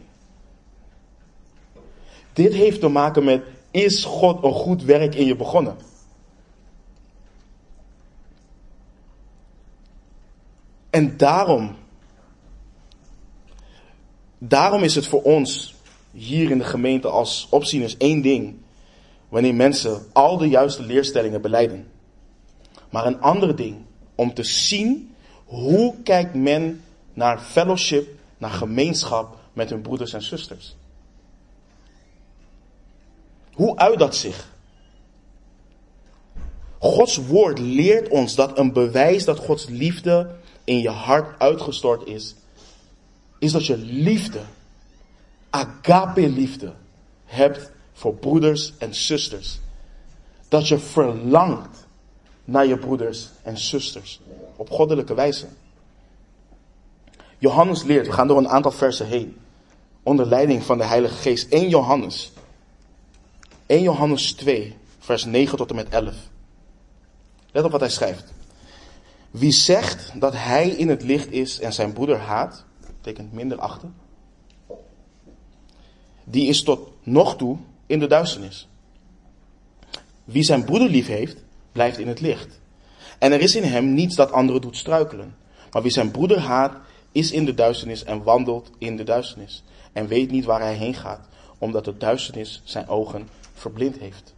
Dit 2.34 2.54
heeft 2.54 2.80
te 2.80 2.88
maken 2.88 3.24
met, 3.24 3.43
is 3.72 4.04
God 4.04 4.43
een 4.43 4.54
goed 4.54 4.84
werk 4.84 5.16
in 5.16 5.26
je 5.26 5.36
begonnen? 5.36 5.78
En 10.89 11.18
daarom, 11.18 11.76
daarom 14.38 14.84
is 14.84 14.95
het 14.95 15.08
voor 15.08 15.22
ons 15.22 15.76
hier 16.12 16.52
in 16.52 16.58
de 16.58 16.64
gemeente 16.64 17.08
als 17.08 17.47
opzieners 17.50 17.97
één 17.97 18.22
ding 18.22 18.56
wanneer 19.30 19.55
mensen 19.55 20.05
al 20.13 20.38
de 20.38 20.47
juiste 20.47 20.84
leerstellingen 20.84 21.41
beleiden. 21.41 21.88
Maar 22.89 23.05
een 23.05 23.21
ander 23.21 23.55
ding 23.55 23.77
om 24.15 24.34
te 24.34 24.43
zien 24.43 25.15
hoe 25.45 25.95
kijkt 26.03 26.34
men 26.34 26.84
naar 27.13 27.39
fellowship, 27.39 28.07
naar 28.38 28.49
gemeenschap 28.49 29.38
met 29.53 29.69
hun 29.69 29.82
broeders 29.82 30.13
en 30.13 30.21
zusters. 30.21 30.75
Hoe 33.53 33.77
uit 33.77 33.99
dat 33.99 34.15
zich? 34.15 34.49
Gods 36.80 37.17
woord 37.17 37.59
leert 37.59 38.09
ons 38.09 38.36
dat 38.36 38.57
een 38.57 38.73
bewijs 38.73 39.25
dat 39.25 39.39
Gods 39.39 39.67
liefde 39.67 40.36
in 40.63 40.80
je 40.80 40.89
hart 40.89 41.39
uitgestort 41.39 42.07
is, 42.07 42.36
is 43.39 43.51
dat 43.51 43.65
je 43.65 43.77
liefde, 43.77 44.39
agape 45.49 46.30
liefde, 46.30 46.73
hebt 47.25 47.71
voor 48.00 48.16
broeders 48.16 48.74
en 48.78 48.95
zusters. 48.95 49.60
Dat 50.47 50.68
je 50.68 50.80
verlangt 50.80 51.88
naar 52.45 52.66
je 52.66 52.78
broeders 52.78 53.30
en 53.43 53.58
zusters 53.58 54.20
op 54.56 54.70
goddelijke 54.70 55.14
wijze. 55.14 55.47
Johannes 57.38 57.84
leert, 57.84 58.08
we 58.08 58.14
gaan 58.14 58.28
door 58.28 58.38
een 58.38 58.50
aantal 58.50 58.72
versen 58.72 59.08
heen, 59.08 59.38
onder 60.04 60.26
leiding 60.26 60.64
van 60.64 60.78
de 60.78 60.84
Heilige 60.84 61.16
Geest. 61.16 61.50
1 61.50 61.70
Johannes. 61.70 62.32
1 63.66 63.82
Johannes 63.82 64.32
2, 64.32 64.78
vers 65.00 65.26
9 65.26 65.58
tot 65.58 65.70
en 65.70 65.76
met 65.76 65.89
11. 65.89 66.16
Let 67.52 67.64
op 67.64 67.72
wat 67.72 67.80
hij 67.80 67.89
schrijft. 67.89 68.34
Wie 69.32 69.52
zegt 69.52 70.12
dat 70.20 70.34
hij 70.34 70.70
in 70.70 70.89
het 70.89 71.04
licht 71.04 71.32
is 71.32 71.60
en 71.60 71.74
zijn 71.74 71.93
broeder 71.93 72.18
haat, 72.18 72.66
betekent 73.02 73.34
minder 73.34 73.58
achter, 73.58 73.89
die 76.24 76.47
is 76.47 76.64
tot 76.64 76.91
nog 77.04 77.36
toe 77.38 77.58
in 77.90 78.00
de 78.00 78.08
duisternis. 78.08 78.68
Wie 80.24 80.44
zijn 80.44 80.64
broeder 80.64 80.90
lief 80.90 81.08
heeft, 81.08 81.44
blijft 81.72 81.98
in 81.98 82.08
het 82.08 82.22
licht. 82.22 82.60
En 83.20 83.32
er 83.32 83.42
is 83.42 83.56
in 83.56 83.64
hem 83.64 83.94
niets 83.94 84.16
dat 84.16 84.32
anderen 84.32 84.62
doet 84.62 84.78
struikelen. 84.78 85.36
Maar 85.72 85.82
wie 85.82 85.92
zijn 85.92 86.12
broeder 86.12 86.40
haat, 86.40 86.78
is 87.12 87.32
in 87.32 87.46
de 87.46 87.54
duisternis 87.54 88.04
en 88.04 88.24
wandelt 88.24 88.72
in 88.78 88.98
de 88.98 89.04
duisternis. 89.04 89.64
En 89.94 90.08
weet 90.08 90.32
niet 90.32 90.46
waar 90.46 90.60
hij 90.60 90.74
heen 90.74 90.94
gaat, 90.94 91.28
omdat 91.58 91.86
de 91.86 91.98
duisternis 91.98 92.62
zijn 92.64 92.88
ogen 92.88 93.30
verblind 93.54 93.98
heeft. 93.98 94.34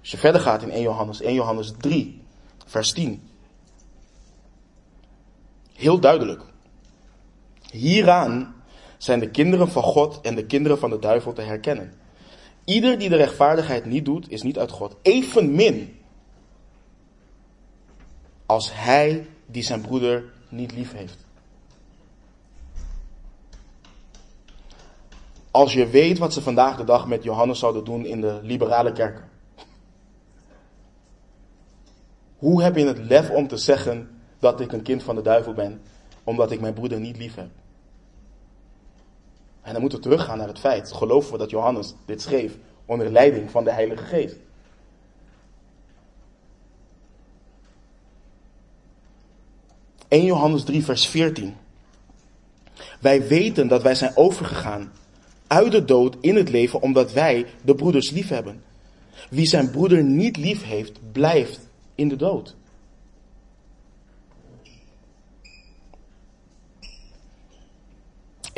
Als 0.00 0.10
je 0.10 0.18
verder 0.18 0.40
gaat 0.40 0.62
in 0.62 0.70
1 0.70 0.82
Johannes, 0.82 1.20
1 1.20 1.34
Johannes 1.34 1.72
3, 1.78 2.22
vers 2.66 2.92
10. 2.92 3.22
Heel 5.74 6.00
duidelijk. 6.00 6.42
Hieraan 7.70 8.54
zijn 8.98 9.20
de 9.20 9.30
kinderen 9.30 9.68
van 9.68 9.82
God 9.82 10.20
en 10.20 10.34
de 10.34 10.46
kinderen 10.46 10.78
van 10.78 10.90
de 10.90 10.98
duivel 10.98 11.32
te 11.32 11.42
herkennen. 11.42 11.92
Ieder 12.64 12.98
die 12.98 13.08
de 13.08 13.16
rechtvaardigheid 13.16 13.84
niet 13.84 14.04
doet, 14.04 14.30
is 14.30 14.42
niet 14.42 14.58
uit 14.58 14.70
God. 14.70 14.96
Evenmin 15.02 15.98
als 18.46 18.70
hij 18.74 19.26
die 19.46 19.62
zijn 19.62 19.80
broeder 19.80 20.24
niet 20.48 20.72
lief 20.72 20.92
heeft. 20.92 21.26
Als 25.50 25.72
je 25.72 25.86
weet 25.86 26.18
wat 26.18 26.32
ze 26.32 26.42
vandaag 26.42 26.76
de 26.76 26.84
dag 26.84 27.06
met 27.06 27.22
Johannes 27.22 27.58
zouden 27.58 27.84
doen 27.84 28.06
in 28.06 28.20
de 28.20 28.40
liberale 28.42 28.92
kerken. 28.92 29.28
Hoe 32.36 32.62
heb 32.62 32.76
je 32.76 32.86
het 32.86 32.98
lef 32.98 33.30
om 33.30 33.48
te 33.48 33.56
zeggen 33.56 34.20
dat 34.38 34.60
ik 34.60 34.72
een 34.72 34.82
kind 34.82 35.02
van 35.02 35.14
de 35.14 35.22
duivel 35.22 35.52
ben, 35.52 35.80
omdat 36.24 36.50
ik 36.50 36.60
mijn 36.60 36.74
broeder 36.74 37.00
niet 37.00 37.16
lief 37.16 37.34
heb? 37.34 37.48
En 39.68 39.74
dan 39.74 39.82
moeten 39.82 39.98
we 39.98 40.08
teruggaan 40.08 40.38
naar 40.38 40.48
het 40.48 40.58
feit, 40.58 40.92
geloven 40.92 41.32
we 41.32 41.38
dat 41.38 41.50
Johannes 41.50 41.94
dit 42.06 42.22
schreef 42.22 42.52
onder 42.84 43.10
leiding 43.10 43.50
van 43.50 43.64
de 43.64 43.70
Heilige 43.70 44.04
Geest. 44.04 44.36
...1 50.08 50.24
Johannes 50.24 50.64
3 50.64 50.84
vers 50.84 51.06
14. 51.06 51.56
Wij 53.00 53.26
weten 53.26 53.68
dat 53.68 53.82
wij 53.82 53.94
zijn 53.94 54.16
overgegaan 54.16 54.92
uit 55.46 55.72
de 55.72 55.84
dood 55.84 56.16
in 56.20 56.36
het 56.36 56.48
leven 56.48 56.82
omdat 56.82 57.12
wij 57.12 57.46
de 57.64 57.74
broeders 57.74 58.10
lief 58.10 58.28
hebben. 58.28 58.62
Wie 59.30 59.46
zijn 59.46 59.70
broeder 59.70 60.04
niet 60.04 60.36
lief 60.36 60.64
heeft, 60.64 61.12
blijft 61.12 61.68
in 61.94 62.08
de 62.08 62.16
dood. 62.16 62.56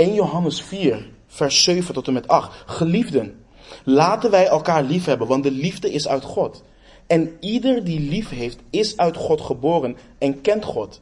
1 0.01 0.15
Johannes 0.15 0.63
4, 0.63 1.11
vers 1.27 1.63
7 1.63 1.95
tot 1.95 2.07
en 2.07 2.13
met 2.13 2.29
8. 2.29 2.63
Geliefden, 2.67 3.45
laten 3.85 4.31
wij 4.31 4.47
elkaar 4.47 4.83
lief 4.83 5.05
hebben, 5.05 5.27
want 5.27 5.43
de 5.43 5.51
liefde 5.51 5.93
is 5.93 6.09
uit 6.09 6.25
God. 6.25 6.63
En 7.07 7.37
ieder 7.41 7.85
die 7.85 8.01
lief 8.01 8.29
heeft, 8.29 8.59
is 8.71 8.97
uit 8.97 9.17
God 9.17 9.41
geboren 9.41 9.97
en 10.19 10.41
kent 10.41 10.65
God. 10.65 11.01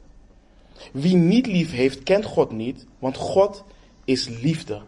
Wie 0.92 1.16
niet 1.16 1.46
lief 1.46 1.70
heeft, 1.70 2.02
kent 2.02 2.24
God 2.24 2.50
niet, 2.50 2.86
want 2.98 3.16
God 3.16 3.64
is 4.04 4.28
liefde. 4.28 4.80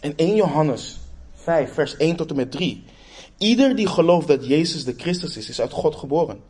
En 0.00 0.16
1 0.16 0.34
Johannes 0.34 0.98
5, 1.34 1.72
vers 1.72 1.96
1 1.96 2.16
tot 2.16 2.30
en 2.30 2.36
met 2.36 2.50
3. 2.50 2.84
Ieder 3.38 3.76
die 3.76 3.88
gelooft 3.88 4.28
dat 4.28 4.46
Jezus 4.46 4.84
de 4.84 4.94
Christus 4.96 5.36
is, 5.36 5.48
is 5.48 5.60
uit 5.60 5.72
God 5.72 5.96
geboren. 5.96 6.40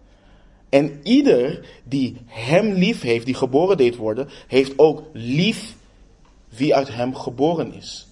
En 0.68 1.00
ieder 1.02 1.66
die 1.84 2.16
hem 2.26 2.72
lief 2.72 3.00
heeft, 3.00 3.26
die 3.26 3.34
geboren 3.34 3.76
deed 3.76 3.96
worden, 3.96 4.28
heeft 4.46 4.78
ook 4.78 5.02
lief 5.12 5.76
wie 6.48 6.74
uit 6.74 6.94
hem 6.94 7.14
geboren 7.14 7.72
is. 7.72 8.08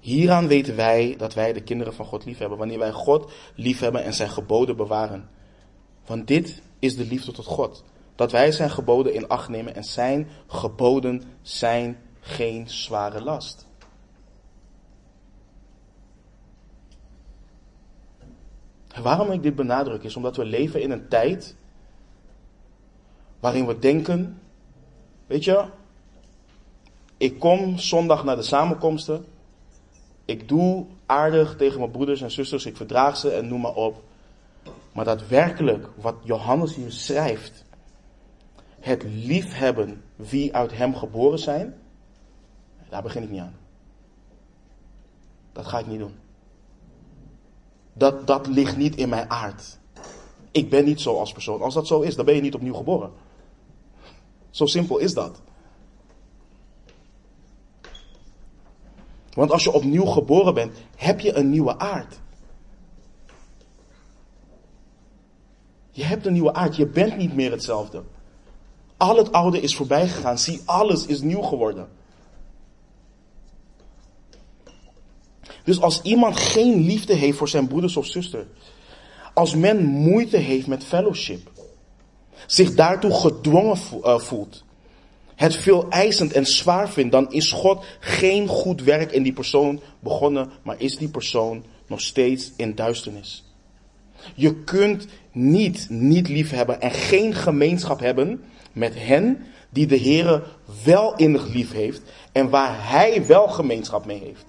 Hieraan 0.00 0.46
weten 0.46 0.76
wij 0.76 1.14
dat 1.18 1.34
wij 1.34 1.52
de 1.52 1.62
kinderen 1.62 1.94
van 1.94 2.06
God 2.06 2.24
lief 2.24 2.38
hebben, 2.38 2.58
wanneer 2.58 2.78
wij 2.78 2.92
God 2.92 3.32
lief 3.54 3.80
hebben 3.80 4.04
en 4.04 4.14
zijn 4.14 4.30
geboden 4.30 4.76
bewaren. 4.76 5.28
Want 6.06 6.26
dit 6.26 6.62
is 6.78 6.96
de 6.96 7.06
liefde 7.06 7.32
tot 7.32 7.44
God, 7.44 7.84
dat 8.14 8.32
wij 8.32 8.52
zijn 8.52 8.70
geboden 8.70 9.14
in 9.14 9.28
acht 9.28 9.48
nemen 9.48 9.74
en 9.74 9.84
zijn 9.84 10.28
geboden 10.46 11.22
zijn 11.42 11.98
geen 12.20 12.68
zware 12.68 13.22
last. 13.22 13.65
Waarom 19.02 19.30
ik 19.30 19.42
dit 19.42 19.54
benadruk 19.54 20.02
is 20.02 20.16
omdat 20.16 20.36
we 20.36 20.44
leven 20.44 20.82
in 20.82 20.90
een 20.90 21.08
tijd 21.08 21.56
waarin 23.40 23.66
we 23.66 23.78
denken, 23.78 24.40
weet 25.26 25.44
je, 25.44 25.64
ik 27.16 27.38
kom 27.38 27.78
zondag 27.78 28.24
naar 28.24 28.36
de 28.36 28.42
samenkomsten, 28.42 29.24
ik 30.24 30.48
doe 30.48 30.86
aardig 31.06 31.56
tegen 31.56 31.78
mijn 31.78 31.90
broeders 31.90 32.20
en 32.20 32.30
zusters, 32.30 32.66
ik 32.66 32.76
verdraag 32.76 33.16
ze 33.16 33.30
en 33.30 33.48
noem 33.48 33.60
maar 33.60 33.74
op. 33.74 34.02
Maar 34.92 35.04
daadwerkelijk, 35.04 35.88
wat 35.96 36.14
Johannes 36.22 36.74
hier 36.74 36.92
schrijft, 36.92 37.64
het 38.80 39.02
liefhebben 39.02 40.02
wie 40.16 40.54
uit 40.54 40.76
hem 40.76 40.94
geboren 40.94 41.38
zijn, 41.38 41.74
daar 42.88 43.02
begin 43.02 43.22
ik 43.22 43.30
niet 43.30 43.40
aan. 43.40 43.56
Dat 45.52 45.66
ga 45.66 45.78
ik 45.78 45.86
niet 45.86 45.98
doen. 45.98 46.14
Dat, 47.98 48.26
dat 48.26 48.46
ligt 48.46 48.76
niet 48.76 48.96
in 48.96 49.08
mijn 49.08 49.30
aard. 49.30 49.78
Ik 50.50 50.70
ben 50.70 50.84
niet 50.84 51.00
zo 51.00 51.18
als 51.18 51.32
persoon. 51.32 51.62
Als 51.62 51.74
dat 51.74 51.86
zo 51.86 52.00
is, 52.00 52.16
dan 52.16 52.24
ben 52.24 52.34
je 52.34 52.40
niet 52.40 52.54
opnieuw 52.54 52.74
geboren. 52.74 53.10
Zo 54.50 54.66
simpel 54.66 54.98
is 54.98 55.14
dat. 55.14 55.40
Want 59.32 59.50
als 59.50 59.64
je 59.64 59.72
opnieuw 59.72 60.04
geboren 60.04 60.54
bent, 60.54 60.76
heb 60.96 61.20
je 61.20 61.34
een 61.34 61.50
nieuwe 61.50 61.78
aard. 61.78 62.18
Je 65.90 66.04
hebt 66.04 66.26
een 66.26 66.32
nieuwe 66.32 66.54
aard. 66.54 66.76
Je 66.76 66.86
bent 66.86 67.16
niet 67.16 67.34
meer 67.34 67.50
hetzelfde. 67.50 68.02
Al 68.96 69.16
het 69.16 69.32
oude 69.32 69.60
is 69.60 69.76
voorbij 69.76 70.08
gegaan. 70.08 70.38
Zie, 70.38 70.62
alles 70.64 71.06
is 71.06 71.20
nieuw 71.20 71.42
geworden. 71.42 71.88
Dus 75.66 75.80
als 75.80 76.02
iemand 76.02 76.36
geen 76.36 76.84
liefde 76.84 77.14
heeft 77.14 77.38
voor 77.38 77.48
zijn 77.48 77.66
broeders 77.66 77.96
of 77.96 78.06
zuster, 78.06 78.46
als 79.34 79.54
men 79.54 79.84
moeite 79.84 80.36
heeft 80.36 80.66
met 80.66 80.84
fellowship, 80.84 81.50
zich 82.46 82.74
daartoe 82.74 83.12
gedwongen 83.12 83.78
eh, 84.02 84.18
voelt, 84.18 84.64
het 85.34 85.56
veel 85.56 85.88
eisend 85.88 86.32
en 86.32 86.46
zwaar 86.46 86.90
vindt, 86.90 87.12
dan 87.12 87.32
is 87.32 87.52
God 87.52 87.84
geen 88.00 88.46
goed 88.46 88.82
werk 88.82 89.12
in 89.12 89.22
die 89.22 89.32
persoon 89.32 89.80
begonnen, 90.00 90.50
maar 90.62 90.80
is 90.80 90.96
die 90.96 91.08
persoon 91.08 91.64
nog 91.86 92.00
steeds 92.00 92.52
in 92.56 92.74
duisternis. 92.74 93.44
Je 94.34 94.54
kunt 94.54 95.06
niet 95.32 95.86
niet 95.90 96.28
lief 96.28 96.50
hebben 96.50 96.80
en 96.80 96.90
geen 96.90 97.34
gemeenschap 97.34 98.00
hebben 98.00 98.44
met 98.72 98.94
hen 98.96 99.46
die 99.70 99.86
de 99.86 100.00
Heere 100.00 100.42
wel 100.84 101.16
innig 101.16 101.46
lief 101.46 101.72
heeft 101.72 102.02
en 102.32 102.50
waar 102.50 102.90
Hij 102.90 103.26
wel 103.26 103.48
gemeenschap 103.48 104.06
mee 104.06 104.18
heeft. 104.18 104.44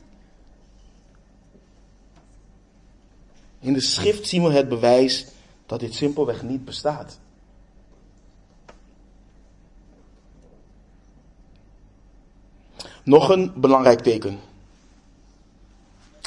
In 3.60 3.74
de 3.74 3.82
schrift 3.82 4.28
zien 4.28 4.44
we 4.44 4.52
het 4.52 4.70
bewijs 4.70 5.26
dat 5.66 5.80
dit 5.80 5.94
simpelweg 5.94 6.44
niet 6.44 6.66
bestaat. 6.66 7.20
Nog 13.04 13.30
een 13.30 13.54
belangrijk 13.56 14.00
teken. 14.00 14.40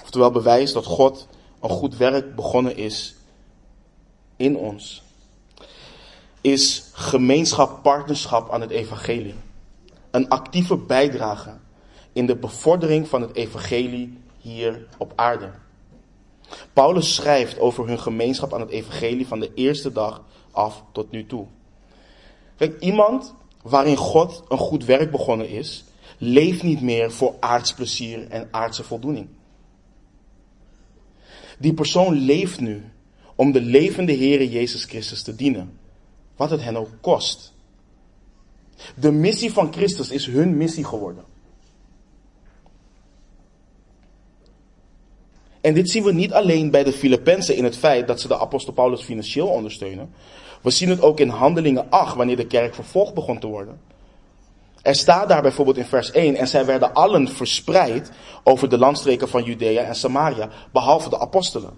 Oftewel 0.03 0.31
bewijs 0.31 0.73
dat 0.73 0.87
God 0.87 1.27
een 1.61 1.71
goed 1.71 1.97
werk 1.97 2.35
begonnen 2.35 2.77
is 2.77 3.15
in 4.37 4.57
ons. 4.57 5.03
Is 6.41 6.91
gemeenschap, 6.93 7.83
partnerschap 7.83 8.51
aan 8.51 8.61
het 8.61 8.71
evangelie. 8.71 9.35
Een 10.11 10.29
actieve 10.29 10.77
bijdrage 10.77 11.57
in 12.13 12.27
de 12.27 12.37
bevordering 12.37 13.09
van 13.09 13.21
het 13.21 13.35
evangelie 13.35 14.19
hier 14.39 14.87
op 14.99 15.13
aarde. 15.17 15.51
Paulus 16.73 17.15
schrijft 17.15 17.59
over 17.59 17.87
hun 17.87 17.99
gemeenschap 17.99 18.55
aan 18.55 18.61
het 18.61 18.71
evangelie 18.71 19.27
van 19.27 19.41
de 19.41 19.51
eerste 19.55 19.93
dag 19.93 20.25
af 20.51 20.85
tot 20.93 21.11
nu 21.11 21.27
toe. 21.27 21.47
Kijk, 22.57 22.81
iemand 22.81 23.35
waarin 23.63 23.97
God 23.97 24.43
een 24.49 24.59
goed 24.59 24.85
werk 24.85 25.11
begonnen 25.11 25.49
is, 25.49 25.85
leeft 26.19 26.63
niet 26.63 26.81
meer 26.81 27.13
voor 27.13 27.35
aardsplezier 27.41 28.29
en 28.29 28.49
aardse 28.51 28.85
voldoening. 28.85 29.29
Die 31.59 31.75
persoon 31.75 32.15
leeft 32.15 32.61
nu 32.61 32.85
om 33.35 33.53
de 33.53 33.61
levende 33.61 34.17
Heere 34.17 34.51
Jezus 34.51 34.85
Christus 34.85 35.23
te 35.23 35.35
dienen, 35.35 35.79
wat 36.37 36.51
het 36.51 36.63
hen 36.63 36.77
ook 36.77 36.91
kost. 37.01 37.53
De 38.97 39.11
missie 39.11 39.53
van 39.53 39.73
Christus 39.73 40.11
is 40.11 40.27
hun 40.27 40.57
missie 40.57 40.85
geworden. 40.85 41.25
En 45.61 45.75
dit 45.75 45.91
zien 45.91 46.05
we 46.05 46.13
niet 46.13 46.33
alleen 46.33 46.71
bij 46.71 46.85
de 46.85 46.93
Filippenzen 46.93 47.57
in 47.57 47.65
het 47.65 47.77
feit 47.77 48.07
dat 48.07 48.21
ze 48.21 48.29
de 48.29 48.39
apostel 48.39 48.73
Paulus 48.73 49.03
financieel 49.03 49.47
ondersteunen. 49.47 50.15
We 50.63 50.71
zien 50.71 50.89
het 50.89 51.03
ook 51.03 51.21
in 51.21 51.29
Handelingen 51.29 51.91
8, 51.91 52.17
wanneer 52.17 52.37
de 52.37 52.47
kerk 52.47 52.75
vervolgd 52.75 53.15
begon 53.15 53.39
te 53.39 53.47
worden. 53.47 53.81
Er 54.83 54.95
staat 54.95 55.29
daar 55.29 55.43
bijvoorbeeld 55.43 55.77
in 55.77 55.85
vers 55.85 56.11
1, 56.11 56.37
en 56.37 56.49
zij 56.49 56.65
werden 56.65 56.95
allen 56.95 57.29
verspreid 57.29 58.11
over 58.45 58.69
de 58.69 58.79
landstreken 58.79 59.29
van 59.29 59.43
Judea 59.43 59.83
en 59.83 59.95
Samaria, 59.95 60.49
behalve 60.73 61.09
de 61.09 61.19
apostelen. 61.19 61.73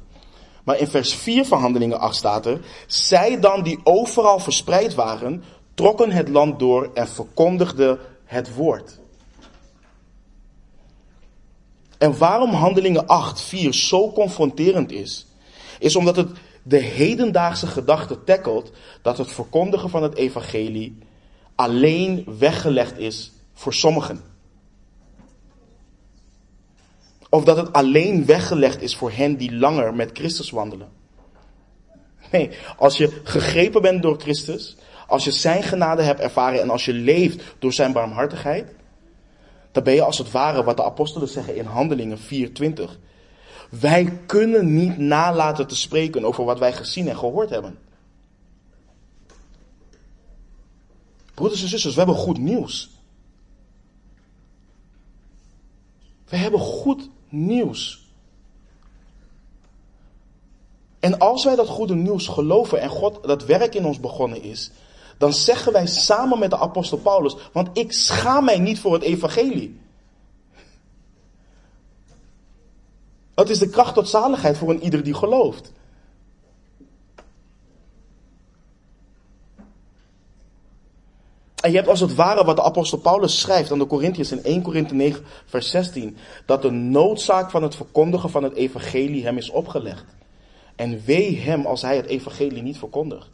Maar 0.65 0.79
in 0.79 0.87
vers 0.87 1.15
4 1.15 1.45
van 1.45 1.61
Handelingen 1.61 2.01
8 2.01 2.17
staat 2.17 2.47
er, 2.47 2.61
zij 2.87 3.41
dan 3.41 3.63
die 3.63 3.81
overal 3.85 4.39
verspreid 4.39 4.95
waren, 4.95 5.43
trokken 5.75 6.11
het 6.11 6.29
land 6.29 6.59
door 6.59 6.91
en 6.95 7.09
verkondigden 7.09 7.99
het 8.25 8.55
woord. 8.55 9.01
En 12.03 12.19
waarom 12.19 12.53
Handelingen 12.53 13.07
8, 13.07 13.41
4 13.41 13.75
zo 13.75 14.13
confronterend 14.13 14.93
is, 14.93 15.27
is 15.79 15.97
omdat 15.97 16.17
het 16.17 16.29
de 16.63 16.79
hedendaagse 16.79 17.67
gedachte 17.67 18.25
tackelt 18.25 18.73
dat 19.03 19.19
het 19.19 19.33
verkondigen 19.33 19.91
van 19.91 20.03
het 20.03 20.15
evangelie 20.15 20.99
alleen 21.55 22.25
weggelegd 22.39 22.99
is 22.99 23.33
voor 23.53 23.75
sommigen. 23.75 24.21
Of 27.29 27.45
dat 27.45 27.57
het 27.57 27.73
alleen 27.73 28.27
weggelegd 28.27 28.83
is 28.83 28.97
voor 28.97 29.11
hen 29.11 29.37
die 29.37 29.57
langer 29.57 29.95
met 29.95 30.11
Christus 30.13 30.51
wandelen. 30.51 30.89
Nee, 32.31 32.51
als 32.77 32.97
je 32.97 33.21
gegrepen 33.25 33.83
bent 33.83 34.03
door 34.03 34.21
Christus, 34.21 34.77
als 35.07 35.25
je 35.25 35.31
zijn 35.31 35.63
genade 35.63 36.03
hebt 36.03 36.21
ervaren 36.21 36.61
en 36.61 36.71
als 36.71 36.85
je 36.85 36.93
leeft 36.93 37.43
door 37.59 37.73
zijn 37.73 37.93
barmhartigheid, 37.93 38.75
dan 39.73 39.83
ben 39.83 39.95
je 39.95 40.03
als 40.03 40.19
het 40.19 40.31
ware 40.31 40.65
wat 40.65 40.77
de 40.77 40.85
apostelen 40.85 41.29
zeggen 41.29 41.57
in 41.57 41.65
Handelingen 41.65 42.19
4:20. 42.19 42.99
Wij 43.71 44.21
kunnen 44.27 44.75
niet 44.75 44.99
nalaten 44.99 45.67
te 45.67 45.77
spreken 45.77 46.25
over 46.25 46.45
wat 46.45 46.59
wij 46.59 46.73
gezien 46.73 47.09
en 47.09 47.17
gehoord 47.17 47.51
hebben. 47.51 47.79
Broeders 51.35 51.63
en 51.63 51.69
zusters, 51.69 51.95
we 51.95 52.01
hebben 52.01 52.19
goed 52.19 52.39
nieuws. 52.39 52.91
We 56.29 56.37
hebben 56.37 56.61
goed 56.61 57.11
nieuws. 57.29 58.07
En 61.01 61.19
als 61.19 61.45
wij 61.45 61.57
dat 61.57 61.69
goede 61.69 61.95
nieuws 61.95 62.27
geloven 62.27 62.81
en 62.81 62.89
God 62.89 63.23
dat 63.23 63.45
werk 63.45 63.75
in 63.75 63.85
ons 63.85 64.01
begonnen 64.01 64.43
is, 64.43 64.71
dan 65.23 65.33
zeggen 65.33 65.73
wij 65.73 65.87
samen 65.87 66.39
met 66.39 66.51
de 66.51 66.59
apostel 66.59 66.99
Paulus, 66.99 67.37
want 67.53 67.69
ik 67.73 67.93
schaam 67.93 68.45
mij 68.45 68.59
niet 68.59 68.81
voor 68.81 68.93
het 68.93 69.03
evangelie. 69.03 69.81
Het 73.35 73.51
is 73.51 73.59
de 73.59 73.69
kracht 73.69 73.95
tot 73.95 74.09
zaligheid 74.09 74.59
voor 74.59 74.71
een 74.71 74.83
ieder 74.83 75.03
die 75.03 75.15
gelooft. 75.15 75.73
En 81.61 81.71
je 81.71 81.77
hebt 81.77 81.89
als 81.89 82.01
het 82.01 82.15
ware 82.15 82.45
wat 82.45 82.57
de 82.57 82.63
apostel 82.63 82.99
Paulus 82.99 83.41
schrijft 83.41 83.73
aan 83.73 83.79
de 83.79 83.87
Corinthiërs 83.87 84.33
in 84.33 84.45
1 84.45 84.63
Korinthe 84.63 84.95
9 84.95 85.25
vers 85.47 85.71
16. 85.71 86.17
Dat 86.47 86.63
de 86.63 86.71
noodzaak 86.71 87.51
van 87.51 87.63
het 87.63 87.75
verkondigen 87.75 88.31
van 88.31 88.43
het 88.43 88.55
evangelie 88.55 89.25
hem 89.25 89.37
is 89.37 89.51
opgelegd. 89.51 90.05
En 90.77 91.05
wee 91.05 91.39
hem 91.39 91.67
als 91.67 91.83
hij 91.83 91.97
het 91.97 92.07
evangelie 92.07 92.63
niet 92.63 92.79
verkondigt. 92.79 93.31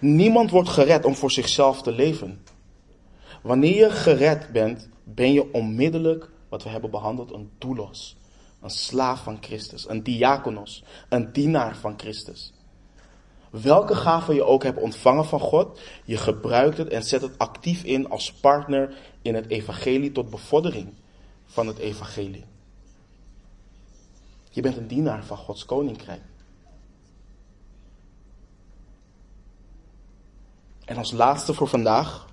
Niemand 0.00 0.50
wordt 0.50 0.68
gered 0.68 1.04
om 1.04 1.14
voor 1.14 1.30
zichzelf 1.30 1.82
te 1.82 1.92
leven. 1.92 2.42
Wanneer 3.42 3.76
je 3.76 3.90
gered 3.90 4.52
bent, 4.52 4.88
ben 5.04 5.32
je 5.32 5.52
onmiddellijk, 5.52 6.30
wat 6.48 6.62
we 6.62 6.68
hebben 6.68 6.90
behandeld, 6.90 7.32
een 7.32 7.50
doulos. 7.58 8.16
Een 8.60 8.70
slaaf 8.70 9.22
van 9.22 9.38
Christus, 9.40 9.88
een 9.88 10.02
diakonos, 10.02 10.84
een 11.08 11.32
dienaar 11.32 11.76
van 11.76 11.94
Christus. 11.96 12.52
Welke 13.50 13.94
gave 13.94 14.34
je 14.34 14.44
ook 14.44 14.62
hebt 14.62 14.80
ontvangen 14.80 15.24
van 15.24 15.40
God, 15.40 15.80
je 16.04 16.16
gebruikt 16.16 16.78
het 16.78 16.88
en 16.88 17.02
zet 17.02 17.22
het 17.22 17.38
actief 17.38 17.84
in 17.84 18.08
als 18.08 18.32
partner 18.32 18.96
in 19.22 19.34
het 19.34 19.48
evangelie 19.48 20.12
tot 20.12 20.30
bevordering 20.30 20.94
van 21.46 21.66
het 21.66 21.78
evangelie. 21.78 22.44
Je 24.50 24.62
bent 24.62 24.76
een 24.76 24.86
dienaar 24.86 25.24
van 25.24 25.36
Gods 25.36 25.64
koninkrijk. 25.64 26.22
En 30.86 30.96
als 30.96 31.12
laatste 31.12 31.54
voor 31.54 31.68
vandaag, 31.68 32.26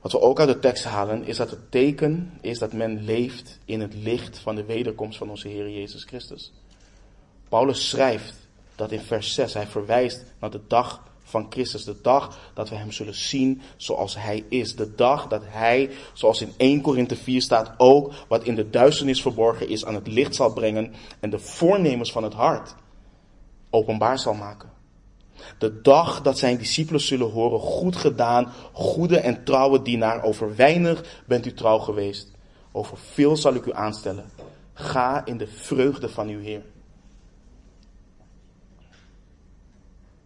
wat 0.00 0.12
we 0.12 0.20
ook 0.20 0.40
uit 0.40 0.48
de 0.48 0.58
tekst 0.58 0.84
halen, 0.84 1.24
is 1.24 1.36
dat 1.36 1.50
het 1.50 1.70
teken 1.70 2.38
is 2.40 2.58
dat 2.58 2.72
men 2.72 3.04
leeft 3.04 3.58
in 3.64 3.80
het 3.80 3.94
licht 3.94 4.38
van 4.38 4.54
de 4.54 4.64
wederkomst 4.64 5.18
van 5.18 5.30
onze 5.30 5.48
Heer 5.48 5.70
Jezus 5.70 6.04
Christus. 6.04 6.52
Paulus 7.48 7.88
schrijft 7.88 8.34
dat 8.74 8.92
in 8.92 9.00
vers 9.00 9.34
6, 9.34 9.54
hij 9.54 9.66
verwijst 9.66 10.24
naar 10.38 10.50
de 10.50 10.60
dag 10.66 11.02
van 11.22 11.46
Christus, 11.50 11.84
de 11.84 12.00
dag 12.02 12.38
dat 12.54 12.68
we 12.68 12.74
hem 12.74 12.92
zullen 12.92 13.14
zien 13.14 13.60
zoals 13.76 14.16
hij 14.16 14.44
is. 14.48 14.76
De 14.76 14.94
dag 14.94 15.28
dat 15.28 15.42
hij, 15.46 15.90
zoals 16.12 16.40
in 16.40 16.52
1 16.56 16.80
Korinthe 16.80 17.16
4 17.16 17.42
staat, 17.42 17.74
ook 17.76 18.12
wat 18.28 18.44
in 18.44 18.54
de 18.54 18.70
duisternis 18.70 19.22
verborgen 19.22 19.68
is 19.68 19.84
aan 19.84 19.94
het 19.94 20.06
licht 20.06 20.34
zal 20.34 20.52
brengen 20.52 20.92
en 21.20 21.30
de 21.30 21.38
voornemens 21.38 22.12
van 22.12 22.22
het 22.22 22.34
hart 22.34 22.74
openbaar 23.70 24.18
zal 24.18 24.34
maken. 24.34 24.81
De 25.58 25.80
dag 25.80 26.22
dat 26.22 26.38
zijn 26.38 26.56
discipelen 26.56 27.00
zullen 27.00 27.30
horen, 27.30 27.60
goed 27.60 27.96
gedaan, 27.96 28.52
goede 28.72 29.18
en 29.18 29.44
trouwe 29.44 29.82
dienaar, 29.82 30.22
over 30.22 30.56
weinig 30.56 31.22
bent 31.26 31.46
u 31.46 31.54
trouw 31.54 31.78
geweest, 31.78 32.30
over 32.72 32.96
veel 32.96 33.36
zal 33.36 33.54
ik 33.54 33.66
u 33.66 33.72
aanstellen. 33.72 34.30
Ga 34.74 35.24
in 35.24 35.36
de 35.36 35.46
vreugde 35.46 36.08
van 36.08 36.28
uw 36.28 36.40
Heer. 36.40 36.62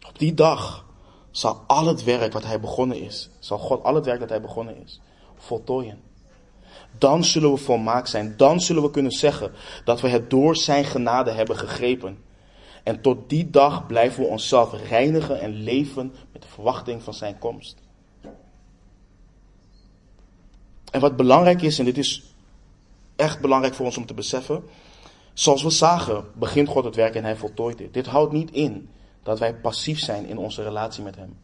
Op 0.09 0.19
die 0.19 0.35
dag 0.35 0.87
zal 1.31 1.65
al 1.67 1.87
het 1.87 2.05
werk 2.05 2.33
wat 2.33 2.45
hij 2.45 2.61
begonnen 2.61 3.01
is, 3.01 3.31
zal 3.39 3.59
God 3.59 3.85
al 3.85 3.95
het 3.95 4.05
werk 4.05 4.21
dat 4.21 4.29
hij 4.29 4.41
begonnen 4.41 4.83
is, 4.85 5.01
voltooien. 5.37 6.07
Dan 6.99 7.25
zullen 7.25 7.53
we 7.53 7.57
volmaakt 7.57 8.09
zijn. 8.09 8.35
Dan 8.37 8.61
zullen 8.61 8.83
we 8.83 8.91
kunnen 8.91 9.13
zeggen 9.13 9.53
dat 9.85 10.01
we 10.01 10.09
het 10.09 10.31
door 10.31 10.57
zijn 10.57 10.85
genade 10.85 11.31
hebben 11.31 11.57
gegrepen. 11.57 12.19
En 12.87 13.01
tot 13.01 13.29
die 13.29 13.51
dag 13.51 13.87
blijven 13.87 14.23
we 14.23 14.29
onszelf 14.29 14.73
reinigen 14.89 15.41
en 15.41 15.51
leven 15.51 16.15
met 16.33 16.43
de 16.43 16.49
verwachting 16.49 17.03
van 17.03 17.15
zijn 17.15 17.39
komst. 17.39 17.77
En 20.91 21.01
wat 21.01 21.17
belangrijk 21.17 21.63
is, 21.63 21.79
en 21.79 21.85
dit 21.85 21.99
is 21.99 22.35
echt 23.17 23.41
belangrijk 23.41 23.75
voor 23.75 23.87
ons 23.87 23.97
om 23.97 24.07
te 24.07 24.15
beseffen, 24.15 24.65
zoals 25.33 25.63
we 25.63 25.71
zagen, 25.71 26.25
begint 26.35 26.69
God 26.69 26.85
het 26.85 26.95
werk 26.95 27.15
en 27.15 27.25
hij 27.25 27.37
voltooit 27.37 27.79
dit. 27.79 27.95
Dit 27.95 28.07
houdt 28.07 28.33
niet 28.33 28.51
in 28.51 28.89
dat 29.23 29.39
wij 29.39 29.55
passief 29.55 29.99
zijn 29.99 30.27
in 30.27 30.39
onze 30.39 30.63
relatie 30.63 31.03
met 31.03 31.17
hem. 31.17 31.37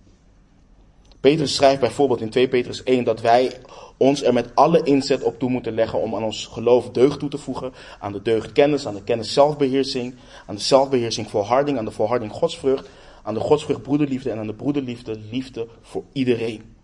Petrus 1.22 1.54
schrijft 1.54 1.80
bijvoorbeeld 1.80 2.20
in 2.20 2.30
2 2.30 2.48
Petrus 2.48 2.82
1 2.82 3.04
dat 3.04 3.20
wij 3.20 3.52
ons 3.96 4.22
er 4.22 4.32
met 4.32 4.54
alle 4.54 4.82
inzet 4.82 5.22
op 5.22 5.38
toe 5.38 5.50
moeten 5.50 5.74
leggen 5.74 6.00
om 6.00 6.14
aan 6.14 6.24
ons 6.24 6.46
geloof 6.46 6.90
deugd 6.90 7.18
toe 7.18 7.28
te 7.28 7.38
voegen. 7.38 7.72
Aan 7.98 8.12
de 8.12 8.22
deugd 8.22 8.52
kennis, 8.52 8.86
aan 8.86 8.94
de 8.94 9.04
kennis 9.04 9.32
zelfbeheersing, 9.32 10.14
aan 10.46 10.54
de 10.54 10.60
zelfbeheersing 10.60 11.30
volharding, 11.30 11.78
aan 11.78 11.84
de 11.84 11.90
volharding 11.90 12.32
godsvrucht, 12.32 12.88
aan 13.22 13.34
de 13.34 13.40
godsvrucht 13.40 13.82
broederliefde 13.82 14.30
en 14.30 14.38
aan 14.38 14.46
de 14.46 14.54
broederliefde 14.54 15.18
liefde 15.30 15.68
voor 15.82 16.04
iedereen. 16.12 16.74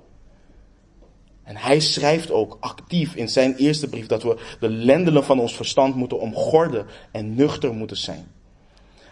En 1.43 1.57
hij 1.57 1.81
schrijft 1.81 2.31
ook 2.31 2.57
actief 2.61 3.15
in 3.15 3.29
zijn 3.29 3.57
eerste 3.57 3.89
brief 3.89 4.07
dat 4.07 4.23
we 4.23 4.37
de 4.61 4.69
lendelen 4.69 5.25
van 5.25 5.41
ons 5.41 5.57
verstand 5.57 5.95
moeten 5.95 6.21
omgorden 6.21 6.87
en 7.13 7.35
nuchter 7.35 7.75
moeten 7.75 7.97
zijn. 7.97 8.27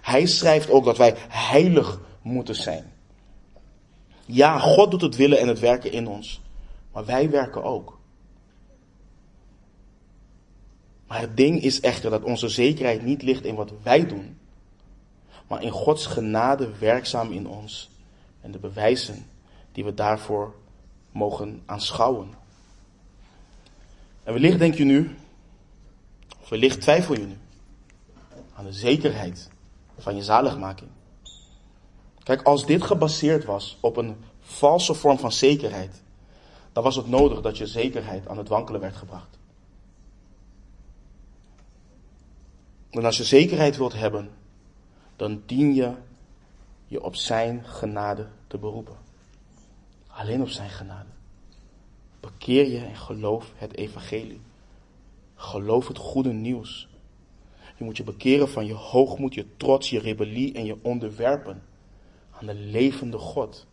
Hij 0.03 0.27
schrijft 0.27 0.71
ook 0.71 0.85
dat 0.85 0.99
wij 0.99 1.15
heilig 1.29 2.01
moeten 2.23 2.55
zijn. 2.55 2.95
Ja, 4.27 4.59
God 4.59 4.91
doet 4.91 5.01
het 5.01 5.17
willen 5.17 5.39
en 5.39 5.49
het 5.49 5.61
werken 5.61 5.93
in 5.93 6.09
ons. 6.09 6.41
Maar 6.93 7.05
wij 7.05 7.31
werken 7.31 7.63
ook. 7.63 7.99
Maar 11.07 11.21
het 11.21 11.37
ding 11.37 11.63
is 11.63 11.81
echter 11.81 12.11
dat 12.11 12.23
onze 12.23 12.49
zekerheid 12.49 13.03
niet 13.03 13.23
ligt 13.23 13.45
in 13.45 13.55
wat 13.55 13.73
wij 13.83 14.07
doen, 14.07 14.39
maar 15.47 15.63
in 15.63 15.71
Gods 15.71 16.07
genade 16.07 16.71
werkzaam 16.79 17.33
in 17.33 17.49
ons 17.49 17.91
en 18.41 18.51
de 18.51 18.59
bewijzen 18.59 19.27
die 19.73 19.85
we 19.85 19.95
daarvoor 19.95 20.55
mogen 21.11 21.63
aanschouwen. 21.67 22.29
En 24.23 24.33
wellicht 24.33 24.59
denk 24.59 24.75
je 24.75 24.85
nu, 24.85 25.17
of 26.41 26.49
wellicht 26.49 26.81
twijfel 26.81 27.15
je 27.15 27.27
nu 27.27 27.37
aan 28.55 28.65
de 28.65 28.73
zekerheid 28.73 29.49
van 29.99 30.17
je 30.17 30.23
zaligmaking. 30.23 30.91
Kijk, 32.27 32.43
als 32.43 32.67
dit 32.67 32.83
gebaseerd 32.83 33.45
was 33.45 33.77
op 33.81 33.97
een 33.97 34.17
valse 34.41 34.95
vorm 34.95 35.19
van 35.19 35.33
zekerheid, 35.33 36.03
dan 36.73 36.83
was 36.83 36.97
het 36.97 37.09
nodig 37.09 37.41
dat 37.41 37.59
je 37.59 37.67
zekerheid 37.67 38.29
aan 38.29 38.39
het 38.39 38.49
wankelen 38.49 38.81
werd 38.81 38.97
gebracht. 38.97 39.39
En 42.91 43.05
als 43.05 43.17
je 43.17 43.25
zekerheid 43.25 43.77
wilt 43.77 43.93
hebben, 43.93 44.31
dan 45.17 45.43
dien 45.47 45.75
je 45.75 45.93
je 46.87 47.03
op 47.03 47.17
zijn 47.17 47.65
genade 47.65 48.29
te 48.47 48.59
beroepen. 48.59 48.97
Alleen 50.07 50.41
op 50.41 50.49
zijn 50.49 50.71
genade. 50.71 51.11
Bekeer 52.21 52.71
je 52.71 52.79
en 52.79 52.97
geloof 52.97 53.53
het 53.57 53.77
evangelie. 53.77 54.41
Geloof 55.35 55.89
het 55.89 55.99
goede 55.99 56.33
nieuws. 56.33 56.89
Je 57.77 57.85
moet 57.85 57.97
je 57.97 58.05
bekeren 58.05 58.49
van 58.49 58.67
je 58.67 58.75
hoogmoed, 58.75 59.35
je 59.35 59.57
trots, 59.57 59.91
je 59.91 59.99
rebellie 59.99 60.53
en 60.55 60.65
je 60.65 60.77
onderwerpen 60.83 61.63
aan 62.41 62.47
de 62.47 62.55
levende 62.55 63.19
God. 63.19 63.67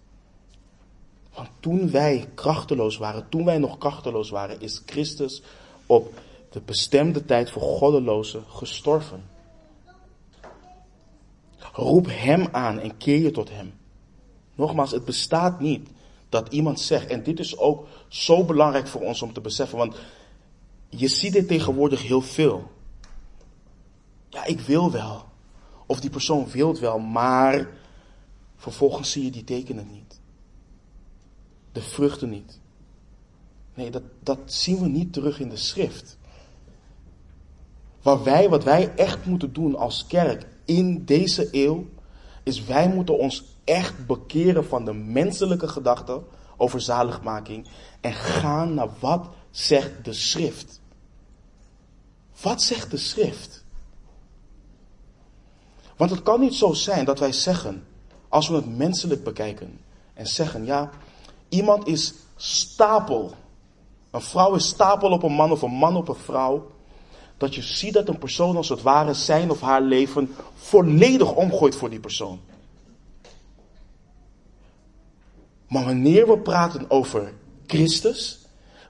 Want 1.33 1.49
toen 1.59 1.91
wij 1.91 2.29
krachteloos 2.35 2.97
waren, 2.97 3.29
toen 3.29 3.45
wij 3.45 3.57
nog 3.57 3.77
krachteloos 3.77 4.29
waren, 4.29 4.61
is 4.61 4.81
Christus 4.85 5.41
op 5.85 6.13
de 6.49 6.61
bestemde 6.61 7.25
tijd 7.25 7.49
voor 7.49 7.61
goddelozen 7.61 8.43
gestorven. 8.47 9.23
Roep 11.73 12.05
Hem 12.09 12.47
aan 12.51 12.79
en 12.79 12.97
keer 12.97 13.19
je 13.19 13.31
tot 13.31 13.49
Hem. 13.49 13.73
Nogmaals, 14.55 14.91
het 14.91 15.05
bestaat 15.05 15.59
niet 15.59 15.89
dat 16.29 16.53
iemand 16.53 16.79
zegt, 16.79 17.07
en 17.07 17.23
dit 17.23 17.39
is 17.39 17.57
ook 17.57 17.87
zo 18.07 18.43
belangrijk 18.43 18.87
voor 18.87 19.01
ons 19.01 19.21
om 19.21 19.33
te 19.33 19.41
beseffen, 19.41 19.77
want 19.77 19.95
je 20.89 21.07
ziet 21.07 21.33
dit 21.33 21.47
tegenwoordig 21.47 22.01
heel 22.01 22.21
veel. 22.21 22.71
Ja, 24.29 24.45
ik 24.45 24.59
wil 24.59 24.91
wel. 24.91 25.25
Of 25.85 25.99
die 25.99 26.09
persoon 26.09 26.47
wil 26.49 26.79
wel, 26.79 26.99
maar 26.99 27.67
vervolgens 28.63 29.11
zie 29.11 29.23
je 29.23 29.31
die 29.31 29.43
tekenen 29.43 29.87
niet. 29.91 30.19
De 31.71 31.81
vruchten 31.81 32.29
niet. 32.29 32.59
Nee, 33.73 33.91
dat, 33.91 34.03
dat 34.19 34.39
zien 34.45 34.79
we 34.79 34.87
niet 34.87 35.13
terug 35.13 35.39
in 35.39 35.49
de 35.49 35.57
schrift. 35.57 36.17
Wat 38.01 38.23
wij, 38.23 38.49
wat 38.49 38.63
wij 38.63 38.95
echt 38.95 39.25
moeten 39.25 39.53
doen 39.53 39.75
als 39.75 40.07
kerk 40.07 40.47
in 40.65 41.05
deze 41.05 41.47
eeuw, 41.51 41.87
is 42.43 42.63
wij 42.63 42.89
moeten 42.89 43.17
ons 43.17 43.43
echt 43.63 44.07
bekeren 44.07 44.65
van 44.65 44.85
de 44.85 44.93
menselijke 44.93 45.67
gedachte 45.67 46.21
over 46.57 46.81
zaligmaking 46.81 47.67
en 48.01 48.13
gaan 48.13 48.73
naar 48.73 48.89
wat 48.99 49.29
zegt 49.51 50.05
de 50.05 50.13
schrift. 50.13 50.81
Wat 52.41 52.61
zegt 52.61 52.91
de 52.91 52.97
schrift? 52.97 53.65
Want 55.97 56.11
het 56.11 56.23
kan 56.23 56.39
niet 56.39 56.55
zo 56.55 56.73
zijn 56.73 57.05
dat 57.05 57.19
wij 57.19 57.31
zeggen, 57.31 57.83
als 58.33 58.47
we 58.47 58.55
het 58.55 58.77
menselijk 58.77 59.23
bekijken, 59.23 59.79
en 60.13 60.27
zeggen, 60.27 60.65
ja, 60.65 60.89
iemand 61.49 61.87
is 61.87 62.13
stapel. 62.35 63.33
Een 64.11 64.21
vrouw 64.21 64.53
is 64.53 64.67
stapel 64.67 65.11
op 65.11 65.23
een 65.23 65.33
man 65.33 65.51
of 65.51 65.61
een 65.61 65.71
man 65.71 65.95
op 65.95 66.07
een 66.07 66.15
vrouw. 66.15 66.71
Dat 67.37 67.55
je 67.55 67.61
ziet 67.61 67.93
dat 67.93 68.07
een 68.07 68.17
persoon 68.17 68.55
als 68.55 68.69
het 68.69 68.81
ware 68.81 69.13
zijn 69.13 69.51
of 69.51 69.61
haar 69.61 69.81
leven 69.81 70.35
volledig 70.55 71.33
omgooit 71.33 71.75
voor 71.75 71.89
die 71.89 71.99
persoon. 71.99 72.39
Maar 75.67 75.85
wanneer 75.85 76.27
we 76.27 76.37
praten 76.37 76.89
over 76.89 77.33
Christus, 77.67 78.39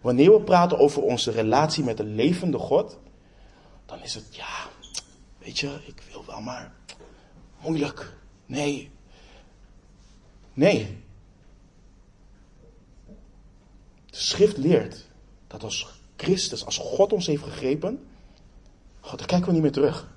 wanneer 0.02 0.32
we 0.32 0.42
praten 0.42 0.80
over 0.80 1.02
onze 1.02 1.32
relatie 1.32 1.84
met 1.84 1.98
de 1.98 2.04
levende 2.04 2.58
God, 2.58 2.98
dan 3.86 4.02
is 4.02 4.14
het 4.14 4.36
ja, 4.36 4.70
weet 5.38 5.60
je, 5.60 5.80
ik 5.86 6.04
wil 6.12 6.24
wel 6.26 6.42
maar 6.42 6.74
moeilijk. 7.62 8.14
Nee, 8.46 8.93
Nee. 10.54 11.04
De 14.06 14.18
schrift 14.18 14.58
leert 14.58 15.06
dat 15.48 15.64
als 15.64 15.88
Christus, 16.16 16.66
als 16.66 16.78
God 16.78 17.14
ons 17.14 17.28
heeft 17.28 17.44
gegrepen, 17.44 18.08
God, 19.00 19.18
dan 19.18 19.28
kijken 19.28 19.48
we 19.48 19.54
niet 19.54 19.62
meer 19.62 19.72
terug. 19.72 20.08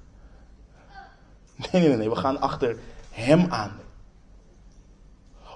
Nee, 1.73 1.89
nee, 1.89 1.97
nee, 1.97 2.09
we 2.09 2.17
gaan 2.17 2.41
achter 2.41 2.79
Hem 3.11 3.51
aan. 3.51 3.81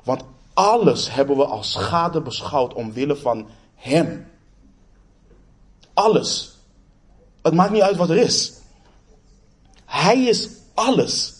Want 0.05 0.24
alles 0.55 1.14
hebben 1.14 1.37
we 1.37 1.45
als 1.45 1.72
schade 1.72 2.20
beschouwd 2.20 2.74
omwille 2.74 3.16
van 3.16 3.49
Hem. 3.74 4.31
Alles. 5.95 6.59
Het 7.43 7.55
maakt 7.55 7.72
niet 7.72 7.83
uit 7.83 7.97
wat 7.97 8.11
er 8.11 8.16
is. 8.16 8.61
Hij 9.85 10.24
is 10.24 10.51
alles. 10.74 11.39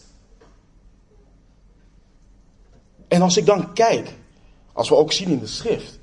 En 3.11 3.22
als 3.22 3.36
ik 3.36 3.46
dan 3.46 3.72
kijk, 3.72 4.16
als 4.72 4.88
we 4.88 4.94
ook 4.94 5.12
zien 5.12 5.28
in 5.28 5.38
de 5.38 5.46
schrift, 5.46 5.98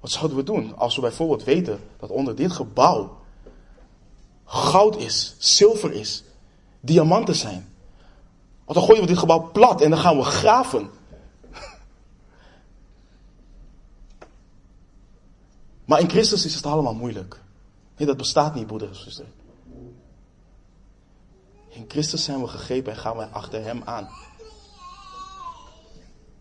wat 0.00 0.10
zouden 0.10 0.36
we 0.36 0.42
doen 0.42 0.76
als 0.76 0.94
we 0.94 1.00
bijvoorbeeld 1.00 1.44
weten 1.44 1.80
dat 1.98 2.10
onder 2.10 2.36
dit 2.36 2.52
gebouw 2.52 3.20
goud 4.44 4.96
is, 4.96 5.34
zilver 5.38 5.92
is, 5.92 6.24
diamanten 6.80 7.34
zijn? 7.34 7.74
Want 8.64 8.78
dan 8.78 8.82
gooien 8.82 9.00
we 9.00 9.06
dit 9.08 9.18
gebouw 9.18 9.50
plat 9.50 9.80
en 9.80 9.90
dan 9.90 9.98
gaan 9.98 10.16
we 10.16 10.22
graven. 10.22 10.90
Maar 15.84 16.00
in 16.00 16.10
Christus 16.10 16.44
is 16.44 16.54
het 16.54 16.66
allemaal 16.66 16.94
moeilijk. 16.94 17.40
Nee, 17.96 18.06
dat 18.06 18.16
bestaat 18.16 18.54
niet, 18.54 18.66
broeder 18.66 18.88
en 18.88 18.96
zuster. 18.96 19.26
In 21.68 21.84
Christus 21.88 22.24
zijn 22.24 22.40
we 22.40 22.46
gegrepen 22.48 22.92
en 22.92 22.98
gaan 22.98 23.16
wij 23.16 23.26
achter 23.26 23.62
Hem 23.62 23.82
aan. 23.84 24.08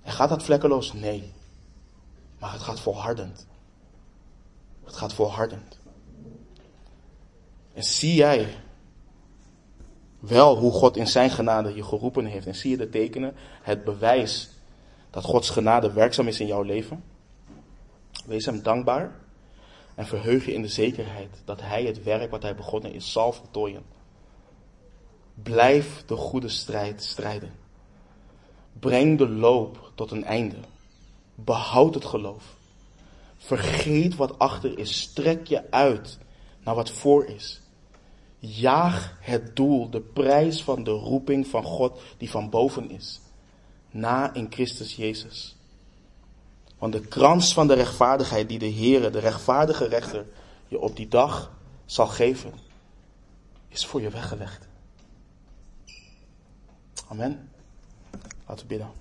En 0.01 0.11
gaat 0.11 0.29
dat 0.29 0.43
vlekkeloos? 0.43 0.93
Nee. 0.93 1.31
Maar 2.39 2.51
het 2.51 2.61
gaat 2.61 2.79
volhardend. 2.79 3.47
Het 4.83 4.95
gaat 4.95 5.13
volhardend. 5.13 5.79
En 7.73 7.83
zie 7.83 8.13
jij 8.13 8.55
wel 10.19 10.57
hoe 10.57 10.71
God 10.71 10.97
in 10.97 11.07
zijn 11.07 11.29
genade 11.29 11.75
je 11.75 11.83
geroepen 11.83 12.25
heeft. 12.25 12.47
En 12.47 12.55
zie 12.55 12.71
je 12.71 12.77
de 12.77 12.89
tekenen, 12.89 13.35
het 13.61 13.83
bewijs 13.83 14.49
dat 15.09 15.23
Gods 15.23 15.49
genade 15.49 15.91
werkzaam 15.91 16.27
is 16.27 16.39
in 16.39 16.47
jouw 16.47 16.61
leven. 16.61 17.03
Wees 18.25 18.45
hem 18.45 18.61
dankbaar 18.61 19.19
en 19.95 20.05
verheug 20.05 20.45
je 20.45 20.53
in 20.53 20.61
de 20.61 20.67
zekerheid 20.67 21.41
dat 21.45 21.61
hij 21.61 21.83
het 21.83 22.03
werk 22.03 22.31
wat 22.31 22.41
hij 22.41 22.55
begonnen 22.55 22.93
is 22.93 23.11
zal 23.11 23.31
voltooien. 23.31 23.83
Blijf 25.33 26.03
de 26.05 26.15
goede 26.15 26.49
strijd 26.49 27.03
strijden. 27.03 27.60
Breng 28.79 29.17
de 29.17 29.29
loop 29.29 29.91
tot 29.95 30.11
een 30.11 30.23
einde. 30.23 30.57
Behoud 31.35 31.93
het 31.93 32.05
geloof. 32.05 32.55
Vergeet 33.37 34.15
wat 34.15 34.39
achter 34.39 34.77
is. 34.77 35.01
Strek 35.01 35.47
je 35.47 35.71
uit 35.71 36.17
naar 36.63 36.75
wat 36.75 36.89
voor 36.89 37.25
is. 37.25 37.61
Jaag 38.39 39.17
het 39.19 39.55
doel, 39.55 39.89
de 39.89 40.01
prijs 40.01 40.63
van 40.63 40.83
de 40.83 40.91
roeping 40.91 41.47
van 41.47 41.63
God 41.63 42.01
die 42.17 42.29
van 42.29 42.49
boven 42.49 42.89
is. 42.89 43.21
Na 43.91 44.33
in 44.33 44.47
Christus 44.49 44.95
Jezus. 44.95 45.55
Want 46.77 46.93
de 46.93 46.99
krans 46.99 47.53
van 47.53 47.67
de 47.67 47.73
rechtvaardigheid 47.73 48.49
die 48.49 48.59
de 48.59 48.71
Heere, 48.71 49.09
de 49.09 49.19
rechtvaardige 49.19 49.87
rechter, 49.87 50.25
je 50.67 50.79
op 50.79 50.95
die 50.95 51.07
dag 51.07 51.51
zal 51.85 52.07
geven, 52.07 52.53
is 53.67 53.85
voor 53.85 54.01
je 54.01 54.09
weggelegd. 54.09 54.67
Amen. 57.07 57.50
Laten 58.51 58.67
we 58.67 58.75
bidden. 58.75 58.91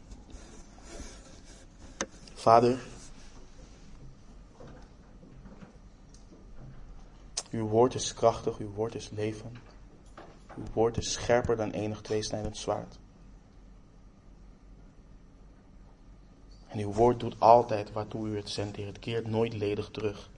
Vader, 2.35 2.79
uw 7.51 7.67
woord 7.67 7.95
is 7.95 8.15
krachtig, 8.15 8.59
uw 8.59 8.73
woord 8.73 8.95
is 8.95 9.11
leven. 9.11 9.57
Uw 10.57 10.65
woord 10.73 10.97
is 10.97 11.13
scherper 11.13 11.57
dan 11.57 11.71
enig 11.71 12.01
tweesnijdend 12.01 12.57
zwaard. 12.57 12.99
En 16.69 16.79
uw 16.79 16.93
woord 16.93 17.21
doet 17.21 17.41
altijd 17.41 17.93
waartoe 17.93 18.29
u 18.29 18.37
het 18.37 18.51
zendt, 18.51 18.77
Heer. 18.77 18.87
Het 18.87 18.99
keert 18.99 19.27
nooit 19.27 19.53
ledig 19.53 19.91
terug. 19.91 20.31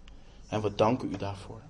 En 0.48 0.62
we 0.62 0.74
danken 0.74 1.12
u 1.12 1.16
daarvoor. 1.16 1.62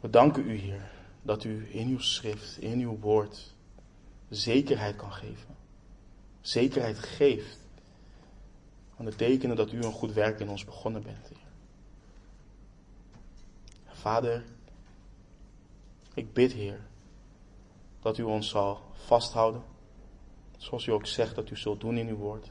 We 0.00 0.10
danken 0.10 0.50
u, 0.50 0.56
Heer, 0.56 0.90
dat 1.22 1.44
u 1.44 1.68
in 1.70 1.88
uw 1.88 2.00
schrift, 2.00 2.58
in 2.58 2.80
uw 2.80 2.98
woord, 2.98 3.54
zekerheid 4.28 4.96
kan 4.96 5.12
geven. 5.12 5.53
Zekerheid 6.44 6.98
geeft 6.98 7.58
aan 8.96 9.04
de 9.04 9.14
tekenen 9.14 9.56
dat 9.56 9.72
u 9.72 9.82
een 9.82 9.92
goed 9.92 10.12
werk 10.12 10.40
in 10.40 10.48
ons 10.48 10.64
begonnen 10.64 11.02
bent. 11.02 11.30
Vader, 13.86 14.44
ik 16.14 16.32
bid, 16.32 16.52
Heer, 16.52 16.80
dat 18.00 18.18
u 18.18 18.22
ons 18.22 18.48
zal 18.48 18.80
vasthouden, 18.92 19.62
zoals 20.56 20.86
u 20.86 20.92
ook 20.92 21.06
zegt 21.06 21.34
dat 21.34 21.50
u 21.50 21.56
zult 21.56 21.80
doen 21.80 21.96
in 21.96 22.08
uw 22.08 22.16
woord. 22.16 22.50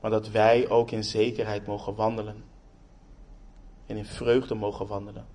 Maar 0.00 0.10
dat 0.10 0.28
wij 0.28 0.68
ook 0.68 0.90
in 0.90 1.04
zekerheid 1.04 1.66
mogen 1.66 1.94
wandelen. 1.94 2.44
En 3.86 3.96
in 3.96 4.04
vreugde 4.04 4.54
mogen 4.54 4.86
wandelen. 4.86 5.26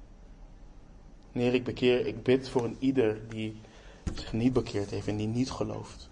Heer, 1.32 1.54
ik 1.54 1.64
bekeer, 1.64 2.08
ik 2.08 2.24
bid 2.24 2.50
voor 2.50 2.64
een 2.64 2.78
ieder 2.80 3.30
die 3.30 3.62
zich 4.14 4.34
niet 4.34 4.54
bekeerd 4.54 4.90
heeft 4.90 5.08
en 5.08 5.18
die 5.18 5.28
niet 5.28 5.52
gelooft. 5.52 6.10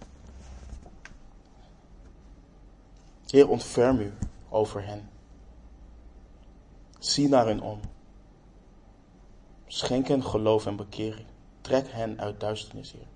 Heer, 3.34 3.48
ontferm 3.48 4.00
u 4.00 4.12
over 4.48 4.86
hen. 4.86 5.10
Zie 6.98 7.28
naar 7.28 7.46
hen 7.46 7.60
om. 7.60 7.80
Schenk 9.66 10.08
hen 10.08 10.24
geloof 10.24 10.66
en 10.66 10.76
bekering. 10.76 11.26
Trek 11.60 11.86
hen 11.88 12.20
uit 12.20 12.40
duisternis, 12.40 12.92
Heer. 12.92 13.06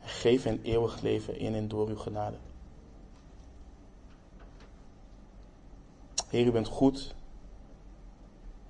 En 0.00 0.08
geef 0.08 0.42
hen 0.42 0.62
eeuwig 0.62 1.00
leven 1.00 1.38
in 1.38 1.54
en 1.54 1.68
door 1.68 1.88
uw 1.88 1.96
genade. 1.96 2.36
Heer, 6.28 6.46
u 6.46 6.50
bent 6.50 6.68
goed. 6.68 7.14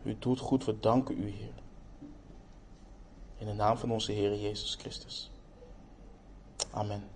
U 0.03 0.19
doet 0.19 0.41
goed. 0.41 0.65
We 0.65 0.81
danken 0.81 1.19
u, 1.19 1.29
Heer. 1.29 1.55
In 3.37 3.47
de 3.47 3.53
naam 3.53 3.77
van 3.77 3.91
onze 3.91 4.13
Heer 4.13 4.41
Jezus 4.41 4.75
Christus. 4.75 5.31
Amen. 6.71 7.16